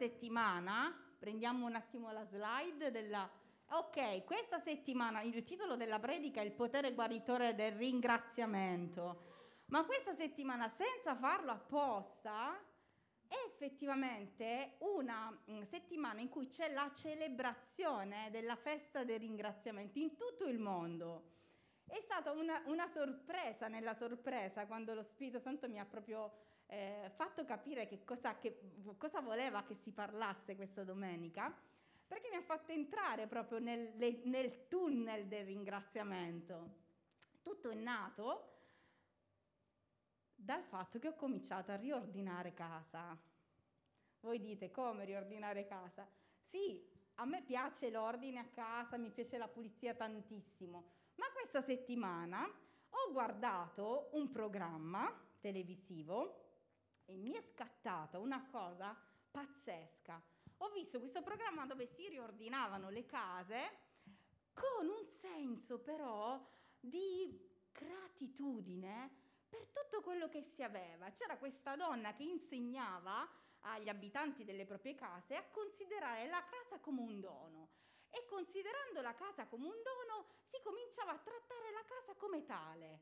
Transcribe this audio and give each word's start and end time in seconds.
settimana, 0.00 0.96
prendiamo 1.18 1.66
un 1.66 1.74
attimo 1.74 2.10
la 2.10 2.24
slide 2.24 2.90
della... 2.90 3.30
Ok, 3.72 4.24
questa 4.24 4.58
settimana 4.58 5.20
il 5.20 5.42
titolo 5.42 5.76
della 5.76 5.98
predica 5.98 6.40
è 6.40 6.44
il 6.44 6.52
potere 6.52 6.94
guaritore 6.94 7.54
del 7.54 7.72
ringraziamento, 7.72 9.64
ma 9.66 9.84
questa 9.84 10.14
settimana 10.14 10.68
senza 10.68 11.14
farlo 11.14 11.50
apposta 11.50 12.58
è 13.28 13.34
effettivamente 13.46 14.76
una 14.78 15.38
mm, 15.50 15.60
settimana 15.62 16.20
in 16.20 16.30
cui 16.30 16.46
c'è 16.46 16.72
la 16.72 16.90
celebrazione 16.94 18.30
della 18.30 18.56
festa 18.56 19.04
dei 19.04 19.18
ringraziamenti 19.18 20.00
in 20.00 20.16
tutto 20.16 20.46
il 20.46 20.58
mondo. 20.58 21.28
È 21.84 22.00
stata 22.00 22.30
una, 22.30 22.62
una 22.66 22.86
sorpresa 22.86 23.68
nella 23.68 23.94
sorpresa 23.94 24.66
quando 24.66 24.94
lo 24.94 25.02
Spirito 25.02 25.40
Santo 25.40 25.68
mi 25.68 25.78
ha 25.78 25.84
proprio 25.84 26.48
eh, 26.70 27.10
fatto 27.16 27.44
capire 27.44 27.86
che 27.86 28.04
cosa, 28.04 28.38
che 28.38 28.60
cosa 28.96 29.20
voleva 29.20 29.64
che 29.64 29.74
si 29.74 29.90
parlasse 29.92 30.54
questa 30.54 30.84
domenica, 30.84 31.52
perché 32.06 32.28
mi 32.30 32.36
ha 32.36 32.42
fatto 32.42 32.70
entrare 32.70 33.26
proprio 33.26 33.58
nel, 33.58 33.92
nel 34.24 34.68
tunnel 34.68 35.26
del 35.26 35.46
ringraziamento. 35.46 36.78
Tutto 37.42 37.70
è 37.70 37.74
nato 37.74 38.58
dal 40.34 40.62
fatto 40.62 40.98
che 41.00 41.08
ho 41.08 41.14
cominciato 41.14 41.72
a 41.72 41.76
riordinare 41.76 42.54
casa. 42.54 43.18
Voi 44.20 44.40
dite 44.40 44.70
come 44.70 45.04
riordinare 45.04 45.66
casa? 45.66 46.08
Sì, 46.48 46.88
a 47.16 47.24
me 47.24 47.42
piace 47.42 47.90
l'ordine 47.90 48.38
a 48.38 48.46
casa, 48.46 48.96
mi 48.96 49.10
piace 49.10 49.38
la 49.38 49.48
pulizia 49.48 49.94
tantissimo, 49.94 50.84
ma 51.16 51.26
questa 51.32 51.60
settimana 51.60 52.44
ho 52.44 53.12
guardato 53.12 54.10
un 54.12 54.30
programma 54.30 55.12
televisivo 55.40 56.49
e 57.10 57.16
mi 57.16 57.32
è 57.32 57.42
scattata 57.42 58.18
una 58.18 58.46
cosa 58.46 58.96
pazzesca. 59.30 60.22
Ho 60.58 60.70
visto 60.70 60.98
questo 61.00 61.22
programma 61.22 61.66
dove 61.66 61.86
si 61.86 62.08
riordinavano 62.08 62.88
le 62.88 63.04
case 63.04 63.78
con 64.54 64.86
un 64.86 65.08
senso 65.08 65.80
però 65.80 66.40
di 66.78 67.48
gratitudine 67.72 69.10
per 69.48 69.66
tutto 69.68 70.02
quello 70.02 70.28
che 70.28 70.42
si 70.42 70.62
aveva. 70.62 71.10
C'era 71.10 71.36
questa 71.36 71.74
donna 71.74 72.14
che 72.14 72.22
insegnava 72.22 73.28
agli 73.62 73.88
abitanti 73.88 74.44
delle 74.44 74.64
proprie 74.64 74.94
case 74.94 75.34
a 75.34 75.44
considerare 75.50 76.28
la 76.28 76.44
casa 76.44 76.78
come 76.78 77.00
un 77.00 77.20
dono. 77.20 77.68
E 78.08 78.24
considerando 78.26 79.00
la 79.00 79.14
casa 79.14 79.46
come 79.46 79.66
un 79.66 79.82
dono, 79.82 80.26
si 80.44 80.60
cominciava 80.62 81.12
a 81.12 81.18
trattare 81.18 81.72
la 81.72 81.84
casa 81.84 82.14
come 82.14 82.44
tale. 82.44 83.00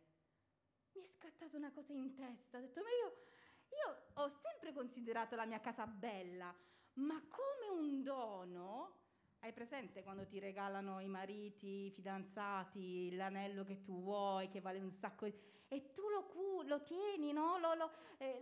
Mi 0.92 1.02
è 1.02 1.06
scattata 1.06 1.56
una 1.56 1.72
cosa 1.72 1.92
in 1.92 2.14
testa, 2.14 2.58
ho 2.58 2.60
detto, 2.60 2.82
ma 2.82 2.88
io, 2.90 3.26
io 3.70 4.02
ho 4.14 4.28
sempre 4.28 4.72
considerato 4.72 5.36
la 5.36 5.44
mia 5.46 5.60
casa 5.60 5.86
bella, 5.86 6.54
ma 6.94 7.22
come 7.28 7.80
un 7.80 8.02
dono, 8.02 8.96
hai 9.40 9.52
presente 9.52 10.02
quando 10.02 10.26
ti 10.26 10.38
regalano 10.38 11.00
i 11.00 11.08
mariti, 11.08 11.86
i 11.86 11.90
fidanzati, 11.90 13.14
l'anello 13.14 13.64
che 13.64 13.80
tu 13.80 14.02
vuoi, 14.02 14.48
che 14.48 14.60
vale 14.60 14.80
un 14.80 14.90
sacco 14.90 15.26
di 15.26 15.34
e 15.68 15.92
tu 15.92 16.02
lo, 16.08 16.62
lo 16.62 16.82
tieni, 16.82 17.32
no? 17.32 17.58
lo, 17.58 17.74
lo, 17.74 17.92
eh, 18.16 18.40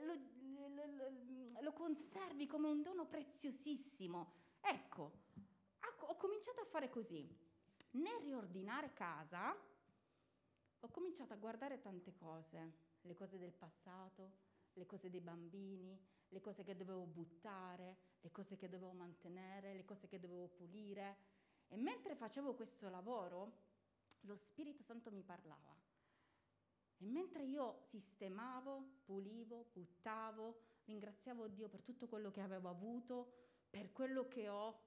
lo, 1.61 1.73
conservi 1.73 2.47
come 2.47 2.69
un 2.69 2.83
dono 2.83 3.07
preziosissimo. 3.07 4.33
Ecco, 4.61 5.25
ho 5.99 6.17
cominciato 6.17 6.61
a 6.61 6.65
fare 6.65 6.89
così. 6.89 7.29
Nel 7.93 8.21
riordinare 8.21 8.93
casa, 8.93 9.57
ho 10.81 10.89
cominciato 10.89 11.33
a 11.33 11.37
guardare 11.37 11.81
tante 11.81 12.15
cose, 12.15 12.73
le 13.01 13.15
cose 13.15 13.39
del 13.39 13.53
passato, 13.53 14.45
le 14.77 14.87
cose 14.87 15.11
dei 15.11 15.21
bambini, 15.21 15.99
le 16.29 16.41
cose 16.41 16.63
che 16.63 16.77
dovevo 16.77 17.07
buttare, 17.07 17.97
le 18.21 18.31
cose 18.31 18.57
che 18.57 18.69
dovevo 18.69 18.93
mantenere, 18.93 19.75
le 19.75 19.85
cose 19.85 20.07
che 20.07 20.19
dovevo 20.19 20.49
pulire. 20.49 21.17
E 21.69 21.77
mentre 21.77 22.15
facevo 22.15 22.55
questo 22.55 22.89
lavoro, 22.89 23.65
lo 24.21 24.35
Spirito 24.35 24.83
Santo 24.83 25.11
mi 25.11 25.23
parlava. 25.23 25.75
E 26.99 27.05
mentre 27.05 27.45
io 27.45 27.81
sistemavo, 27.83 29.01
pulivo, 29.05 29.71
buttavo, 29.73 30.61
ringraziavo 30.85 31.49
Dio 31.49 31.69
per 31.69 31.83
tutto 31.83 32.09
quello 32.09 32.31
che 32.31 32.41
avevo 32.41 32.69
avuto, 32.69 33.33
per 33.69 33.93
quello 33.93 34.29
che 34.29 34.49
ho, 34.49 34.81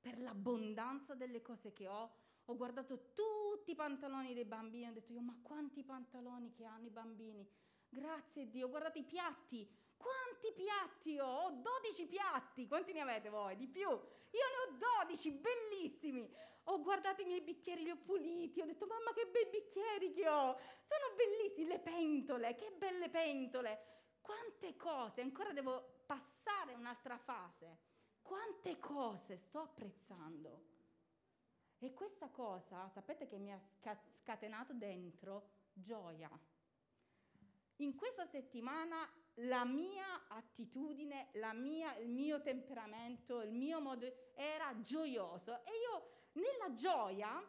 per 0.00 0.20
l'abbondanza 0.20 1.14
delle 1.14 1.40
cose 1.40 1.72
che 1.72 1.86
ho, 1.86 2.12
ho 2.44 2.56
guardato 2.56 3.12
tutti 3.14 3.70
i 3.70 3.74
pantaloni 3.74 4.34
dei 4.34 4.44
bambini, 4.44 4.88
ho 4.88 4.92
detto 4.92 5.12
io 5.12 5.22
ma 5.22 5.38
quanti 5.42 5.82
pantaloni 5.82 6.52
che 6.52 6.64
hanno 6.64 6.86
i 6.86 6.90
bambini, 6.90 7.48
grazie 7.94 8.50
Dio, 8.50 8.68
guardate 8.68 8.98
i 8.98 9.04
piatti, 9.04 9.66
quanti 9.96 10.52
piatti 10.52 11.18
ho, 11.18 11.26
ho 11.26 11.50
12 11.50 12.06
piatti, 12.06 12.66
quanti 12.66 12.92
ne 12.92 13.00
avete 13.00 13.30
voi? 13.30 13.56
Di 13.56 13.68
più? 13.68 13.88
Io 13.88 13.88
ne 13.88 14.74
ho 14.74 14.78
12, 15.00 15.40
bellissimi, 15.40 16.28
ho 16.64 16.82
guardato 16.82 17.22
i 17.22 17.24
miei 17.24 17.40
bicchieri, 17.40 17.84
li 17.84 17.90
ho 17.90 17.96
puliti, 17.96 18.60
ho 18.60 18.66
detto 18.66 18.86
mamma 18.86 19.12
che 19.12 19.26
bei 19.26 19.46
bicchieri 19.46 20.12
che 20.12 20.28
ho, 20.28 20.58
sono 20.82 21.14
bellissimi, 21.16 21.68
le 21.68 21.78
pentole, 21.78 22.54
che 22.56 22.72
belle 22.72 23.08
pentole, 23.08 24.02
quante 24.20 24.74
cose, 24.76 25.20
ancora 25.20 25.52
devo 25.52 26.02
passare 26.04 26.74
un'altra 26.74 27.16
fase, 27.16 27.78
quante 28.22 28.78
cose 28.78 29.36
sto 29.36 29.60
apprezzando. 29.60 30.72
E 31.78 31.92
questa 31.92 32.30
cosa, 32.30 32.88
sapete 32.88 33.26
che 33.26 33.38
mi 33.38 33.52
ha 33.52 33.60
scatenato 33.60 34.72
dentro? 34.72 35.50
Gioia. 35.72 36.30
In 37.78 37.96
questa 37.96 38.24
settimana 38.24 39.10
la 39.38 39.64
mia 39.64 40.28
attitudine, 40.28 41.30
la 41.34 41.52
mia, 41.52 41.96
il 41.96 42.08
mio 42.08 42.40
temperamento, 42.40 43.40
il 43.40 43.52
mio 43.52 43.80
modo 43.80 44.30
era 44.34 44.80
gioioso 44.80 45.64
e 45.64 45.70
io 45.82 46.10
nella 46.34 46.72
gioia 46.72 47.42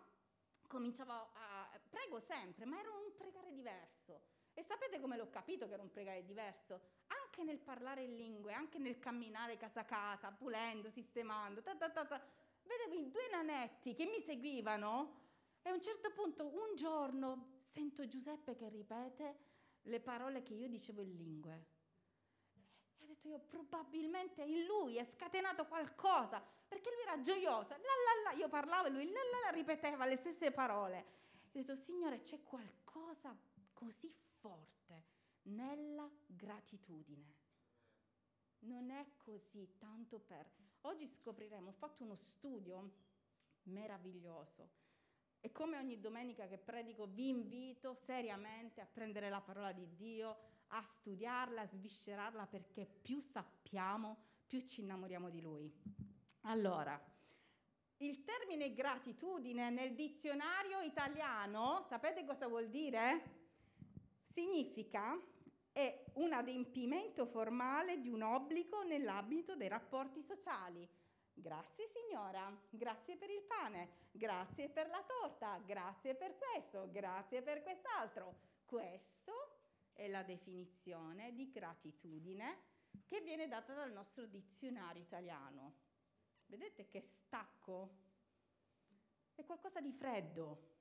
cominciavo 0.67 1.11
a... 1.11 1.79
prego 1.89 2.19
sempre, 2.19 2.65
ma 2.65 2.79
era 2.79 2.89
un 2.89 3.15
pregare 3.15 3.53
diverso. 3.53 4.21
E 4.53 4.63
sapete 4.63 4.99
come 4.99 5.15
l'ho 5.17 5.29
capito 5.29 5.67
che 5.67 5.73
era 5.73 5.83
un 5.83 5.91
pregare 5.91 6.25
diverso? 6.25 6.81
Anche 7.07 7.43
nel 7.43 7.59
parlare 7.59 8.03
in 8.03 8.15
lingue, 8.15 8.53
anche 8.53 8.79
nel 8.79 8.97
camminare 8.97 9.57
casa 9.57 9.81
a 9.81 9.85
casa, 9.85 10.31
pulendo, 10.31 10.89
sistemando, 10.89 11.61
ta 11.61 11.75
ta 11.75 11.89
ta 11.89 12.05
ta. 12.05 12.25
vedevo 12.63 12.95
i 12.95 13.11
due 13.11 13.27
nanetti 13.29 13.93
che 13.93 14.05
mi 14.05 14.19
seguivano 14.21 15.23
e 15.61 15.69
a 15.69 15.73
un 15.73 15.81
certo 15.81 16.11
punto, 16.11 16.45
un 16.45 16.75
giorno, 16.75 17.63
sento 17.67 18.07
Giuseppe 18.07 18.55
che 18.55 18.69
ripete 18.69 19.53
le 19.85 19.99
parole 19.99 20.41
che 20.43 20.53
io 20.53 20.67
dicevo 20.67 21.01
in 21.01 21.15
lingue. 21.15 21.65
E 22.97 23.03
ho 23.03 23.07
detto 23.07 23.27
io, 23.27 23.39
probabilmente 23.39 24.43
in 24.43 24.65
lui 24.65 24.97
è 24.97 25.03
scatenato 25.03 25.65
qualcosa 25.65 26.43
perché 26.67 26.89
lui 26.89 27.01
era 27.01 27.19
gioioso. 27.21 27.69
La, 27.69 27.77
la, 27.77 28.31
la. 28.31 28.31
Io 28.37 28.47
parlavo 28.47 28.87
e 28.87 28.91
lui 28.91 29.05
la, 29.05 29.11
la, 29.11 29.49
la, 29.49 29.55
ripeteva 29.55 30.05
le 30.05 30.15
stesse 30.15 30.51
parole. 30.51 31.05
Ho 31.45 31.49
detto, 31.51 31.75
Signore, 31.75 32.21
c'è 32.21 32.41
qualcosa 32.43 33.35
così 33.73 34.13
forte 34.39 35.05
nella 35.43 36.09
gratitudine. 36.25 37.43
Non 38.59 38.89
è 38.89 39.05
così, 39.17 39.77
tanto 39.77 40.19
per... 40.19 40.49
Oggi 40.81 41.07
scopriremo, 41.07 41.69
ho 41.69 41.73
fatto 41.73 42.03
uno 42.03 42.15
studio 42.15 43.03
meraviglioso 43.63 44.83
e 45.45 45.51
come 45.51 45.77
ogni 45.77 45.99
domenica 45.99 46.47
che 46.47 46.57
predico 46.57 47.05
vi 47.05 47.27
invito 47.27 47.93
seriamente 47.93 48.81
a 48.81 48.87
prendere 48.91 49.29
la 49.29 49.41
parola 49.41 49.71
di 49.73 49.87
Dio, 49.93 50.37
a 50.69 50.81
studiarla, 50.81 51.61
a 51.61 51.67
sviscerarla 51.67 52.47
perché 52.47 52.87
più 52.87 53.21
sappiamo, 53.21 54.17
più 54.47 54.59
ci 54.61 54.81
innamoriamo 54.81 55.29
di 55.29 55.41
Lui. 55.41 55.71
Allora, 56.45 56.99
il 57.97 58.23
termine 58.23 58.73
gratitudine 58.73 59.69
nel 59.69 59.93
dizionario 59.93 60.79
italiano, 60.79 61.85
sapete 61.89 62.25
cosa 62.25 62.47
vuol 62.47 62.67
dire? 62.69 63.43
Significa 64.33 65.15
è 65.71 66.05
un 66.13 66.33
adempimento 66.33 67.27
formale 67.27 68.01
di 68.01 68.09
un 68.09 68.23
obbligo 68.23 68.81
nell'ambito 68.81 69.55
dei 69.55 69.67
rapporti 69.67 70.23
sociali. 70.23 70.89
Grazie 71.37 71.89
signora, 71.89 72.49
grazie 72.69 73.17
per 73.17 73.29
il 73.29 73.43
pane, 73.43 74.07
grazie 74.11 74.69
per 74.69 74.87
la 74.87 75.03
torta, 75.03 75.59
grazie 75.59 76.15
per 76.15 76.37
questo, 76.37 76.89
grazie 76.91 77.41
per 77.41 77.61
quest'altro. 77.61 78.53
Questo 78.65 79.57
è 79.91 80.07
la 80.07 80.23
definizione 80.23 81.35
di 81.35 81.51
gratitudine 81.51 82.73
che 83.05 83.19
viene 83.19 83.49
data 83.49 83.73
dal 83.73 83.91
nostro 83.91 84.25
dizionario 84.25 85.01
italiano. 85.01 85.75
Vedete 86.45 86.87
che 86.87 87.01
stacco? 87.01 88.03
È 89.35 89.43
qualcosa 89.43 89.81
di 89.81 89.91
freddo. 89.91 90.73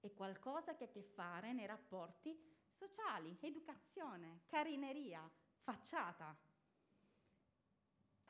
È 0.00 0.10
qualcosa 0.14 0.74
che 0.74 0.84
ha 0.84 0.86
a 0.86 0.90
che 0.90 1.02
fare 1.02 1.52
nei 1.52 1.66
rapporti 1.66 2.34
sociali, 2.70 3.36
educazione, 3.40 4.42
carineria, 4.46 5.30
facciata. 5.60 6.36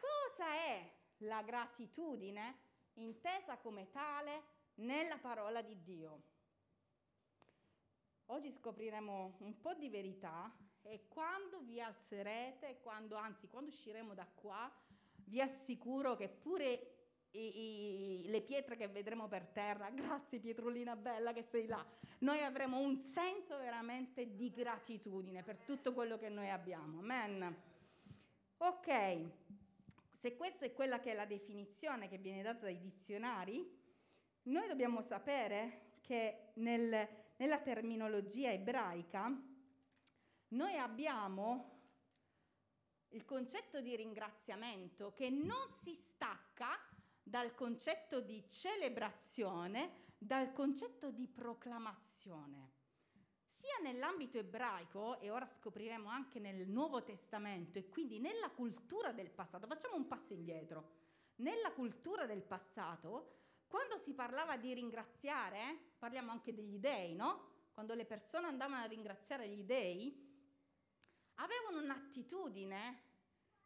Cosa 0.04 0.52
è 0.52 0.90
la 1.18 1.42
gratitudine 1.42 2.58
intesa 2.94 3.56
come 3.56 3.88
tale 3.90 4.42
nella 4.74 5.16
parola 5.16 5.62
di 5.62 5.80
Dio? 5.82 6.22
Oggi 8.26 8.50
scopriremo 8.50 9.36
un 9.38 9.60
po' 9.60 9.74
di 9.74 9.88
verità 9.88 10.52
e 10.82 11.06
quando 11.08 11.60
vi 11.60 11.80
alzerete, 11.80 12.80
quando, 12.82 13.16
anzi 13.16 13.48
quando 13.48 13.70
usciremo 13.70 14.12
da 14.12 14.26
qua, 14.26 14.70
vi 15.26 15.40
assicuro 15.40 16.16
che 16.16 16.28
pure 16.28 16.94
i, 17.30 18.20
i, 18.20 18.24
le 18.26 18.42
pietre 18.42 18.76
che 18.76 18.88
vedremo 18.88 19.26
per 19.28 19.46
terra, 19.46 19.88
grazie 19.90 20.38
Pietrolina 20.38 20.96
bella 20.96 21.32
che 21.32 21.42
sei 21.42 21.66
là, 21.66 21.84
noi 22.18 22.42
avremo 22.42 22.78
un 22.78 22.98
senso 22.98 23.56
veramente 23.56 24.34
di 24.34 24.50
gratitudine 24.50 25.42
per 25.42 25.58
tutto 25.58 25.92
quello 25.94 26.18
che 26.18 26.28
noi 26.28 26.50
abbiamo. 26.50 26.98
Amen. 26.98 27.62
Ok, 28.58 29.42
se 30.24 30.36
questa 30.36 30.64
è 30.64 30.72
quella 30.72 31.00
che 31.00 31.10
è 31.10 31.14
la 31.14 31.26
definizione 31.26 32.08
che 32.08 32.16
viene 32.16 32.40
data 32.40 32.60
dai 32.60 32.80
dizionari, 32.80 33.62
noi 34.44 34.66
dobbiamo 34.68 35.02
sapere 35.02 35.98
che 36.00 36.52
nel, 36.54 37.06
nella 37.36 37.58
terminologia 37.58 38.50
ebraica 38.50 39.30
noi 40.48 40.76
abbiamo 40.78 41.72
il 43.08 43.26
concetto 43.26 43.82
di 43.82 43.94
ringraziamento 43.96 45.12
che 45.12 45.28
non 45.28 45.70
si 45.82 45.92
stacca 45.92 46.70
dal 47.22 47.54
concetto 47.54 48.20
di 48.20 48.48
celebrazione, 48.48 50.12
dal 50.16 50.52
concetto 50.52 51.10
di 51.10 51.28
proclamazione. 51.28 52.73
Sia 53.64 53.78
nell'ambito 53.90 54.36
ebraico, 54.36 55.18
e 55.20 55.30
ora 55.30 55.46
scopriremo 55.46 56.10
anche 56.10 56.38
nel 56.38 56.68
Nuovo 56.68 57.02
Testamento, 57.02 57.78
e 57.78 57.88
quindi 57.88 58.18
nella 58.18 58.50
cultura 58.50 59.10
del 59.12 59.30
passato, 59.30 59.66
facciamo 59.66 59.96
un 59.96 60.06
passo 60.06 60.34
indietro. 60.34 60.90
Nella 61.36 61.72
cultura 61.72 62.26
del 62.26 62.42
passato, 62.42 63.36
quando 63.66 63.96
si 63.96 64.12
parlava 64.12 64.58
di 64.58 64.74
ringraziare, 64.74 65.94
parliamo 65.96 66.30
anche 66.30 66.52
degli 66.52 66.76
dei, 66.76 67.14
no? 67.14 67.52
Quando 67.72 67.94
le 67.94 68.04
persone 68.04 68.48
andavano 68.48 68.82
a 68.82 68.86
ringraziare 68.86 69.48
gli 69.48 69.64
dei, 69.64 70.14
avevano 71.36 71.80
un'attitudine 71.82 73.00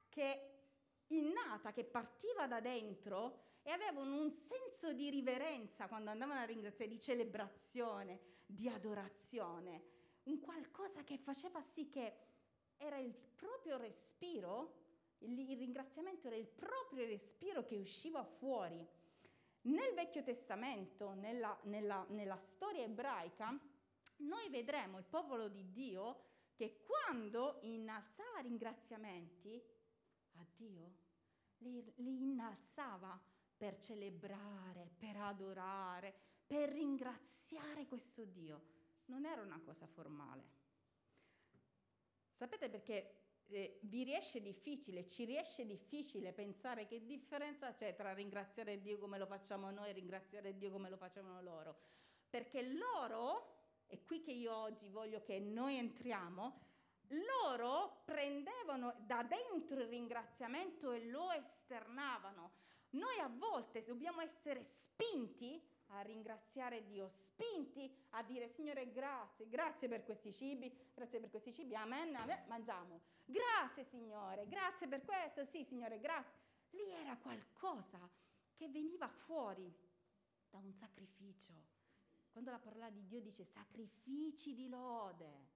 che 0.09 0.61
innata, 1.09 1.73
che 1.73 1.83
partiva 1.83 2.47
da 2.47 2.61
dentro 2.61 3.57
e 3.69 3.71
avevano 3.71 4.19
un 4.19 4.33
senso 4.33 4.95
di 4.95 5.11
riverenza 5.11 5.89
quando 5.89 6.09
andavano 6.09 6.41
a 6.41 6.45
ringraziare, 6.45 6.91
di 6.91 6.99
celebrazione, 6.99 8.21
di 8.47 8.67
adorazione, 8.67 9.83
un 10.23 10.41
qualcosa 10.41 11.05
che 11.05 11.19
faceva 11.19 11.61
sì 11.61 11.91
che 11.91 12.15
era 12.79 12.97
il 12.97 13.13
proprio 13.13 13.77
respiro, 13.77 14.73
il, 15.19 15.37
ringraziamento 15.55 16.29
era 16.29 16.37
il 16.37 16.47
proprio 16.47 17.05
respiro 17.05 17.67
che 17.67 17.77
usciva 17.77 18.25
fuori. 18.25 18.83
Nel 19.63 19.93
Vecchio 19.93 20.23
Testamento, 20.23 21.13
nella, 21.13 21.55
nella, 21.65 22.07
nella 22.09 22.39
storia 22.39 22.85
ebraica, 22.85 23.55
noi 24.21 24.49
vedremo 24.49 24.97
il 24.97 25.05
popolo 25.05 25.49
di 25.49 25.71
Dio 25.71 26.23
che 26.55 26.81
quando 26.87 27.59
innalzava 27.65 28.39
ringraziamenti 28.41 29.63
a 30.37 30.47
Dio, 30.57 30.95
li, 31.59 31.93
li 31.97 32.23
innalzava 32.23 33.37
per 33.59 33.79
celebrare, 33.81 34.89
per 34.97 35.17
adorare, 35.17 36.15
per 36.47 36.71
ringraziare 36.71 37.87
questo 37.87 38.25
Dio. 38.25 38.77
Non 39.07 39.27
era 39.27 39.43
una 39.43 39.61
cosa 39.61 39.87
formale. 39.87 40.57
Sapete 42.31 42.71
perché 42.71 43.19
eh, 43.49 43.81
vi 43.83 44.05
riesce 44.05 44.41
difficile, 44.41 45.07
ci 45.07 45.25
riesce 45.25 45.67
difficile 45.67 46.33
pensare 46.33 46.87
che 46.87 47.05
differenza 47.05 47.73
c'è 47.73 47.95
tra 47.97 48.13
ringraziare 48.13 48.81
Dio 48.81 48.99
come 48.99 49.19
lo 49.19 49.27
facciamo 49.27 49.71
noi 49.71 49.91
e 49.91 49.93
ringraziare 49.93 50.57
Dio 50.57 50.71
come 50.71 50.89
lo 50.89 50.97
facevano 50.97 51.43
loro? 51.43 51.81
Perché 52.31 52.63
loro, 52.63 53.83
è 53.87 54.01
qui 54.05 54.21
che 54.21 54.33
io 54.33 54.55
oggi 54.55 54.89
voglio 54.89 55.23
che 55.23 55.41
noi 55.41 55.77
entriamo, 55.77 56.67
loro 57.09 58.03
prendevano 58.05 58.95
da 59.07 59.23
dentro 59.23 59.81
il 59.81 59.89
ringraziamento 59.89 60.93
e 60.93 61.07
lo 61.07 61.33
esternavano. 61.33 62.53
Noi 62.91 63.19
a 63.19 63.29
volte 63.29 63.85
dobbiamo 63.85 64.21
essere 64.21 64.63
spinti 64.63 65.63
a 65.89 66.01
ringraziare 66.01 66.85
Dio, 66.85 67.09
spinti 67.09 67.91
a 68.11 68.23
dire 68.23 68.49
Signore 68.49 68.91
grazie, 68.91 69.49
grazie 69.49 69.89
per 69.89 70.05
questi 70.05 70.33
cibi, 70.33 70.75
grazie 70.95 71.21
per 71.21 71.31
questi 71.31 71.53
cibi, 71.53 71.75
amen, 71.75 72.15
amen, 72.15 72.45
mangiamo. 72.47 73.01
Grazie 73.25 73.85
Signore, 73.85 74.49
grazie 74.49 74.89
per 74.89 75.05
questo, 75.05 75.45
sì 75.45 75.65
Signore, 75.65 75.99
grazie. 75.99 76.47
Lì 76.71 76.91
era 76.91 77.17
qualcosa 77.17 77.99
che 78.55 78.69
veniva 78.69 79.09
fuori 79.09 79.73
da 80.51 80.59
un 80.59 80.73
sacrificio. 80.73 81.53
Quando 82.31 82.51
la 82.51 82.59
parola 82.59 82.91
di 82.91 83.07
Dio 83.07 83.21
dice 83.21 83.45
sacrifici 83.45 84.55
di 84.55 84.69
lode, 84.69 85.49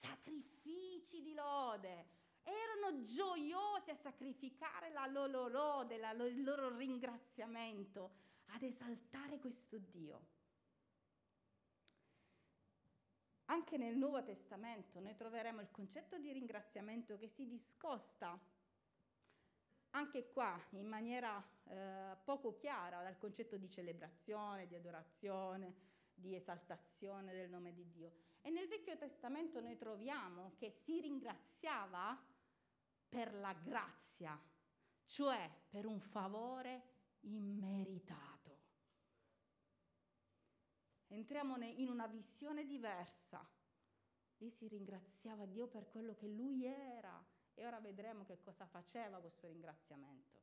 sacrifici 0.00 1.22
di 1.22 1.34
lode. 1.34 2.16
Erano 2.48 3.02
gioiosi 3.02 3.90
a 3.90 3.96
sacrificare 3.96 4.90
la 4.90 5.06
loro 5.06 5.48
lode, 5.48 5.98
la, 5.98 6.12
il 6.12 6.42
loro 6.42 6.74
ringraziamento, 6.74 8.12
ad 8.46 8.62
esaltare 8.62 9.38
questo 9.38 9.76
Dio. 9.76 10.36
Anche 13.50 13.76
nel 13.76 13.96
Nuovo 13.96 14.22
Testamento 14.22 15.00
noi 15.00 15.14
troveremo 15.14 15.60
il 15.60 15.70
concetto 15.70 16.18
di 16.18 16.32
ringraziamento 16.32 17.18
che 17.18 17.28
si 17.28 17.46
discosta 17.46 18.38
anche 19.90 20.30
qua 20.30 20.58
in 20.70 20.86
maniera 20.86 21.42
eh, 21.64 22.16
poco 22.24 22.54
chiara 22.54 23.02
dal 23.02 23.16
concetto 23.16 23.56
di 23.56 23.68
celebrazione, 23.68 24.66
di 24.66 24.74
adorazione, 24.74 25.74
di 26.14 26.34
esaltazione 26.34 27.32
del 27.32 27.48
nome 27.48 27.72
di 27.72 27.88
Dio. 27.88 28.12
E 28.42 28.50
nel 28.50 28.68
Vecchio 28.68 28.96
Testamento 28.96 29.60
noi 29.60 29.76
troviamo 29.76 30.52
che 30.56 30.70
si 30.70 31.00
ringraziava 31.00 32.36
per 33.08 33.34
la 33.34 33.52
grazia, 33.54 34.38
cioè 35.04 35.50
per 35.68 35.86
un 35.86 36.00
favore 36.00 36.96
immeritato. 37.20 38.38
Entriamo 41.08 41.56
in 41.64 41.88
una 41.88 42.06
visione 42.06 42.66
diversa. 42.66 43.46
Lì 44.36 44.50
si 44.50 44.68
ringraziava 44.68 45.46
Dio 45.46 45.66
per 45.66 45.88
quello 45.88 46.14
che 46.14 46.28
Lui 46.28 46.64
era 46.64 47.24
e 47.54 47.66
ora 47.66 47.80
vedremo 47.80 48.24
che 48.24 48.38
cosa 48.38 48.66
faceva 48.66 49.18
questo 49.18 49.46
ringraziamento. 49.46 50.38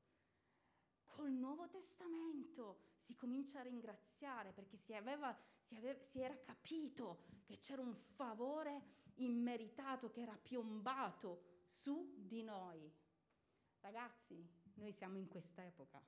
Col 1.06 1.32
Nuovo 1.32 1.70
Testamento 1.70 2.82
si 2.98 3.16
comincia 3.16 3.60
a 3.60 3.64
ringraziare 3.64 4.52
perché 4.52 4.76
si, 4.76 4.94
aveva, 4.94 5.38
si, 5.62 5.76
aveva, 5.76 6.04
si 6.04 6.20
era 6.20 6.38
capito 6.44 7.24
che 7.46 7.58
c'era 7.60 7.82
un 7.82 7.96
favore 7.96 9.04
immeritato 9.16 10.10
che 10.10 10.22
era 10.22 10.36
piombato 10.36 11.55
su 11.66 12.14
di 12.18 12.44
noi. 12.44 12.92
Ragazzi, 13.82 14.48
noi 14.76 14.92
siamo 14.92 15.18
in 15.18 15.28
questa 15.28 15.66
epoca. 15.66 16.02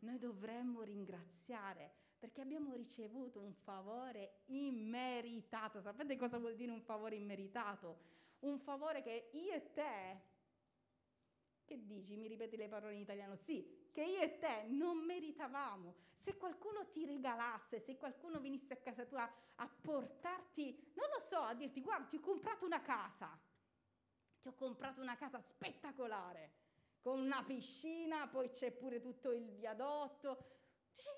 Noi 0.00 0.18
dovremmo 0.18 0.82
ringraziare 0.82 1.94
perché 2.18 2.40
abbiamo 2.40 2.74
ricevuto 2.74 3.40
un 3.40 3.52
favore 3.52 4.42
immeritato. 4.46 5.80
Sapete 5.80 6.16
cosa 6.16 6.38
vuol 6.38 6.56
dire 6.56 6.72
un 6.72 6.82
favore 6.82 7.16
immeritato? 7.16 8.12
Un 8.40 8.58
favore 8.58 9.02
che 9.02 9.30
io 9.32 9.52
e 9.52 9.72
te 9.72 10.32
che 11.64 11.84
dici? 11.84 12.16
Mi 12.16 12.28
ripeti 12.28 12.56
le 12.56 12.68
parole 12.68 12.94
in 12.94 13.00
italiano? 13.00 13.36
Sì, 13.36 13.88
che 13.90 14.02
io 14.02 14.20
e 14.20 14.38
te 14.38 14.64
non 14.68 14.98
meritavamo. 14.98 15.94
Se 16.14 16.36
qualcuno 16.36 16.88
ti 16.90 17.06
regalasse, 17.06 17.80
se 17.80 17.96
qualcuno 17.96 18.40
venisse 18.40 18.74
a 18.74 18.76
casa 18.76 19.04
tua 19.04 19.30
a 19.56 19.68
portarti, 19.68 20.92
non 20.94 21.08
lo 21.12 21.20
so, 21.20 21.38
a 21.38 21.54
dirti 21.54 21.80
guarda, 21.80 22.06
ti 22.06 22.16
ho 22.16 22.20
comprato 22.20 22.66
una 22.66 22.82
casa. 22.82 23.38
Ti 24.44 24.50
ho 24.50 24.54
comprato 24.56 25.00
una 25.00 25.16
casa 25.16 25.40
spettacolare, 25.40 26.52
con 27.00 27.18
una 27.18 27.42
piscina, 27.44 28.28
poi 28.28 28.50
c'è 28.50 28.72
pure 28.72 29.00
tutto 29.00 29.32
il 29.32 29.50
viadotto. 29.52 30.44
Dici, 30.90 31.08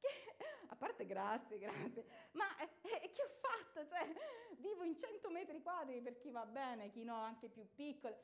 eh, 0.00 0.44
a 0.68 0.74
parte 0.76 1.04
grazie, 1.04 1.58
grazie, 1.58 2.06
ma 2.32 2.46
eh, 2.56 3.10
che 3.10 3.22
ho 3.22 3.28
fatto? 3.38 3.86
Cioè, 3.86 4.10
vivo 4.56 4.82
in 4.82 4.96
100 4.96 5.28
metri 5.28 5.60
quadri 5.60 6.00
per 6.00 6.16
chi 6.16 6.30
va 6.30 6.46
bene, 6.46 6.90
chi 6.90 7.04
no, 7.04 7.16
anche 7.16 7.50
più 7.50 7.68
piccolo 7.74 8.16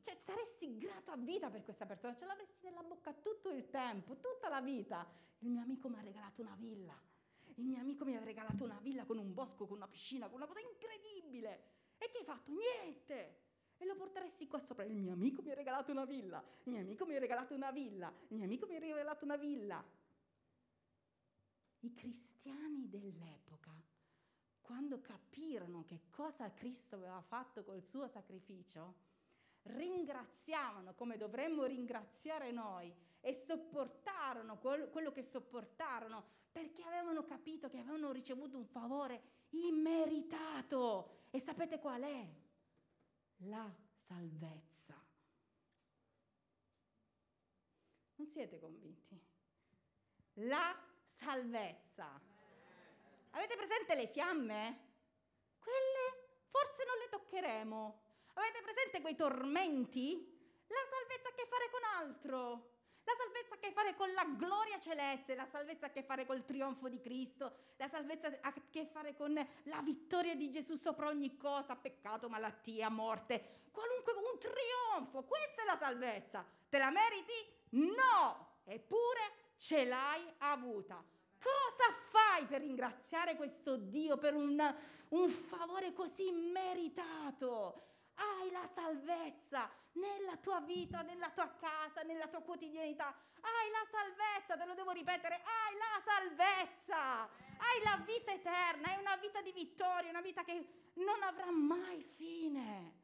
cioè, 0.00 0.16
saresti 0.16 0.78
grato 0.78 1.12
a 1.12 1.16
vita 1.16 1.48
per 1.48 1.62
questa 1.62 1.86
persona, 1.86 2.16
ce 2.16 2.26
l'avresti 2.26 2.64
nella 2.64 2.82
bocca 2.82 3.12
tutto 3.12 3.50
il 3.50 3.70
tempo, 3.70 4.18
tutta 4.18 4.48
la 4.48 4.60
vita. 4.60 5.08
Il 5.38 5.50
mio 5.50 5.62
amico 5.62 5.88
mi 5.88 5.98
ha 5.98 6.02
regalato 6.02 6.42
una 6.42 6.56
villa. 6.56 7.00
Il 7.54 7.66
mio 7.66 7.78
amico 7.78 8.04
mi 8.04 8.16
ha 8.16 8.24
regalato 8.24 8.64
una 8.64 8.80
villa 8.80 9.04
con 9.04 9.18
un 9.18 9.32
bosco, 9.32 9.68
con 9.68 9.76
una 9.76 9.86
piscina, 9.86 10.26
con 10.26 10.40
una 10.40 10.46
cosa 10.46 10.58
incredibile. 10.66 11.81
E 12.02 12.10
che 12.10 12.18
hai 12.18 12.24
fatto? 12.24 12.50
Niente. 12.50 13.38
E 13.76 13.84
lo 13.86 13.94
porteresti 13.94 14.48
qua 14.48 14.58
sopra. 14.58 14.84
Il 14.84 14.96
mio 14.96 15.12
amico 15.12 15.40
mi 15.40 15.52
ha 15.52 15.54
regalato 15.54 15.92
una 15.92 16.04
villa. 16.04 16.42
Il 16.64 16.72
mio 16.72 16.80
amico 16.80 17.06
mi 17.06 17.14
ha 17.14 17.20
regalato 17.20 17.54
una 17.54 17.70
villa. 17.70 18.12
Il 18.28 18.36
mio 18.36 18.44
amico 18.44 18.66
mi 18.66 18.74
ha 18.74 18.80
regalato 18.80 19.24
una 19.24 19.36
villa. 19.36 19.84
I 21.80 21.94
cristiani 21.94 22.88
dell'epoca, 22.88 23.70
quando 24.60 25.00
capirono 25.00 25.84
che 25.84 26.02
cosa 26.10 26.52
Cristo 26.52 26.96
aveva 26.96 27.20
fatto 27.20 27.62
col 27.62 27.84
suo 27.84 28.08
sacrificio, 28.08 28.94
ringraziavano 29.62 30.94
come 30.94 31.16
dovremmo 31.16 31.64
ringraziare 31.64 32.50
noi 32.50 32.92
e 33.20 33.34
sopportarono 33.34 34.58
quello 34.58 35.12
che 35.12 35.22
sopportarono 35.22 36.24
perché 36.50 36.82
avevano 36.82 37.24
capito 37.24 37.68
che 37.68 37.78
avevano 37.78 38.10
ricevuto 38.10 38.58
un 38.58 38.66
favore 38.66 39.22
immeritato. 39.50 41.21
E 41.34 41.40
sapete 41.40 41.78
qual 41.78 42.02
è? 42.02 42.28
La 43.46 43.74
salvezza. 43.94 45.02
Non 48.16 48.28
siete 48.28 48.58
convinti? 48.58 49.18
La 50.34 50.78
salvezza. 51.08 52.20
Avete 53.30 53.56
presente 53.56 53.94
le 53.94 54.08
fiamme? 54.08 54.90
Quelle 55.58 56.28
forse 56.50 56.84
non 56.84 56.98
le 56.98 57.08
toccheremo. 57.08 58.02
Avete 58.34 58.60
presente 58.60 59.00
quei 59.00 59.16
tormenti? 59.16 60.38
La 60.66 60.84
salvezza 60.90 61.28
ha 61.28 61.32
a 61.32 61.34
che 61.34 61.46
fare 61.46 61.70
con 61.70 61.80
altro. 61.96 62.71
La 63.12 63.24
salvezza 63.24 63.54
ha 63.54 63.56
a 63.56 63.60
che 63.60 63.72
fare 63.72 63.94
con 63.94 64.12
la 64.14 64.24
gloria 64.24 64.80
celeste, 64.80 65.34
la 65.34 65.46
salvezza 65.46 65.84
ha 65.84 65.88
a 65.88 65.92
che 65.92 66.02
fare 66.02 66.24
col 66.24 66.46
trionfo 66.46 66.88
di 66.88 66.98
Cristo, 66.98 67.52
la 67.76 67.88
salvezza 67.88 68.28
ha 68.28 68.48
a 68.48 68.54
che 68.70 68.86
fare 68.86 69.14
con 69.14 69.34
la 69.64 69.82
vittoria 69.82 70.34
di 70.34 70.50
Gesù 70.50 70.76
sopra 70.76 71.08
ogni 71.08 71.36
cosa, 71.36 71.76
peccato, 71.76 72.30
malattia, 72.30 72.88
morte, 72.88 73.66
qualunque 73.70 74.14
un 74.14 74.38
trionfo. 74.38 75.24
Questa 75.24 75.62
è 75.62 75.64
la 75.66 75.76
salvezza. 75.76 76.42
Te 76.70 76.78
la 76.78 76.90
meriti? 76.90 77.34
No! 77.70 78.60
Eppure 78.64 79.20
ce 79.58 79.84
l'hai 79.84 80.24
avuta. 80.38 81.04
Cosa 81.38 81.92
fai 82.08 82.46
per 82.46 82.62
ringraziare 82.62 83.36
questo 83.36 83.76
Dio 83.76 84.16
per 84.16 84.34
un, 84.34 84.74
un 85.08 85.28
favore 85.28 85.92
così 85.92 86.32
meritato? 86.32 87.91
Hai 88.14 88.50
la 88.50 88.68
salvezza 88.74 89.70
nella 89.92 90.36
tua 90.36 90.60
vita, 90.60 91.02
nella 91.02 91.30
tua 91.30 91.54
casa, 91.56 92.02
nella 92.02 92.28
tua 92.28 92.42
quotidianità. 92.42 93.14
Hai 93.40 93.70
la 93.70 93.86
salvezza, 93.90 94.56
te 94.56 94.66
lo 94.66 94.74
devo 94.74 94.92
ripetere, 94.92 95.42
hai 95.42 95.74
la 95.76 96.02
salvezza. 96.04 97.22
Hai 97.22 97.82
la 97.84 97.96
vita 98.04 98.32
eterna, 98.32 98.88
hai 98.88 98.98
una 98.98 99.16
vita 99.16 99.40
di 99.42 99.52
vittoria, 99.52 100.10
una 100.10 100.20
vita 100.20 100.42
che 100.44 100.90
non 100.94 101.22
avrà 101.22 101.50
mai 101.50 102.02
fine. 102.02 103.00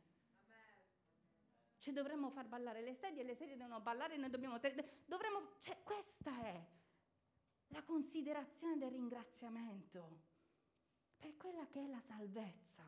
Ci 1.78 1.92
dovremmo 1.92 2.30
far 2.30 2.46
ballare 2.46 2.82
le 2.82 2.94
sedie, 2.94 3.22
le 3.22 3.34
sedie 3.34 3.56
devono 3.56 3.80
ballare, 3.80 4.16
noi 4.16 4.30
dobbiamo... 4.30 4.58
Te- 4.58 5.02
dovremmo, 5.06 5.54
cioè, 5.58 5.82
questa 5.82 6.36
è 6.42 6.66
la 7.68 7.82
considerazione 7.82 8.76
del 8.76 8.90
ringraziamento 8.90 10.26
per 11.16 11.36
quella 11.36 11.66
che 11.66 11.84
è 11.84 11.86
la 11.86 12.00
salvezza. 12.00 12.87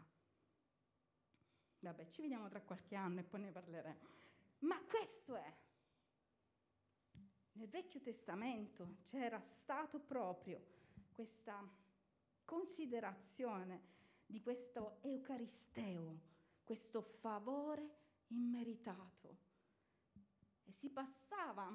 Vabbè, 1.81 2.09
ci 2.09 2.21
vediamo 2.21 2.49
tra 2.49 2.61
qualche 2.61 2.95
anno 2.95 3.21
e 3.21 3.25
poi 3.25 3.41
ne 3.41 3.51
parleremo. 3.51 4.09
Ma 4.61 4.79
questo 4.83 5.37
è. 5.37 5.57
Nel 7.53 7.69
Vecchio 7.69 8.01
Testamento 8.01 8.99
c'era 9.03 9.41
stato 9.41 9.99
proprio 9.99 10.79
questa 11.13 11.67
considerazione 12.45 13.99
di 14.27 14.41
questo 14.41 14.99
Eucaristeo, 15.03 16.21
questo 16.65 17.03
favore 17.03 17.99
immeritato. 18.29 19.37
E 20.65 20.73
si 20.73 20.91
passava, 20.91 21.71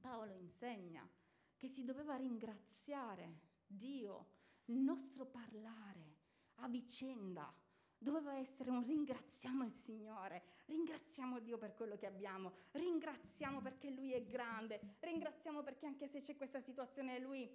Paolo 0.00 0.34
insegna, 0.34 1.08
che 1.56 1.68
si 1.68 1.84
doveva 1.84 2.16
ringraziare 2.16 3.40
Dio, 3.66 4.32
il 4.66 4.78
nostro 4.78 5.26
parlare 5.26 6.16
a 6.56 6.68
vicenda 6.68 7.52
doveva 7.98 8.36
essere 8.36 8.70
un 8.70 8.82
ringraziamo 8.82 9.64
il 9.64 9.72
Signore, 9.72 10.42
ringraziamo 10.66 11.40
Dio 11.40 11.58
per 11.58 11.74
quello 11.74 11.96
che 11.96 12.06
abbiamo, 12.06 12.52
ringraziamo 12.72 13.60
perché 13.60 13.90
Lui 13.90 14.12
è 14.12 14.24
grande, 14.24 14.96
ringraziamo 15.00 15.62
perché 15.62 15.86
anche 15.86 16.08
se 16.08 16.20
c'è 16.20 16.36
questa 16.36 16.60
situazione 16.60 17.18
Lui 17.18 17.48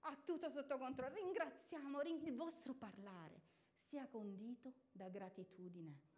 ha 0.00 0.16
tutto 0.24 0.48
sotto 0.48 0.78
controllo, 0.78 1.14
ringraziamo, 1.14 2.00
ring- 2.00 2.26
il 2.26 2.36
vostro 2.36 2.74
parlare 2.74 3.42
sia 3.80 4.06
condito 4.06 4.72
da 4.92 5.08
gratitudine. 5.08 6.14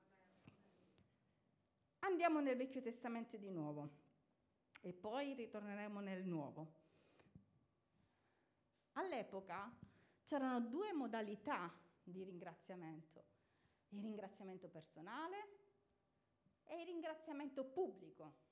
Andiamo 2.01 2.41
nel 2.41 2.57
Vecchio 2.57 2.81
Testamento 2.81 3.37
di 3.37 3.51
nuovo 3.51 4.07
e 4.81 4.93
poi 4.93 5.35
ritorneremo 5.35 6.01
nel 6.01 6.25
Nuovo. 6.25 6.87
All'epoca 8.93 9.71
c'erano 10.25 10.61
due 10.61 10.93
modalità 10.93 11.73
di 12.03 12.23
ringraziamento 12.23 13.37
il 13.91 14.01
ringraziamento 14.01 14.69
personale 14.69 15.37
e 16.65 16.81
il 16.81 16.87
ringraziamento 16.87 17.65
pubblico. 17.65 18.47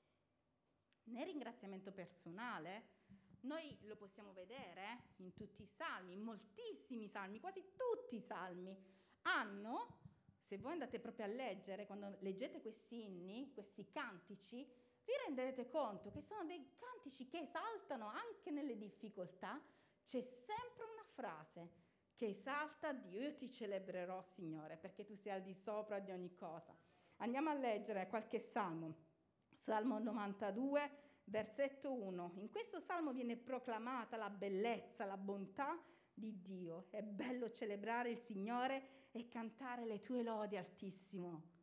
Nel 1.05 1.25
ringraziamento 1.25 1.91
personale 1.91 2.95
noi 3.41 3.77
lo 3.81 3.95
possiamo 3.95 4.33
vedere 4.33 5.13
in 5.17 5.33
tutti 5.33 5.63
i 5.63 5.67
salmi, 5.67 6.13
in 6.13 6.21
moltissimi 6.21 7.07
salmi, 7.07 7.39
quasi 7.39 7.63
tutti 7.75 8.15
i 8.15 8.21
salmi 8.21 8.75
hanno, 9.23 9.99
se 10.41 10.57
voi 10.57 10.73
andate 10.73 10.99
proprio 10.99 11.25
a 11.25 11.29
leggere, 11.29 11.85
quando 11.85 12.17
leggete 12.19 12.61
questi 12.61 13.03
inni, 13.03 13.51
questi 13.53 13.89
cantici, 13.89 14.57
vi 14.57 15.13
renderete 15.25 15.69
conto 15.69 16.11
che 16.11 16.21
sono 16.21 16.45
dei 16.45 16.73
cantici 16.75 17.27
che 17.27 17.39
esaltano 17.39 18.07
anche 18.07 18.51
nelle 18.51 18.77
difficoltà, 18.77 19.61
c'è 20.03 20.21
sempre 20.21 20.83
una 20.85 21.03
frase 21.03 21.85
che 22.17 22.29
esalta 22.29 22.91
Dio. 22.91 23.21
Io 23.21 23.33
ti 23.35 23.49
celebrerò, 23.49 24.21
Signore, 24.21 24.75
perché 24.75 25.05
tu 25.05 25.15
sei 25.15 25.31
al 25.33 25.43
di 25.43 25.53
sopra 25.53 25.99
di 25.99 26.11
ogni 26.11 26.33
cosa. 26.33 26.75
Andiamo 27.17 27.49
a 27.49 27.53
leggere 27.53 28.07
qualche 28.07 28.39
salmo. 28.39 29.05
Salmo 29.53 29.99
92, 29.99 30.91
versetto 31.25 31.93
1. 31.93 32.33
In 32.37 32.49
questo 32.49 32.79
salmo 32.79 33.13
viene 33.13 33.37
proclamata 33.37 34.17
la 34.17 34.29
bellezza, 34.29 35.05
la 35.05 35.17
bontà 35.17 35.79
di 36.13 36.41
Dio. 36.41 36.87
È 36.89 37.01
bello 37.03 37.51
celebrare 37.51 38.09
il 38.09 38.17
Signore 38.17 39.09
e 39.11 39.27
cantare 39.27 39.85
le 39.85 39.99
tue 39.99 40.23
lodi, 40.23 40.57
Altissimo. 40.57 41.55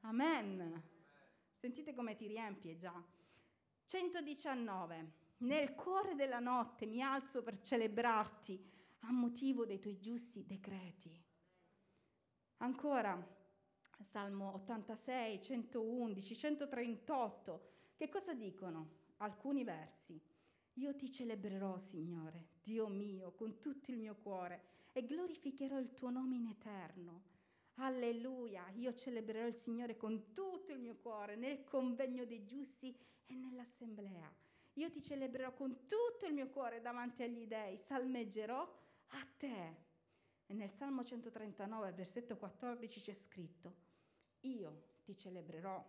Amen. 0.00 0.82
Sentite 1.54 1.94
come 1.94 2.14
ti 2.14 2.26
riempie 2.26 2.76
già. 2.76 3.02
119. 3.86 5.22
Nel 5.38 5.74
cuore 5.74 6.14
della 6.14 6.40
notte 6.40 6.86
mi 6.86 7.02
alzo 7.02 7.42
per 7.42 7.58
celebrarti 7.58 8.72
a 9.06 9.12
motivo 9.12 9.66
dei 9.66 9.78
tuoi 9.78 9.98
giusti 9.98 10.44
decreti. 10.46 11.22
Ancora, 12.58 13.16
Salmo 14.00 14.54
86, 14.54 15.42
111, 15.42 16.34
138, 16.34 17.72
che 17.96 18.08
cosa 18.08 18.32
dicono? 18.32 19.02
Alcuni 19.18 19.64
versi. 19.64 20.20
Io 20.74 20.96
ti 20.96 21.10
celebrerò, 21.10 21.78
Signore, 21.78 22.48
Dio 22.62 22.88
mio, 22.88 23.32
con 23.32 23.60
tutto 23.60 23.90
il 23.90 23.98
mio 23.98 24.16
cuore 24.16 24.62
e 24.92 25.04
glorificherò 25.04 25.78
il 25.78 25.94
tuo 25.94 26.10
nome 26.10 26.36
in 26.36 26.46
eterno. 26.46 27.32
Alleluia, 27.74 28.68
io 28.70 28.94
celebrerò 28.94 29.46
il 29.46 29.54
Signore 29.54 29.96
con 29.96 30.32
tutto 30.32 30.72
il 30.72 30.78
mio 30.78 30.96
cuore 30.96 31.36
nel 31.36 31.64
convegno 31.64 32.24
dei 32.24 32.44
giusti 32.44 32.96
e 33.26 33.34
nell'assemblea. 33.34 34.32
Io 34.74 34.90
ti 34.90 35.02
celebrerò 35.02 35.52
con 35.52 35.86
tutto 35.86 36.26
il 36.26 36.32
mio 36.32 36.48
cuore 36.48 36.80
davanti 36.80 37.22
agli 37.22 37.46
dei, 37.46 37.76
salmeggerò 37.76 38.82
a 39.14 39.26
te. 39.36 39.82
E 40.46 40.54
nel 40.54 40.70
Salmo 40.70 41.04
139, 41.04 41.92
versetto 41.92 42.36
14 42.36 43.00
c'è 43.00 43.14
scritto, 43.14 43.74
io 44.40 44.92
ti 45.04 45.16
celebrerò 45.16 45.82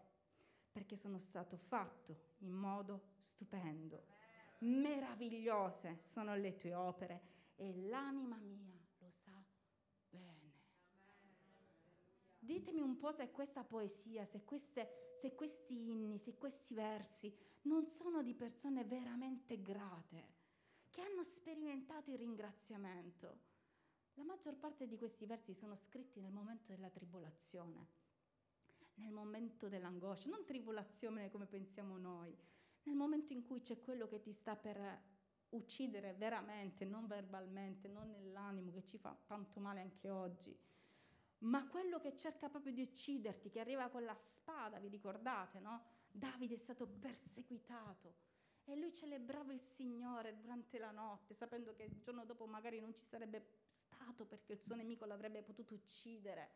perché 0.71 0.95
sono 0.95 1.17
stato 1.17 1.57
fatto 1.57 2.33
in 2.39 2.51
modo 2.51 3.13
stupendo. 3.17 4.05
Meravigliose 4.59 6.01
sono 6.03 6.35
le 6.35 6.55
tue 6.55 6.73
opere 6.73 7.21
e 7.55 7.73
l'anima 7.87 8.37
mia 8.37 8.79
lo 8.99 9.11
sa 9.11 9.43
bene. 10.09 10.53
Ditemi 12.39 12.81
un 12.81 12.97
po' 12.97 13.11
se 13.11 13.31
questa 13.31 13.63
poesia, 13.63 14.25
se, 14.25 14.43
queste, 14.43 15.15
se 15.19 15.35
questi 15.35 15.89
inni, 15.89 16.17
se 16.17 16.37
questi 16.37 16.73
versi 16.73 17.33
non 17.63 17.87
sono 17.87 18.21
di 18.21 18.33
persone 18.33 18.83
veramente 18.85 19.61
grate 19.61 20.43
che 20.95 21.01
hanno 21.01 21.23
sperimentato 21.23 22.09
il 22.09 22.17
ringraziamento. 22.17 23.39
La 24.13 24.23
maggior 24.23 24.55
parte 24.55 24.87
di 24.87 24.97
questi 24.97 25.25
versi 25.25 25.53
sono 25.53 25.75
scritti 25.75 26.21
nel 26.21 26.31
momento 26.31 26.71
della 26.71 26.89
tribolazione, 26.89 27.87
nel 28.93 29.11
momento 29.11 29.67
dell'angoscia, 29.67 30.29
non 30.29 30.45
tribolazione 30.45 31.29
come 31.29 31.47
pensiamo 31.47 31.97
noi, 31.97 32.33
nel 32.83 32.95
momento 32.95 33.33
in 33.33 33.43
cui 33.43 33.59
c'è 33.59 33.81
quello 33.81 34.07
che 34.07 34.21
ti 34.21 34.31
sta 34.31 34.55
per 34.55 35.01
uccidere 35.49 36.13
veramente, 36.13 36.85
non 36.85 37.07
verbalmente, 37.07 37.89
non 37.89 38.09
nell'animo 38.11 38.71
che 38.71 38.85
ci 38.85 38.97
fa 38.97 39.13
tanto 39.25 39.59
male 39.59 39.81
anche 39.81 40.09
oggi, 40.09 40.57
ma 41.39 41.67
quello 41.67 41.99
che 41.99 42.15
cerca 42.15 42.47
proprio 42.47 42.71
di 42.71 42.83
ucciderti, 42.83 43.49
che 43.49 43.59
arriva 43.59 43.89
con 43.89 44.05
la 44.05 44.15
spada, 44.15 44.79
vi 44.79 44.87
ricordate, 44.87 45.59
no? 45.59 45.83
Davide 46.09 46.55
è 46.55 46.57
stato 46.57 46.87
perseguitato 46.87 48.34
e 48.65 48.75
lui 48.75 48.91
celebrava 48.91 49.53
il 49.53 49.61
Signore 49.61 50.35
durante 50.35 50.79
la 50.79 50.91
notte, 50.91 51.35
sapendo 51.35 51.73
che 51.73 51.83
il 51.83 51.99
giorno 51.99 52.25
dopo 52.25 52.47
magari 52.47 52.79
non 52.79 52.93
ci 52.95 53.05
sarebbe 53.05 53.59
stato 53.67 54.25
perché 54.25 54.53
il 54.53 54.59
suo 54.59 54.75
nemico 54.75 55.05
l'avrebbe 55.05 55.43
potuto 55.43 55.75
uccidere. 55.75 56.51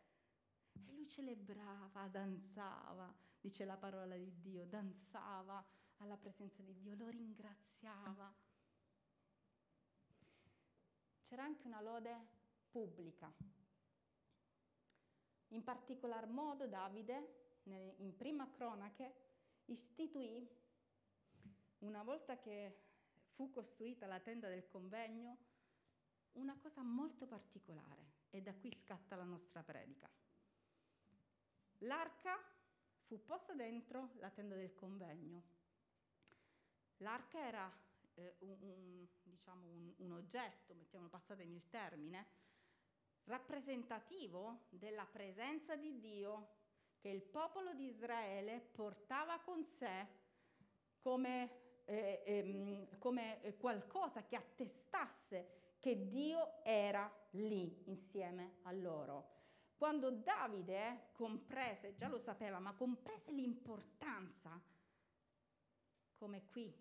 E 0.72 0.92
lui 0.92 1.06
celebrava, 1.06 2.08
danzava, 2.08 3.14
dice 3.40 3.64
la 3.64 3.76
parola 3.76 4.16
di 4.16 4.40
Dio, 4.40 4.66
danzava 4.66 5.64
alla 5.98 6.16
presenza 6.16 6.62
di 6.62 6.76
Dio, 6.78 6.96
lo 6.96 7.08
ringraziava. 7.08 8.34
C'era 11.22 11.44
anche 11.44 11.66
una 11.66 11.80
lode 11.80 12.26
pubblica. 12.70 13.32
In 15.48 15.62
particolar 15.62 16.26
modo 16.28 16.66
Davide, 16.66 17.58
in 17.64 18.14
prima 18.16 18.50
cronache, 18.50 19.14
istituì, 19.66 20.48
una 21.80 22.02
volta 22.02 22.38
che 22.38 22.88
fu 23.34 23.50
costruita 23.50 24.06
la 24.06 24.20
tenda 24.20 24.48
del 24.48 24.66
convegno, 24.66 25.38
una 26.32 26.56
cosa 26.58 26.82
molto 26.82 27.26
particolare 27.26 28.18
e 28.30 28.40
da 28.40 28.54
qui 28.54 28.72
scatta 28.72 29.16
la 29.16 29.24
nostra 29.24 29.62
predica. 29.62 30.10
L'arca 31.78 32.38
fu 33.06 33.24
posta 33.24 33.54
dentro 33.54 34.10
la 34.16 34.30
tenda 34.30 34.54
del 34.54 34.74
convegno. 34.74 35.58
L'arca 36.98 37.38
era 37.38 37.72
eh, 38.14 38.36
un, 38.40 38.56
un, 38.60 39.08
diciamo 39.22 39.66
un, 39.66 39.94
un, 39.96 40.12
oggetto, 40.12 40.74
mettiamo, 40.74 41.08
passatemi 41.08 41.54
il 41.54 41.68
termine, 41.70 42.26
rappresentativo 43.24 44.66
della 44.70 45.06
presenza 45.06 45.76
di 45.76 45.98
Dio 45.98 46.58
che 46.98 47.08
il 47.08 47.22
popolo 47.22 47.72
di 47.72 47.86
Israele 47.86 48.60
portava 48.60 49.40
con 49.40 49.64
sé 49.64 50.06
come, 51.00 51.69
eh, 51.90 52.22
eh, 52.24 52.98
come 52.98 53.56
qualcosa 53.58 54.24
che 54.24 54.36
attestasse 54.36 55.74
che 55.80 56.06
Dio 56.06 56.62
era 56.62 57.10
lì 57.30 57.82
insieme 57.86 58.58
a 58.62 58.72
loro. 58.72 59.38
Quando 59.76 60.10
Davide 60.10 61.08
comprese, 61.12 61.96
già 61.96 62.06
lo 62.06 62.18
sapeva, 62.18 62.60
ma 62.60 62.74
comprese 62.74 63.32
l'importanza, 63.32 64.62
come 66.14 66.46
qui, 66.46 66.72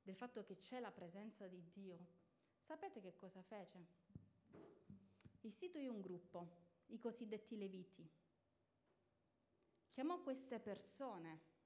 del 0.00 0.14
fatto 0.14 0.42
che 0.44 0.56
c'è 0.56 0.80
la 0.80 0.92
presenza 0.92 1.46
di 1.46 1.62
Dio, 1.70 2.06
sapete 2.60 3.00
che 3.00 3.14
cosa 3.14 3.42
fece? 3.42 3.86
Istituì 5.40 5.86
un 5.86 6.00
gruppo, 6.00 6.66
i 6.86 6.98
cosiddetti 6.98 7.58
leviti. 7.58 8.08
Chiamò 9.90 10.22
queste 10.22 10.60
persone. 10.60 11.56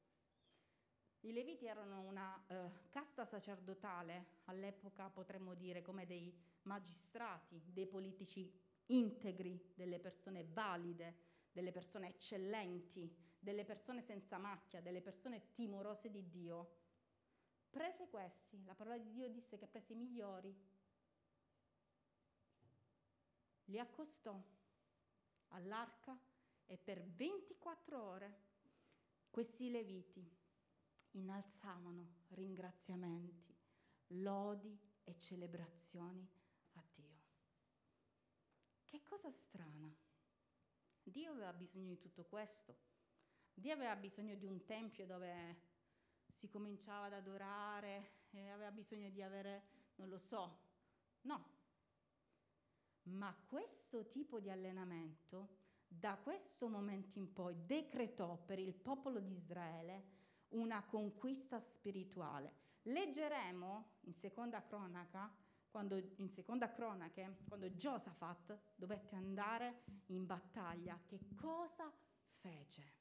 I 1.24 1.32
leviti 1.32 1.66
erano 1.66 2.00
una 2.00 2.34
uh, 2.48 2.88
casta 2.90 3.24
sacerdotale, 3.24 4.40
all'epoca 4.46 5.08
potremmo 5.08 5.54
dire 5.54 5.80
come 5.80 6.04
dei 6.04 6.36
magistrati, 6.62 7.62
dei 7.64 7.86
politici 7.86 8.52
integri, 8.86 9.72
delle 9.76 10.00
persone 10.00 10.44
valide, 10.44 11.14
delle 11.52 11.70
persone 11.70 12.08
eccellenti, 12.08 13.14
delle 13.38 13.64
persone 13.64 14.02
senza 14.02 14.36
macchia, 14.38 14.80
delle 14.80 15.00
persone 15.00 15.52
timorose 15.52 16.10
di 16.10 16.28
Dio. 16.28 16.78
Prese 17.70 18.08
questi, 18.08 18.64
la 18.64 18.74
parola 18.74 18.98
di 18.98 19.12
Dio 19.12 19.28
disse 19.28 19.56
che 19.56 19.68
prese 19.68 19.92
i 19.92 19.96
migliori, 19.96 20.52
li 23.66 23.78
accostò 23.78 24.42
all'arca 25.48 26.18
e 26.66 26.76
per 26.76 27.00
24 27.00 28.02
ore 28.02 28.40
questi 29.30 29.70
leviti 29.70 30.40
innalzavano 31.12 32.24
ringraziamenti, 32.28 33.56
lodi 34.08 34.78
e 35.04 35.16
celebrazioni 35.18 36.40
che 38.92 39.02
cosa 39.04 39.30
strana. 39.30 39.90
Dio 41.02 41.30
aveva 41.30 41.54
bisogno 41.54 41.88
di 41.88 41.98
tutto 41.98 42.26
questo. 42.26 42.76
Dio 43.54 43.72
aveva 43.72 43.96
bisogno 43.96 44.34
di 44.34 44.44
un 44.44 44.66
tempio 44.66 45.06
dove 45.06 45.70
si 46.30 46.46
cominciava 46.50 47.06
ad 47.06 47.14
adorare 47.14 48.20
aveva 48.32 48.70
bisogno 48.70 49.08
di 49.10 49.22
avere, 49.22 49.92
non 49.96 50.08
lo 50.08 50.18
so, 50.18 50.58
no. 51.22 51.60
Ma 53.04 53.34
questo 53.46 54.08
tipo 54.08 54.40
di 54.40 54.50
allenamento 54.50 55.60
da 55.86 56.16
questo 56.16 56.68
momento 56.68 57.18
in 57.18 57.32
poi 57.32 57.54
decretò 57.64 58.36
per 58.36 58.58
il 58.58 58.74
popolo 58.74 59.20
di 59.20 59.32
Israele 59.32 60.20
una 60.52 60.82
conquista 60.84 61.58
spirituale. 61.58 62.60
Leggeremo 62.82 63.98
in 64.02 64.14
seconda 64.14 64.62
cronaca 64.62 65.32
quando, 65.70 65.96
in 66.16 66.28
seconda 66.28 66.70
cronache, 66.70 67.38
quando 67.48 67.74
Giosafat 67.74 68.58
dovette 68.74 69.16
andare 69.16 69.84
in 70.06 70.26
battaglia, 70.26 71.00
che 71.06 71.20
cosa 71.34 71.90
fece? 72.40 73.00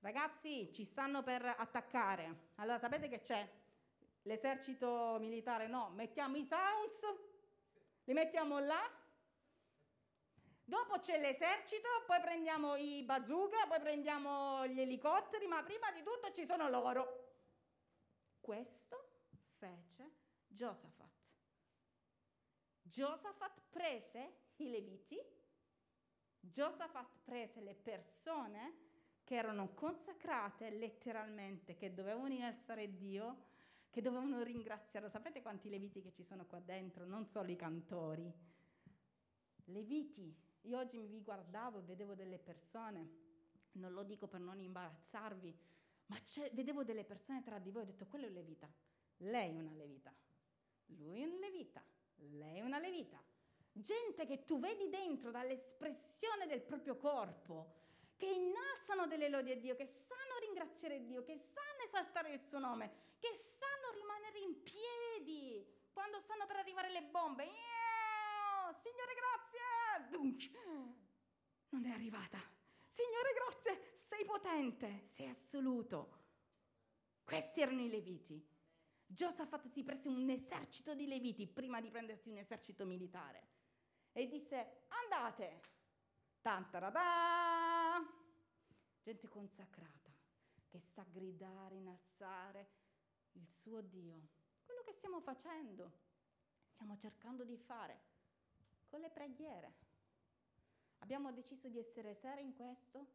Ragazzi, 0.00 0.72
ci 0.72 0.84
stanno 0.84 1.22
per 1.24 1.44
attaccare. 1.44 2.50
Allora 2.56 2.78
sapete 2.78 3.08
che 3.08 3.20
c'è? 3.20 3.50
L'esercito 4.22 5.16
militare 5.18 5.66
no, 5.66 5.90
mettiamo 5.90 6.36
i 6.36 6.44
sounds, 6.44 7.00
li 8.04 8.12
mettiamo 8.12 8.58
là. 8.60 8.80
Dopo 10.68 10.98
c'è 10.98 11.18
l'esercito, 11.18 11.88
poi 12.06 12.20
prendiamo 12.20 12.76
i 12.76 13.02
bazooka, 13.02 13.66
poi 13.66 13.80
prendiamo 13.80 14.66
gli 14.66 14.78
elicotteri, 14.78 15.46
ma 15.46 15.62
prima 15.62 15.90
di 15.92 16.02
tutto 16.02 16.30
ci 16.34 16.44
sono 16.44 16.68
loro. 16.68 17.36
Questo 18.38 19.22
fece 19.56 20.10
Giosafat. 20.46 21.08
Giosafat 22.82 23.62
prese 23.70 24.40
i 24.56 24.68
Leviti, 24.68 25.18
Giosafat 26.38 27.16
prese 27.24 27.62
le 27.62 27.74
persone 27.74 28.74
che 29.24 29.36
erano 29.36 29.72
consacrate 29.72 30.68
letteralmente, 30.68 31.76
che 31.76 31.94
dovevano 31.94 32.34
innalzare 32.34 32.94
Dio, 32.94 33.46
che 33.88 34.02
dovevano 34.02 34.42
ringraziarlo. 34.42 35.08
Sapete 35.08 35.40
quanti 35.40 35.70
Leviti 35.70 36.02
che 36.02 36.12
ci 36.12 36.24
sono 36.24 36.44
qua 36.44 36.60
dentro? 36.60 37.06
Non 37.06 37.24
solo 37.24 37.50
i 37.50 37.56
cantori. 37.56 38.30
Leviti, 39.64 40.46
io 40.62 40.78
oggi 40.78 40.98
mi 40.98 41.22
guardavo 41.22 41.78
e 41.78 41.82
vedevo 41.82 42.14
delle 42.14 42.38
persone, 42.38 43.26
non 43.72 43.92
lo 43.92 44.02
dico 44.02 44.26
per 44.26 44.40
non 44.40 44.60
imbarazzarvi, 44.60 45.58
ma 46.06 46.16
vedevo 46.52 46.84
delle 46.84 47.04
persone 47.04 47.42
tra 47.42 47.58
di 47.58 47.70
voi 47.70 47.82
ho 47.82 47.86
detto 47.86 48.06
quello 48.06 48.26
è 48.26 48.28
un 48.28 48.34
levita 48.34 48.70
lei 49.22 49.56
è 49.56 49.58
una 49.58 49.72
levita, 49.72 50.14
lui 50.86 51.22
è 51.22 51.24
un 51.24 51.38
levita, 51.38 51.82
lei 52.16 52.58
è 52.58 52.62
una 52.62 52.78
levita. 52.78 53.20
Gente 53.72 54.26
che 54.26 54.44
tu 54.44 54.58
vedi 54.60 54.88
dentro 54.88 55.30
dall'espressione 55.30 56.46
del 56.46 56.62
proprio 56.62 56.96
corpo, 56.96 57.74
che 58.16 58.26
innalzano 58.26 59.06
delle 59.06 59.28
lodi 59.28 59.52
a 59.52 59.56
Dio, 59.56 59.74
che 59.74 59.86
sanno 59.86 60.38
ringraziare 60.40 61.04
Dio, 61.04 61.22
che 61.24 61.36
sanno 61.36 61.82
esaltare 61.84 62.32
il 62.32 62.40
suo 62.40 62.58
nome, 62.58 62.90
che 63.18 63.56
sanno 63.58 63.92
rimanere 63.94 64.38
in 64.38 64.62
piedi 64.62 65.66
quando 65.92 66.20
stanno 66.20 66.46
per 66.46 66.56
arrivare 66.56 66.90
le 66.90 67.02
bombe. 67.02 67.44
Signore 68.88 69.14
grazie! 69.14 69.58
Non 71.70 71.84
è 71.84 71.90
arrivata. 71.90 72.38
Signore 72.86 73.34
grazie, 73.34 73.92
sei 73.96 74.24
potente, 74.24 75.02
sei 75.06 75.28
assoluto. 75.28 76.16
Questi 77.22 77.60
erano 77.60 77.82
i 77.82 77.90
leviti. 77.90 78.42
Giosafat 79.04 79.68
si 79.68 79.82
prese 79.82 80.08
un 80.08 80.28
esercito 80.30 80.94
di 80.94 81.06
leviti 81.06 81.46
prima 81.46 81.80
di 81.80 81.90
prendersi 81.90 82.30
un 82.30 82.38
esercito 82.38 82.86
militare 82.86 83.48
e 84.12 84.26
disse 84.26 84.86
andate, 84.88 85.60
tantarada, 86.40 88.02
gente 89.02 89.28
consacrata 89.28 90.12
che 90.66 90.78
sa 90.78 91.04
gridare, 91.10 91.76
innalzare 91.76 92.70
il 93.32 93.46
suo 93.48 93.82
Dio. 93.82 94.28
Quello 94.64 94.82
che 94.82 94.92
stiamo 94.92 95.20
facendo, 95.20 95.92
stiamo 96.70 96.96
cercando 96.96 97.44
di 97.44 97.56
fare 97.56 98.07
con 98.88 99.00
le 99.00 99.10
preghiere. 99.10 99.72
Abbiamo 100.98 101.32
deciso 101.32 101.68
di 101.68 101.78
essere 101.78 102.14
seri 102.14 102.42
in 102.42 102.54
questo? 102.54 103.06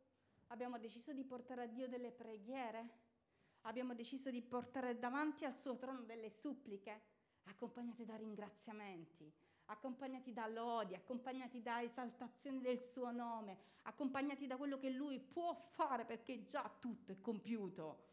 Abbiamo 0.47 0.77
deciso 0.77 1.13
di 1.13 1.23
portare 1.23 1.63
a 1.63 1.67
Dio 1.67 1.87
delle 1.87 2.11
preghiere? 2.11 3.01
abbiamo 3.63 3.93
deciso 3.93 4.29
di 4.29 4.41
portare 4.41 4.97
davanti 4.97 5.45
al 5.45 5.55
suo 5.55 5.77
trono 5.77 6.01
delle 6.01 6.29
suppliche, 6.29 7.01
accompagnate 7.45 8.05
da 8.05 8.15
ringraziamenti, 8.15 9.31
accompagnati 9.65 10.33
da 10.33 10.47
lodi, 10.47 10.95
accompagnati 10.95 11.61
da 11.61 11.81
esaltazione 11.81 12.61
del 12.61 12.81
suo 12.81 13.11
nome, 13.11 13.57
accompagnati 13.83 14.47
da 14.47 14.57
quello 14.57 14.77
che 14.77 14.89
lui 14.89 15.19
può 15.19 15.53
fare 15.53 16.05
perché 16.05 16.45
già 16.45 16.69
tutto 16.79 17.11
è 17.11 17.21
compiuto. 17.21 18.11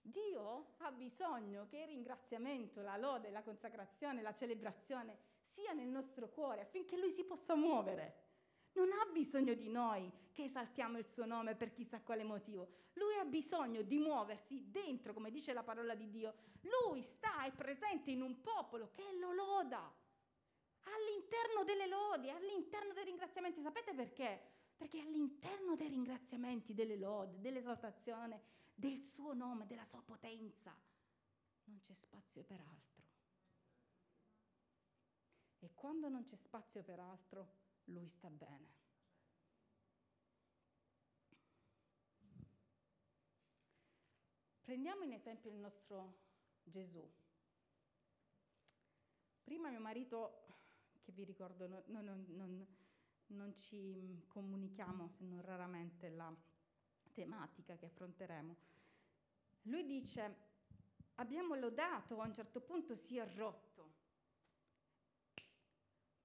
Dio 0.00 0.74
ha 0.78 0.90
bisogno 0.90 1.66
che 1.66 1.78
il 1.78 1.86
ringraziamento, 1.86 2.82
la 2.82 2.96
lode, 2.96 3.30
la 3.30 3.42
consacrazione, 3.42 4.20
la 4.20 4.34
celebrazione 4.34 5.32
sia 5.54 5.72
nel 5.72 5.88
nostro 5.88 6.28
cuore 6.28 6.62
affinché 6.62 6.96
lui 6.96 7.10
si 7.10 7.24
possa 7.24 7.54
muovere 7.54 8.24
non 8.74 8.90
ha 8.92 9.10
bisogno 9.12 9.54
di 9.54 9.68
noi 9.68 10.10
che 10.32 10.44
esaltiamo 10.44 10.98
il 10.98 11.06
suo 11.06 11.26
nome 11.26 11.54
per 11.54 11.72
chissà 11.72 12.00
quale 12.00 12.24
motivo. 12.24 12.68
Lui 12.94 13.14
ha 13.14 13.24
bisogno 13.24 13.82
di 13.82 13.98
muoversi 13.98 14.70
dentro, 14.70 15.12
come 15.12 15.30
dice 15.30 15.52
la 15.52 15.62
parola 15.62 15.94
di 15.94 16.10
Dio. 16.10 16.34
Lui 16.62 17.02
sta 17.02 17.44
e 17.44 17.52
presente 17.52 18.10
in 18.10 18.20
un 18.22 18.40
popolo 18.40 18.90
che 18.92 19.04
lo 19.18 19.32
loda. 19.32 20.02
all'interno 20.86 21.64
delle 21.64 21.86
lodi, 21.86 22.28
all'interno 22.28 22.92
dei 22.92 23.04
ringraziamenti. 23.04 23.62
Sapete 23.62 23.94
perché? 23.94 24.38
Perché 24.76 25.00
all'interno 25.00 25.76
dei 25.76 25.88
ringraziamenti, 25.88 26.74
delle 26.74 26.96
lodi, 26.96 27.40
dell'esaltazione, 27.40 28.42
del 28.74 29.00
suo 29.00 29.32
nome, 29.32 29.66
della 29.66 29.84
sua 29.84 30.02
potenza, 30.02 30.76
non 31.64 31.78
c'è 31.80 31.94
spazio 31.94 32.44
per 32.44 32.60
altro. 32.60 32.93
E 35.64 35.72
quando 35.72 36.10
non 36.10 36.24
c'è 36.24 36.36
spazio 36.36 36.82
per 36.82 37.00
altro, 37.00 37.48
lui 37.84 38.06
sta 38.06 38.28
bene. 38.28 38.82
Prendiamo 44.60 45.04
in 45.04 45.12
esempio 45.14 45.50
il 45.50 45.56
nostro 45.56 46.18
Gesù. 46.62 47.02
Prima 49.42 49.70
mio 49.70 49.80
marito, 49.80 50.44
che 51.00 51.12
vi 51.12 51.24
ricordo, 51.24 51.66
noi 51.66 52.04
non, 52.04 52.26
non, 52.28 52.66
non 53.28 53.54
ci 53.54 54.22
comunichiamo 54.28 55.08
se 55.08 55.24
non 55.24 55.40
raramente 55.40 56.10
la 56.10 56.30
tematica 57.12 57.76
che 57.76 57.86
affronteremo, 57.86 58.56
lui 59.62 59.86
dice, 59.86 60.36
abbiamo 61.14 61.54
lodato, 61.54 62.20
a 62.20 62.26
un 62.26 62.34
certo 62.34 62.60
punto 62.60 62.94
si 62.94 63.16
è 63.16 63.26
rotto. 63.34 63.73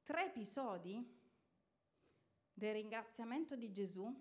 Tre 0.10 0.26
episodi 0.26 1.08
del 2.52 2.74
ringraziamento 2.74 3.56
di 3.56 3.72
Gesù, 3.72 4.12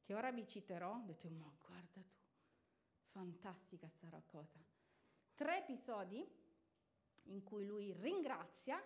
che 0.00 0.14
ora 0.14 0.32
vi 0.32 0.46
citerò, 0.46 0.94
ho 0.94 1.02
detto, 1.04 1.28
ma 1.28 1.54
guarda 1.58 2.00
tu, 2.00 2.16
fantastica 3.10 3.90
sta 3.90 4.08
cosa. 4.24 4.58
Tre 5.34 5.58
episodi 5.58 6.26
in 7.24 7.42
cui 7.42 7.66
lui 7.66 7.92
ringrazia, 7.92 8.82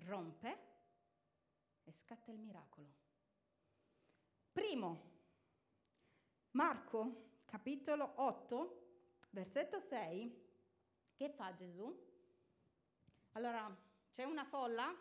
rompe 0.00 0.58
e 1.84 1.90
scatta 1.90 2.30
il 2.30 2.40
miracolo. 2.40 2.92
Primo, 4.52 5.12
Marco, 6.50 7.38
capitolo 7.46 8.12
8, 8.16 9.06
versetto 9.30 9.78
6, 9.78 10.46
che 11.14 11.30
fa 11.30 11.54
Gesù? 11.54 12.06
Allora, 13.32 13.86
c'è 14.10 14.24
una 14.24 14.44
folla, 14.44 14.94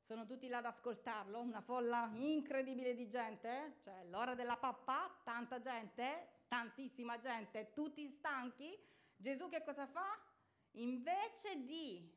sono 0.00 0.26
tutti 0.26 0.48
là 0.48 0.58
ad 0.58 0.66
ascoltarlo, 0.66 1.40
una 1.40 1.60
folla 1.60 2.10
incredibile 2.14 2.94
di 2.94 3.08
gente, 3.08 3.48
eh? 3.48 3.80
cioè 3.80 4.04
l'ora 4.04 4.34
della 4.34 4.56
papà, 4.56 5.20
tanta 5.22 5.60
gente, 5.60 6.44
tantissima 6.48 7.18
gente, 7.18 7.72
tutti 7.72 8.08
stanchi. 8.08 8.76
Gesù 9.16 9.48
che 9.48 9.62
cosa 9.62 9.86
fa? 9.86 10.18
Invece 10.72 11.64
di 11.64 12.12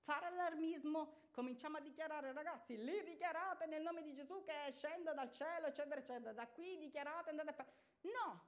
fare 0.00 0.26
allarmismo, 0.26 1.28
cominciamo 1.30 1.76
a 1.76 1.80
dichiarare, 1.80 2.32
ragazzi, 2.32 2.76
lì 2.82 3.04
dichiarate 3.04 3.66
nel 3.66 3.82
nome 3.82 4.02
di 4.02 4.12
Gesù 4.12 4.42
che 4.42 4.72
scenda 4.72 5.12
dal 5.12 5.30
cielo, 5.30 5.66
eccetera, 5.66 6.00
eccetera, 6.00 6.32
da 6.32 6.48
qui 6.48 6.78
dichiarate, 6.78 7.30
andate 7.30 7.50
a 7.50 7.52
fare. 7.52 7.72
No, 8.00 8.46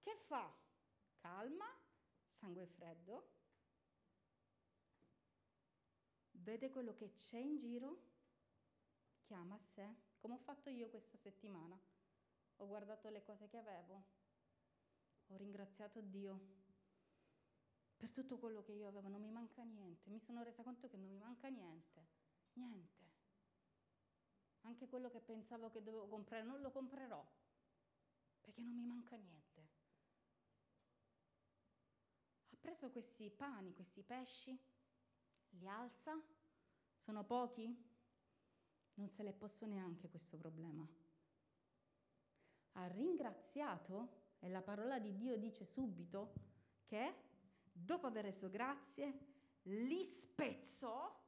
che 0.00 0.16
fa? 0.26 0.50
Calma, 1.20 1.66
sangue 2.28 2.66
freddo, 2.66 3.41
vede 6.42 6.70
quello 6.70 6.94
che 6.94 7.14
c'è 7.14 7.38
in 7.38 7.56
giro, 7.56 8.10
chiama 9.22 9.54
a 9.54 9.58
sé, 9.58 9.94
come 10.18 10.34
ho 10.34 10.38
fatto 10.38 10.68
io 10.70 10.88
questa 10.88 11.16
settimana. 11.16 11.78
Ho 12.56 12.66
guardato 12.66 13.08
le 13.08 13.22
cose 13.22 13.48
che 13.48 13.56
avevo, 13.56 14.04
ho 15.28 15.36
ringraziato 15.36 16.00
Dio 16.00 16.60
per 17.96 18.10
tutto 18.10 18.38
quello 18.38 18.62
che 18.62 18.72
io 18.72 18.88
avevo, 18.88 19.08
non 19.08 19.20
mi 19.20 19.30
manca 19.30 19.62
niente, 19.62 20.10
mi 20.10 20.18
sono 20.18 20.42
resa 20.42 20.62
conto 20.62 20.88
che 20.88 20.96
non 20.96 21.08
mi 21.08 21.18
manca 21.18 21.48
niente, 21.48 22.06
niente. 22.54 23.00
Anche 24.62 24.88
quello 24.88 25.10
che 25.10 25.20
pensavo 25.20 25.70
che 25.70 25.82
dovevo 25.82 26.06
comprare 26.08 26.44
non 26.44 26.60
lo 26.60 26.70
comprerò, 26.70 27.24
perché 28.40 28.60
non 28.60 28.74
mi 28.74 28.84
manca 28.84 29.16
niente. 29.16 29.40
Ha 32.50 32.56
preso 32.60 32.90
questi 32.90 33.30
pani, 33.30 33.72
questi 33.72 34.02
pesci, 34.02 34.56
li 35.52 35.66
alza, 35.66 36.20
sono 36.94 37.24
pochi? 37.24 37.90
Non 38.94 39.08
se 39.08 39.22
le 39.22 39.32
posso 39.32 39.66
neanche 39.66 40.08
questo 40.08 40.36
problema. 40.36 40.86
Ha 42.72 42.86
ringraziato, 42.86 44.20
e 44.38 44.48
la 44.48 44.62
parola 44.62 44.98
di 44.98 45.14
Dio 45.16 45.36
dice 45.36 45.64
subito, 45.64 46.32
che 46.84 47.14
dopo 47.72 48.06
aver 48.06 48.24
reso 48.24 48.48
grazie, 48.48 49.30
li 49.62 50.02
spezzò, 50.04 51.20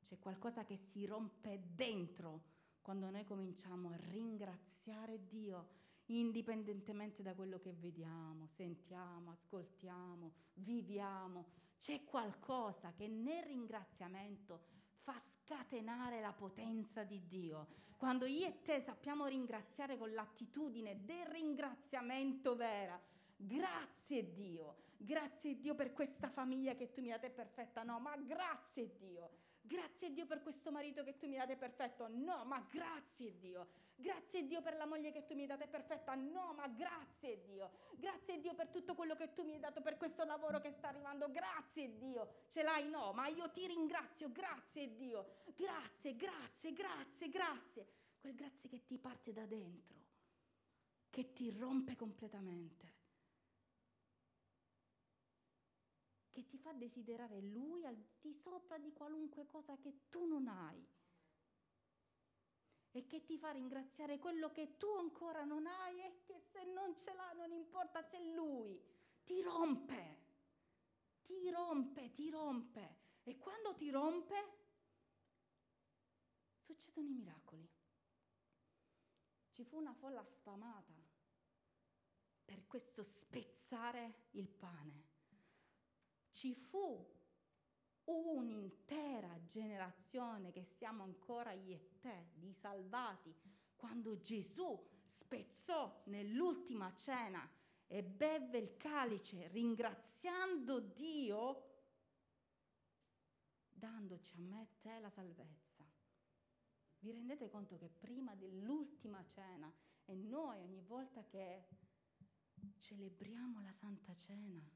c'è 0.00 0.18
qualcosa 0.18 0.64
che 0.64 0.76
si 0.76 1.04
rompe 1.04 1.62
dentro 1.74 2.54
quando 2.80 3.10
noi 3.10 3.24
cominciamo 3.24 3.88
a 3.90 3.96
ringraziare 3.96 5.26
Dio, 5.26 5.70
indipendentemente 6.06 7.22
da 7.22 7.34
quello 7.34 7.58
che 7.58 7.72
vediamo, 7.72 8.46
sentiamo, 8.46 9.32
ascoltiamo, 9.32 10.32
viviamo. 10.54 11.64
C'è 11.78 12.04
qualcosa 12.04 12.92
che 12.92 13.06
nel 13.08 13.42
ringraziamento 13.44 14.64
fa 15.02 15.20
scatenare 15.20 16.20
la 16.20 16.32
potenza 16.32 17.04
di 17.04 17.26
Dio. 17.26 17.84
Quando 17.96 18.26
io 18.26 18.46
e 18.46 18.62
te 18.62 18.80
sappiamo 18.80 19.26
ringraziare 19.26 19.96
con 19.96 20.12
l'attitudine 20.12 21.04
del 21.04 21.26
ringraziamento 21.26 22.56
vera, 22.56 23.00
grazie 23.36 24.32
Dio, 24.32 24.84
Grazie 24.98 25.60
Dio 25.60 25.74
per 25.74 25.92
questa 25.92 26.30
famiglia 26.30 26.74
che 26.74 26.90
tu 26.90 27.02
mi 27.02 27.08
date 27.08 27.30
perfetta. 27.30 27.82
No, 27.82 28.00
ma 28.00 28.16
grazie 28.16 28.96
Dio. 28.96 29.30
Grazie 29.66 30.12
Dio 30.12 30.26
per 30.26 30.42
questo 30.42 30.70
marito 30.70 31.02
che 31.02 31.16
tu 31.16 31.26
mi 31.26 31.36
date 31.36 31.56
perfetto. 31.56 32.06
No, 32.08 32.44
ma 32.44 32.64
grazie 32.70 33.36
Dio. 33.38 33.68
Grazie 33.96 34.46
Dio 34.46 34.62
per 34.62 34.76
la 34.76 34.86
moglie 34.86 35.10
che 35.10 35.26
tu 35.26 35.34
mi 35.34 35.46
date 35.46 35.66
perfetta. 35.66 36.14
No, 36.14 36.52
ma 36.54 36.68
grazie 36.68 37.42
Dio. 37.42 37.70
Grazie 37.96 38.40
Dio 38.40 38.54
per 38.54 38.68
tutto 38.68 38.94
quello 38.94 39.14
che 39.14 39.32
tu 39.32 39.42
mi 39.42 39.52
hai 39.52 39.58
dato 39.58 39.80
per 39.80 39.96
questo 39.96 40.24
lavoro 40.24 40.60
che 40.60 40.70
sta 40.70 40.88
arrivando. 40.88 41.30
Grazie 41.30 41.96
Dio. 41.96 42.44
Ce 42.48 42.62
l'hai? 42.62 42.88
No, 42.88 43.12
ma 43.12 43.26
io 43.28 43.50
ti 43.50 43.66
ringrazio. 43.66 44.30
Grazie 44.30 44.94
Dio. 44.94 45.42
Grazie, 45.54 46.14
grazie, 46.14 46.72
grazie, 46.72 47.28
grazie. 47.28 47.86
Quel 48.18 48.34
grazie 48.34 48.68
che 48.68 48.84
ti 48.84 48.98
parte 48.98 49.32
da 49.32 49.46
dentro, 49.46 49.96
che 51.10 51.32
ti 51.32 51.50
rompe 51.50 51.96
completamente. 51.96 52.95
Che 56.36 56.44
ti 56.44 56.58
fa 56.58 56.74
desiderare 56.74 57.40
Lui 57.40 57.86
al 57.86 57.96
di 58.20 58.34
sopra 58.34 58.76
di 58.76 58.92
qualunque 58.92 59.46
cosa 59.46 59.78
che 59.78 60.10
tu 60.10 60.26
non 60.26 60.48
hai 60.48 60.86
e 62.90 63.06
che 63.06 63.24
ti 63.24 63.38
fa 63.38 63.52
ringraziare 63.52 64.18
quello 64.18 64.50
che 64.50 64.76
tu 64.76 64.86
ancora 64.98 65.44
non 65.44 65.66
hai 65.66 65.98
e 66.02 66.20
che 66.24 66.38
se 66.38 66.62
non 66.64 66.94
ce 66.94 67.14
l'ha 67.14 67.32
non 67.32 67.52
importa, 67.52 68.04
c'è 68.04 68.20
Lui. 68.34 68.78
Ti 69.24 69.40
rompe, 69.40 70.24
ti 71.22 71.50
rompe, 71.50 72.12
ti 72.12 72.28
rompe. 72.28 72.98
E 73.22 73.38
quando 73.38 73.74
ti 73.74 73.88
rompe 73.88 74.34
succedono 76.58 77.08
i 77.08 77.12
miracoli. 77.12 77.66
Ci 79.52 79.64
fu 79.64 79.78
una 79.78 79.94
folla 79.94 80.22
sfamata 80.22 80.94
per 82.44 82.66
questo 82.66 83.02
spezzare 83.02 84.26
il 84.32 84.48
pane 84.50 85.14
ci 86.36 86.54
fu 86.54 87.14
un'intera 88.04 89.42
generazione 89.46 90.52
che 90.52 90.64
siamo 90.64 91.02
ancora 91.02 91.52
io 91.52 91.74
e 91.74 91.98
te, 91.98 92.28
di 92.34 92.52
salvati, 92.52 93.34
quando 93.74 94.20
Gesù 94.20 94.78
spezzò 95.02 96.02
nell'ultima 96.08 96.94
cena 96.94 97.50
e 97.86 98.02
beve 98.02 98.58
il 98.58 98.76
calice 98.76 99.48
ringraziando 99.48 100.78
Dio, 100.80 101.70
dandoci 103.72 104.34
a 104.36 104.40
me 104.40 104.60
e 104.60 104.68
te 104.78 104.98
la 104.98 105.08
salvezza. 105.08 105.86
Vi 106.98 107.12
rendete 107.12 107.48
conto 107.48 107.78
che 107.78 107.88
prima 107.88 108.34
dell'ultima 108.34 109.24
cena 109.24 109.72
e 110.04 110.14
noi 110.14 110.60
ogni 110.60 110.82
volta 110.82 111.24
che 111.24 111.66
celebriamo 112.76 113.62
la 113.62 113.72
Santa 113.72 114.14
Cena, 114.14 114.75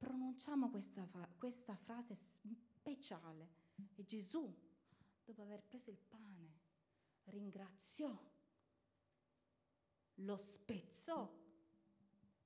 pronunciamo 0.00 0.70
questa, 0.70 1.06
questa 1.36 1.76
frase 1.76 2.14
speciale 2.14 3.48
e 3.94 4.04
Gesù, 4.06 4.50
dopo 5.22 5.42
aver 5.42 5.62
preso 5.62 5.90
il 5.90 5.98
pane, 5.98 6.58
ringraziò, 7.24 8.18
lo 10.14 10.36
spezzò 10.38 11.30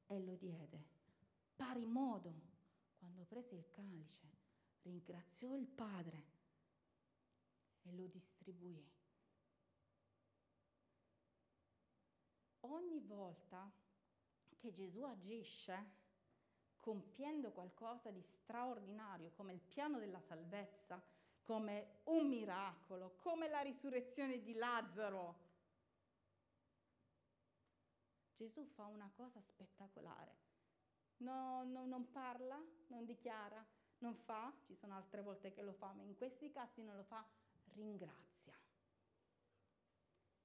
e 0.06 0.20
lo 0.20 0.34
diede. 0.34 0.92
Pari 1.54 1.86
modo, 1.86 2.52
quando 2.98 3.24
prese 3.24 3.54
il 3.54 3.70
calice, 3.70 4.28
ringraziò 4.82 5.56
il 5.56 5.68
Padre 5.68 6.32
e 7.82 7.92
lo 7.92 8.08
distribuì. 8.08 8.84
Ogni 12.60 12.98
volta 12.98 13.72
che 14.56 14.72
Gesù 14.72 15.02
agisce, 15.02 16.02
compiendo 16.84 17.50
qualcosa 17.50 18.10
di 18.10 18.20
straordinario 18.20 19.30
come 19.30 19.54
il 19.54 19.60
piano 19.60 19.98
della 19.98 20.20
salvezza, 20.20 21.02
come 21.40 22.00
un 22.04 22.28
miracolo, 22.28 23.14
come 23.16 23.48
la 23.48 23.60
risurrezione 23.60 24.42
di 24.42 24.52
Lazzaro. 24.52 25.40
Gesù 28.36 28.66
fa 28.66 28.84
una 28.84 29.10
cosa 29.16 29.40
spettacolare. 29.40 30.36
No, 31.18 31.64
no, 31.64 31.86
non 31.86 32.10
parla, 32.10 32.62
non 32.88 33.06
dichiara, 33.06 33.64
non 34.00 34.14
fa, 34.14 34.52
ci 34.66 34.74
sono 34.74 34.94
altre 34.94 35.22
volte 35.22 35.54
che 35.54 35.62
lo 35.62 35.72
fa, 35.72 35.90
ma 35.92 36.02
in 36.02 36.14
questi 36.14 36.50
casi 36.50 36.82
non 36.82 36.96
lo 36.96 37.04
fa, 37.04 37.26
ringrazia. 37.72 38.52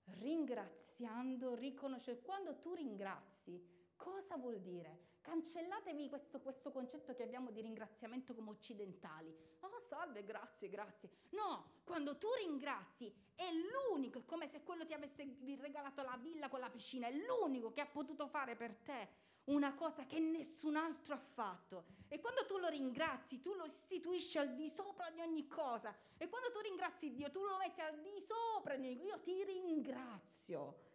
Ringraziando, 0.06 1.54
riconosce. 1.56 2.22
Quando 2.22 2.60
tu 2.60 2.76
ringrazi, 2.76 3.79
cosa 4.00 4.38
vuol 4.38 4.62
dire? 4.62 5.08
Cancellatevi 5.22 6.08
questo, 6.08 6.40
questo 6.40 6.72
concetto 6.72 7.14
che 7.14 7.24
abbiamo 7.24 7.52
di 7.52 7.62
ringraziamento 7.62 8.34
come 8.34 8.52
occidentali. 8.52 9.36
Oh, 9.60 9.80
salve, 9.82 10.24
grazie, 10.24 10.70
grazie. 10.70 11.10
No, 11.32 11.82
quando 11.84 12.18
tu 12.18 12.28
ringrazi 12.40 13.14
è 13.36 13.48
l'unico, 13.52 14.20
è 14.20 14.26
come 14.26 14.48
se 14.48 14.64
quello 14.64 14.86
ti 14.86 14.94
avesse 14.94 15.38
regalato 15.60 16.02
la 16.02 16.18
villa 16.20 16.48
con 16.48 16.62
la 16.62 16.70
piscina, 16.70 17.08
è 17.08 17.12
l'unico 17.12 17.72
che 17.72 17.82
ha 17.82 17.86
potuto 17.86 18.28
fare 18.28 18.56
per 18.56 18.76
te 18.78 19.28
una 19.46 19.74
cosa 19.76 20.06
che 20.06 20.20
nessun 20.20 20.78
altro 20.78 21.16
ha 21.16 21.20
fatto. 21.20 21.86
E 22.08 22.20
quando 22.20 22.46
tu 22.46 22.58
lo 22.58 22.70
ringrazi, 22.70 23.42
tu 23.42 23.54
lo 23.54 23.66
istituisci 23.66 24.38
al 24.38 24.56
di 24.56 24.70
sopra 24.70 25.10
di 25.12 25.20
ogni 25.20 25.48
cosa. 25.48 25.94
E 26.18 26.30
quando 26.30 26.52
tu 26.52 26.60
ringrazi 26.60 27.12
Dio, 27.12 27.30
tu 27.30 27.44
lo 27.44 27.58
metti 27.58 27.82
al 27.82 28.00
di 28.00 28.20
sopra 28.22 28.76
di 28.76 28.88
ogni 28.88 28.98
cosa. 28.98 29.16
Io 29.16 29.20
ti 29.22 29.44
ringrazio 29.44 30.88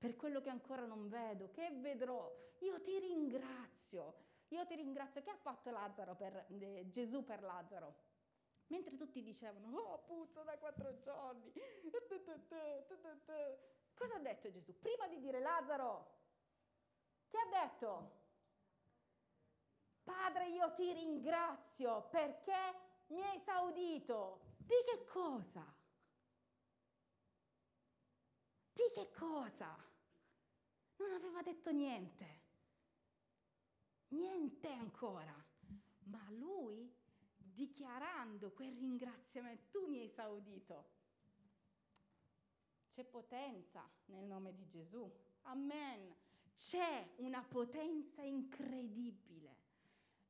per 0.00 0.16
quello 0.16 0.40
che 0.40 0.48
ancora 0.48 0.86
non 0.86 1.10
vedo, 1.10 1.50
che 1.50 1.70
vedrò. 1.72 2.34
Io 2.60 2.80
ti 2.80 2.98
ringrazio. 2.98 4.28
Io 4.48 4.64
ti 4.64 4.74
ringrazio. 4.74 5.20
Che 5.20 5.28
ha 5.28 5.36
fatto 5.36 5.70
Lazzaro 5.70 6.16
per, 6.16 6.46
eh, 6.48 6.88
Gesù 6.88 7.22
per 7.22 7.42
Lazzaro? 7.42 8.08
Mentre 8.68 8.96
tutti 8.96 9.22
dicevano, 9.22 9.76
oh 9.76 9.98
puzza 9.98 10.42
da 10.42 10.56
quattro 10.56 10.98
giorni. 11.00 11.52
Cosa 13.94 14.14
ha 14.14 14.18
detto 14.20 14.50
Gesù? 14.50 14.78
Prima 14.78 15.06
di 15.06 15.20
dire 15.20 15.38
Lazzaro, 15.38 16.18
che 17.28 17.36
ha 17.36 17.66
detto? 17.66 18.18
Padre, 20.02 20.48
io 20.48 20.72
ti 20.72 20.94
ringrazio 20.94 22.08
perché 22.08 22.56
mi 23.08 23.22
hai 23.22 23.36
esaudito. 23.36 24.40
Di 24.56 24.82
che 24.86 25.04
cosa? 25.04 25.74
Di 28.72 28.90
che 28.94 29.10
cosa? 29.10 29.89
Non 31.00 31.12
aveva 31.12 31.40
detto 31.40 31.72
niente. 31.72 32.40
Niente 34.08 34.68
ancora. 34.68 35.34
Ma 36.04 36.30
lui, 36.30 36.94
dichiarando 37.36 38.52
quel 38.52 38.76
ringraziamento, 38.76 39.68
tu 39.70 39.86
mi 39.88 39.98
hai 39.98 40.04
esaudito. 40.04 40.98
C'è 42.90 43.04
potenza 43.04 43.88
nel 44.06 44.26
nome 44.26 44.52
di 44.52 44.68
Gesù. 44.68 45.10
Amen. 45.42 46.14
C'è 46.54 47.14
una 47.16 47.42
potenza 47.44 48.20
incredibile. 48.20 49.56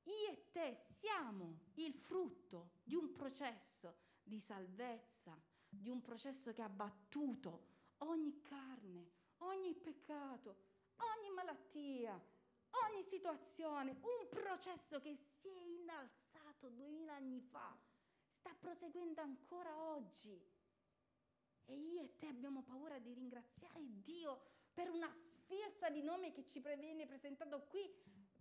Io 0.04 0.28
e 0.28 0.50
te 0.52 0.86
siamo 0.88 1.62
il 1.74 1.94
frutto 1.94 2.74
di 2.84 2.94
un 2.94 3.10
processo 3.10 3.96
di 4.22 4.38
salvezza, 4.38 5.36
di 5.68 5.88
un 5.88 6.00
processo 6.00 6.52
che 6.52 6.62
ha 6.62 6.68
battuto 6.68 7.66
ogni 7.98 8.40
carne, 8.42 9.10
ogni 9.40 9.74
peccato, 9.74 10.56
ogni 10.96 11.30
malattia, 11.30 12.20
ogni 12.88 13.02
situazione, 13.04 13.92
un 14.00 14.28
processo 14.28 15.00
che 15.00 15.14
si 15.14 15.48
è 15.48 15.60
innalzato 15.60 16.68
duemila 16.68 17.14
anni 17.14 17.40
fa, 17.40 17.76
sta 18.30 18.54
proseguendo 18.58 19.20
ancora 19.20 19.76
oggi. 19.76 20.38
E 21.66 21.76
io 21.76 22.02
e 22.02 22.16
te 22.16 22.26
abbiamo 22.26 22.62
paura 22.62 22.98
di 22.98 23.12
ringraziare 23.12 23.80
Dio 24.02 24.40
per 24.72 24.90
una 24.90 25.10
sfilza 25.10 25.88
di 25.90 26.02
nomi 26.02 26.32
che 26.32 26.44
ci 26.44 26.60
viene 26.60 27.06
presentato 27.06 27.66
qui, 27.66 27.88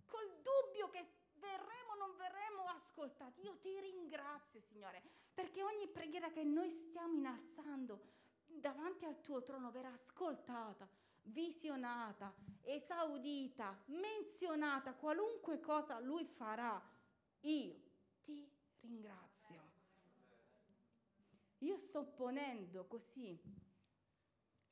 col 0.06 0.40
dubbio 0.42 0.88
che 0.88 1.18
verremo 1.34 1.92
o 1.92 1.96
non 1.96 2.16
verremo 2.16 2.64
ascoltati. 2.66 3.42
Io 3.42 3.56
ti 3.58 3.78
ringrazio, 3.80 4.60
Signore, 4.60 5.02
perché 5.32 5.62
ogni 5.62 5.88
preghiera 5.88 6.30
che 6.30 6.44
noi 6.44 6.70
stiamo 6.70 7.14
innalzando 7.14 8.18
davanti 8.58 9.04
al 9.04 9.20
tuo 9.20 9.42
trono 9.42 9.70
verrà 9.70 9.92
ascoltata, 9.92 10.88
visionata, 11.22 12.34
esaudita, 12.62 13.82
menzionata, 13.86 14.94
qualunque 14.94 15.60
cosa 15.60 16.00
lui 16.00 16.24
farà. 16.24 16.82
Io 17.40 17.80
ti 18.22 18.50
ringrazio. 18.80 19.68
Io 21.58 21.76
sto 21.76 22.04
ponendo 22.06 22.86
così 22.86 23.38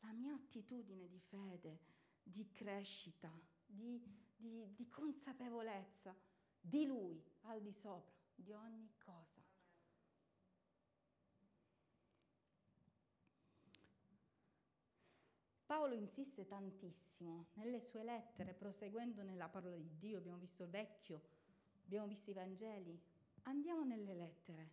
la 0.01 0.13
mia 0.13 0.35
attitudine 0.35 1.07
di 1.09 1.21
fede, 1.21 1.81
di 2.23 2.51
crescita, 2.51 3.31
di, 3.67 4.03
di, 4.35 4.75
di 4.75 4.89
consapevolezza 4.89 6.17
di 6.61 6.87
Lui 6.87 7.23
al 7.43 7.61
di 7.61 7.73
sopra 7.73 8.17
di 8.35 8.53
ogni 8.53 8.91
cosa. 8.99 9.48
Paolo 15.69 15.93
insiste 15.93 16.47
tantissimo 16.47 17.49
nelle 17.57 17.83
sue 17.83 18.03
lettere, 18.03 18.55
proseguendo 18.55 19.23
nella 19.23 19.51
parola 19.51 19.77
di 19.77 19.99
Dio, 19.99 20.17
abbiamo 20.17 20.39
visto 20.39 20.63
il 20.63 20.71
vecchio, 20.71 21.21
abbiamo 21.85 22.07
visto 22.07 22.31
i 22.31 22.33
Vangeli, 22.33 22.99
andiamo 23.43 23.85
nelle 23.85 24.15
lettere. 24.15 24.71